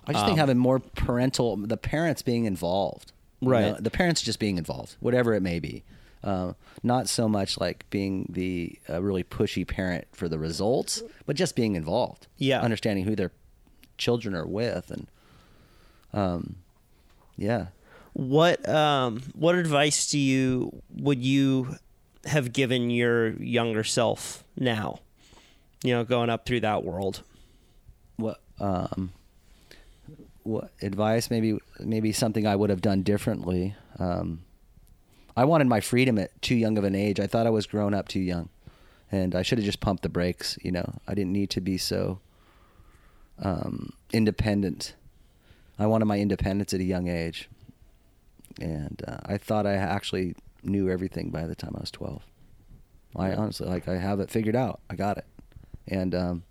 [0.07, 3.73] I just think um, having more parental, the parents being involved, you Right.
[3.73, 5.85] know, the parents just being involved, whatever it may be.
[6.23, 6.53] Uh,
[6.83, 11.57] not so much like being the uh, really pushy parent for the results, but just
[11.57, 12.27] being involved.
[12.37, 12.61] Yeah.
[12.61, 13.33] understanding who their
[13.97, 15.07] children are with, and
[16.13, 16.57] um,
[17.39, 17.67] yeah.
[18.13, 21.77] what, um, what advice do you, would you
[22.27, 25.01] have given your younger self now?
[25.83, 27.23] You know, going up through that world.
[28.17, 29.13] what um
[30.43, 34.43] what advice maybe maybe something I would have done differently um
[35.37, 37.21] I wanted my freedom at too young of an age.
[37.21, 38.49] I thought I was grown up too young.
[39.13, 40.95] And I should have just pumped the brakes you know?
[41.09, 42.21] I didn't need to be so
[43.43, 44.95] um independent.
[45.79, 47.49] I wanted my independence at a young age.
[48.61, 52.23] And uh, I thought I actually knew everything by the time I was 12
[53.17, 54.81] I honestly like I have it figured out.
[54.91, 55.27] I got it.
[55.89, 56.43] And um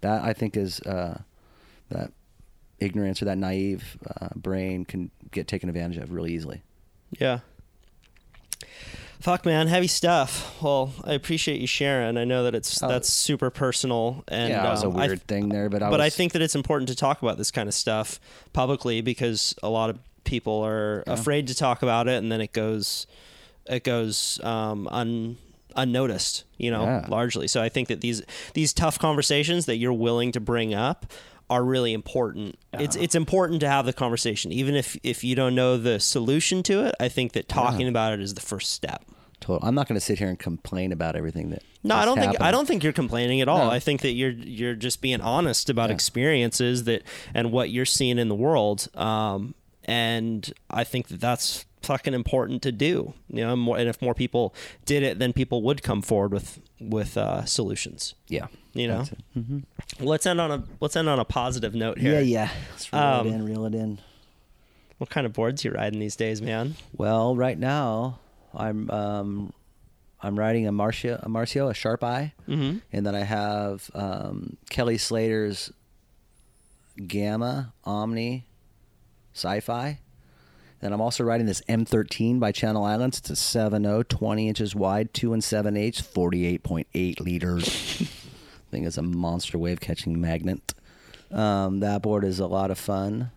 [0.00, 1.20] that I think is uh,
[1.88, 2.12] that
[2.78, 6.62] ignorance or that naive uh, brain can get taken advantage of really easily.
[7.18, 7.40] Yeah.
[9.20, 10.54] Fuck, man, heavy stuff.
[10.62, 12.16] Well, I appreciate you sharing.
[12.18, 12.88] I know that it's Oh.
[12.88, 15.90] that's super personal, and yeah, that was a um, I weird thing there, but I
[15.90, 18.20] but I think that it's important to talk about this kind of stuff
[18.52, 22.52] publicly because a lot of people are afraid to talk about it, and then it
[22.52, 23.06] goes,
[23.66, 25.38] it goes um, un,
[25.74, 26.44] unnoticed.
[26.58, 27.06] You know, Yeah.
[27.08, 27.48] largely.
[27.48, 28.22] So I think that these
[28.54, 31.06] these tough conversations that you're willing to bring up
[31.48, 32.58] are really important.
[32.72, 36.62] It's it's important to have the conversation, even if if you don't know the solution
[36.64, 36.94] to it.
[37.00, 39.04] I think that talking about it is the first step.
[39.40, 39.66] total.
[39.68, 41.62] I'm not going to sit here and complain about everything that.
[41.84, 43.66] No, I don't think I don't think you're complaining at all.
[43.66, 43.70] No.
[43.70, 45.94] I think that you're you're just being honest about Yeah.
[45.94, 47.02] experiences that
[47.34, 48.88] and what you're seeing in the world.
[48.94, 49.54] Um,
[49.84, 53.14] and I think that that's fucking important to do.
[53.28, 54.54] You know, more, and if more people
[54.84, 58.14] did it, then people would come forward with with uh, solutions.
[58.28, 58.48] Yeah.
[58.74, 59.04] You know,
[59.36, 59.58] Mm-hmm.
[60.00, 62.14] let's end on a let's end on a positive note here.
[62.14, 62.50] Yeah, yeah.
[62.72, 63.98] Let's reel Um, it in, reel it in.
[64.98, 66.74] What kind of boards you riding these days, man?
[66.96, 68.18] Well, right now
[68.54, 69.52] I'm um,
[70.22, 72.80] I'm riding a Marcia, a Marcio, a Sharp Eye, Mhm.
[72.92, 75.72] and then I have um, Kelly Slater's
[77.06, 78.44] Gamma Omni
[79.34, 79.98] Sci-Fi.
[80.80, 83.18] Then I'm also riding this M13 by Channel Islands.
[83.18, 87.68] It's a 7.0, 20 inches wide, 2 and 7 eighths, 48.8 liters.
[88.70, 90.74] Thing is a monster wave catching magnet.
[91.30, 93.30] Um, that board is a lot of fun.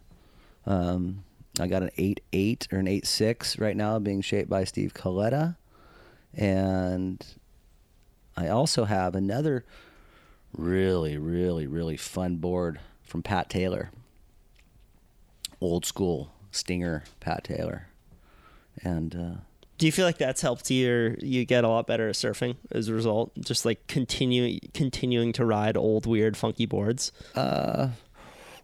[0.65, 1.23] Um,
[1.59, 5.55] I got an 8.8 or an 8.6 right now being shaped by Steve Coletta.
[6.33, 7.25] And
[8.35, 9.65] I also have another
[10.55, 13.91] really, really, really fun board from Pat Taylor.
[15.61, 17.87] Old school Stinger Pat Taylor.
[18.81, 19.41] And uh,
[19.77, 22.55] Do you feel like that's helped you or you get a lot better at surfing
[22.71, 23.31] as a result?
[23.39, 27.11] Just like continuing continuing to ride old weird funky boards.
[27.35, 27.89] Uh,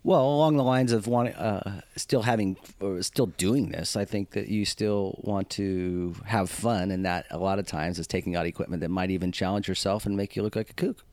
[0.04, 4.32] well, along the lines of wanting, uh, still having, or still doing this, I think
[4.32, 8.36] that you still want to have fun, and that a lot of times is taking
[8.36, 11.04] out equipment that might even challenge yourself and make you look like a kook.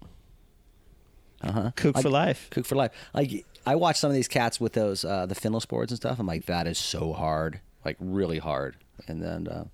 [1.40, 1.70] Uh huh.
[1.74, 2.48] Kook for life.
[2.50, 2.92] Kook for life.
[3.14, 6.18] Like I watch some of these cats with those uh, the finless boards and stuff.
[6.18, 8.76] I'm like, that is so hard, like really hard.
[9.06, 9.64] And then uh,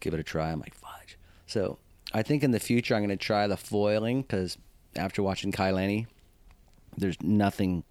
[0.00, 0.50] give it a try.
[0.50, 1.18] I'm like, fudge.
[1.46, 1.78] So
[2.12, 4.58] I think in the future I'm going to try the foiling because
[4.96, 6.06] after watching Kai Lenny,
[6.96, 7.84] there's nothing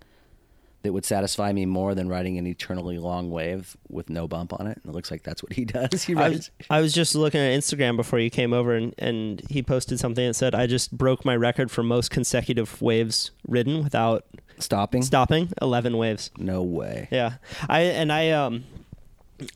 [0.83, 4.67] that would satisfy me more than riding an eternally long wave with no bump on
[4.67, 4.79] it.
[4.83, 6.03] And it looks like that's what he does.
[6.03, 6.51] He I rides.
[6.57, 9.99] was, I was just looking at Instagram before you came over and, and he posted
[9.99, 14.25] something that said, I just broke my record for most consecutive waves ridden without
[14.59, 15.01] stopping.
[15.03, 16.31] stopping 11 waves.
[16.37, 17.07] No way.
[17.11, 17.33] Yeah.
[17.69, 18.63] I, and I, um,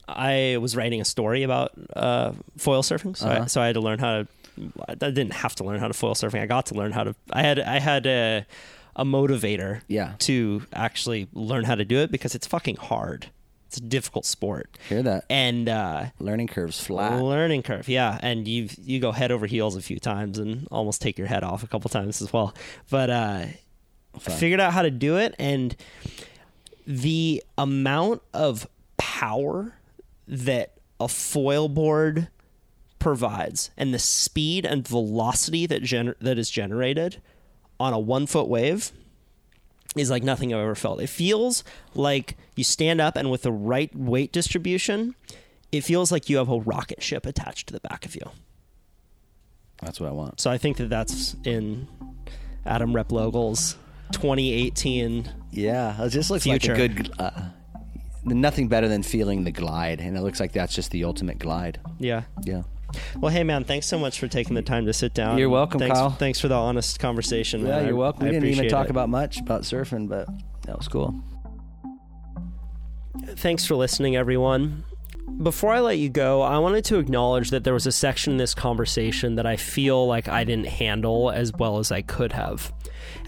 [0.08, 3.46] I was writing a story about uh, foil surfing, so, I, Uh-huh.
[3.48, 4.28] so I had to learn how to.
[4.90, 6.42] I didn't have to learn how to foil surfing.
[6.42, 7.16] I got to learn how to.
[7.32, 8.46] I had I had a,
[8.96, 9.82] a motivator.
[9.88, 10.14] Yeah.
[10.20, 13.28] To actually learn how to do it because it's fucking hard.
[13.68, 14.78] It's a difficult sport.
[14.90, 15.24] Hear that?
[15.30, 17.22] And uh, Learning curves flat.
[17.24, 18.20] learning curve, yeah.
[18.22, 21.44] And you you go head over heels a few times and almost take your head
[21.44, 22.54] off a couple times as well.
[22.90, 23.46] But uh,
[24.16, 24.38] I Fun.
[24.38, 25.76] figured out how to do it, and
[26.86, 28.68] the amount of
[28.98, 29.76] power
[30.28, 32.28] that a foil board
[33.00, 37.22] provides, and the speed and velocity that gener- that is generated
[37.80, 38.92] on a one foot wave
[39.96, 41.02] is like nothing I've ever felt.
[41.02, 41.64] It feels
[41.96, 45.16] like you stand up and with the right weight distribution,
[45.72, 48.30] it feels like you have a rocket ship attached to the back of you.
[49.82, 50.40] That's what I want.
[50.40, 51.88] So I think that that's in
[52.66, 53.76] Adam Replogle's
[54.12, 55.30] 2018.
[55.52, 56.74] Yeah, it just looks Future.
[56.76, 57.12] like a good.
[57.20, 57.32] Uh,
[58.24, 61.80] nothing better than feeling the glide, and it looks like that's just the ultimate glide.
[62.00, 62.24] Yeah.
[62.44, 62.64] Yeah.
[63.18, 65.38] Well, hey man, thanks so much for taking the time to sit down.
[65.38, 66.10] You're welcome, thanks, Kyle.
[66.10, 67.62] Thanks for the honest conversation.
[67.62, 67.88] Yeah, man.
[67.88, 68.24] you're welcome.
[68.24, 68.92] I We didn't even talk it.
[68.92, 70.28] about much about surfing, but
[70.68, 71.16] that was cool.
[73.36, 74.84] Thanks for listening, everyone.
[75.42, 78.38] Before I let you go, I wanted to acknowledge that there was a section in
[78.38, 82.74] this conversation that I feel like I didn't handle as well as I could have.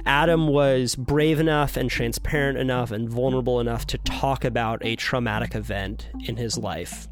[0.05, 5.55] Adam was brave enough and transparent enough and vulnerable enough to talk about a traumatic
[5.55, 7.07] event in his life.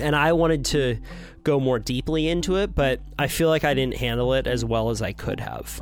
[0.00, 0.98] And I wanted to
[1.42, 4.90] go more deeply into it, but I feel like I didn't handle it as well
[4.90, 5.80] as I could have.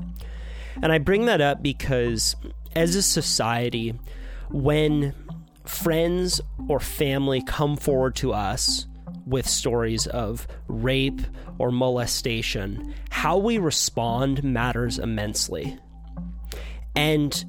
[0.80, 2.36] And I bring that up because
[2.76, 3.98] as a society,
[4.50, 5.14] when
[5.64, 8.86] friends or family come forward to us
[9.26, 11.20] with stories of rape
[11.58, 15.78] or molestation, how we respond matters immensely.
[16.98, 17.44] And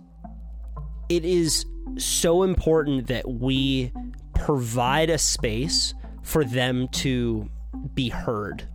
[1.09, 1.65] it is
[1.97, 3.91] so important that we
[4.35, 7.49] provide a space for them to
[7.95, 8.67] be heard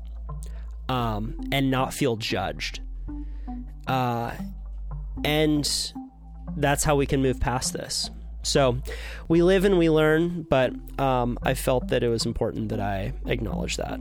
[0.88, 2.80] um, and not feel judged.
[3.86, 4.32] Uh,
[5.22, 5.92] and
[6.56, 8.10] that's how we can move past this.
[8.42, 8.78] So
[9.28, 13.12] we live and we learn, but um, I felt that it was important that I
[13.26, 14.00] acknowledge that.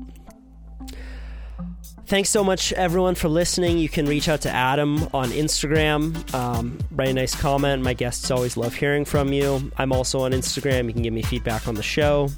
[2.06, 3.78] Thanks so much, everyone, for listening.
[3.78, 6.34] You can reach out to Adam on Instagram.
[6.34, 7.82] Um, write a nice comment.
[7.82, 9.72] My guests always love hearing from you.
[9.78, 10.88] I'm also on Instagram.
[10.88, 12.30] You can give me feedback on the show.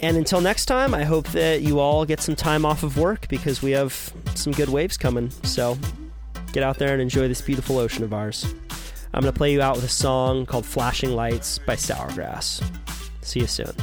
[0.00, 3.28] And until next time, I hope that you all get some time off of work
[3.28, 5.28] because we have some good waves coming.
[5.42, 5.76] So
[6.52, 8.54] get out there and enjoy this beautiful ocean of ours.
[9.12, 12.62] I'm going to play you out with a song called Flashing Lights by Sourgrass.
[13.20, 13.74] See you soon.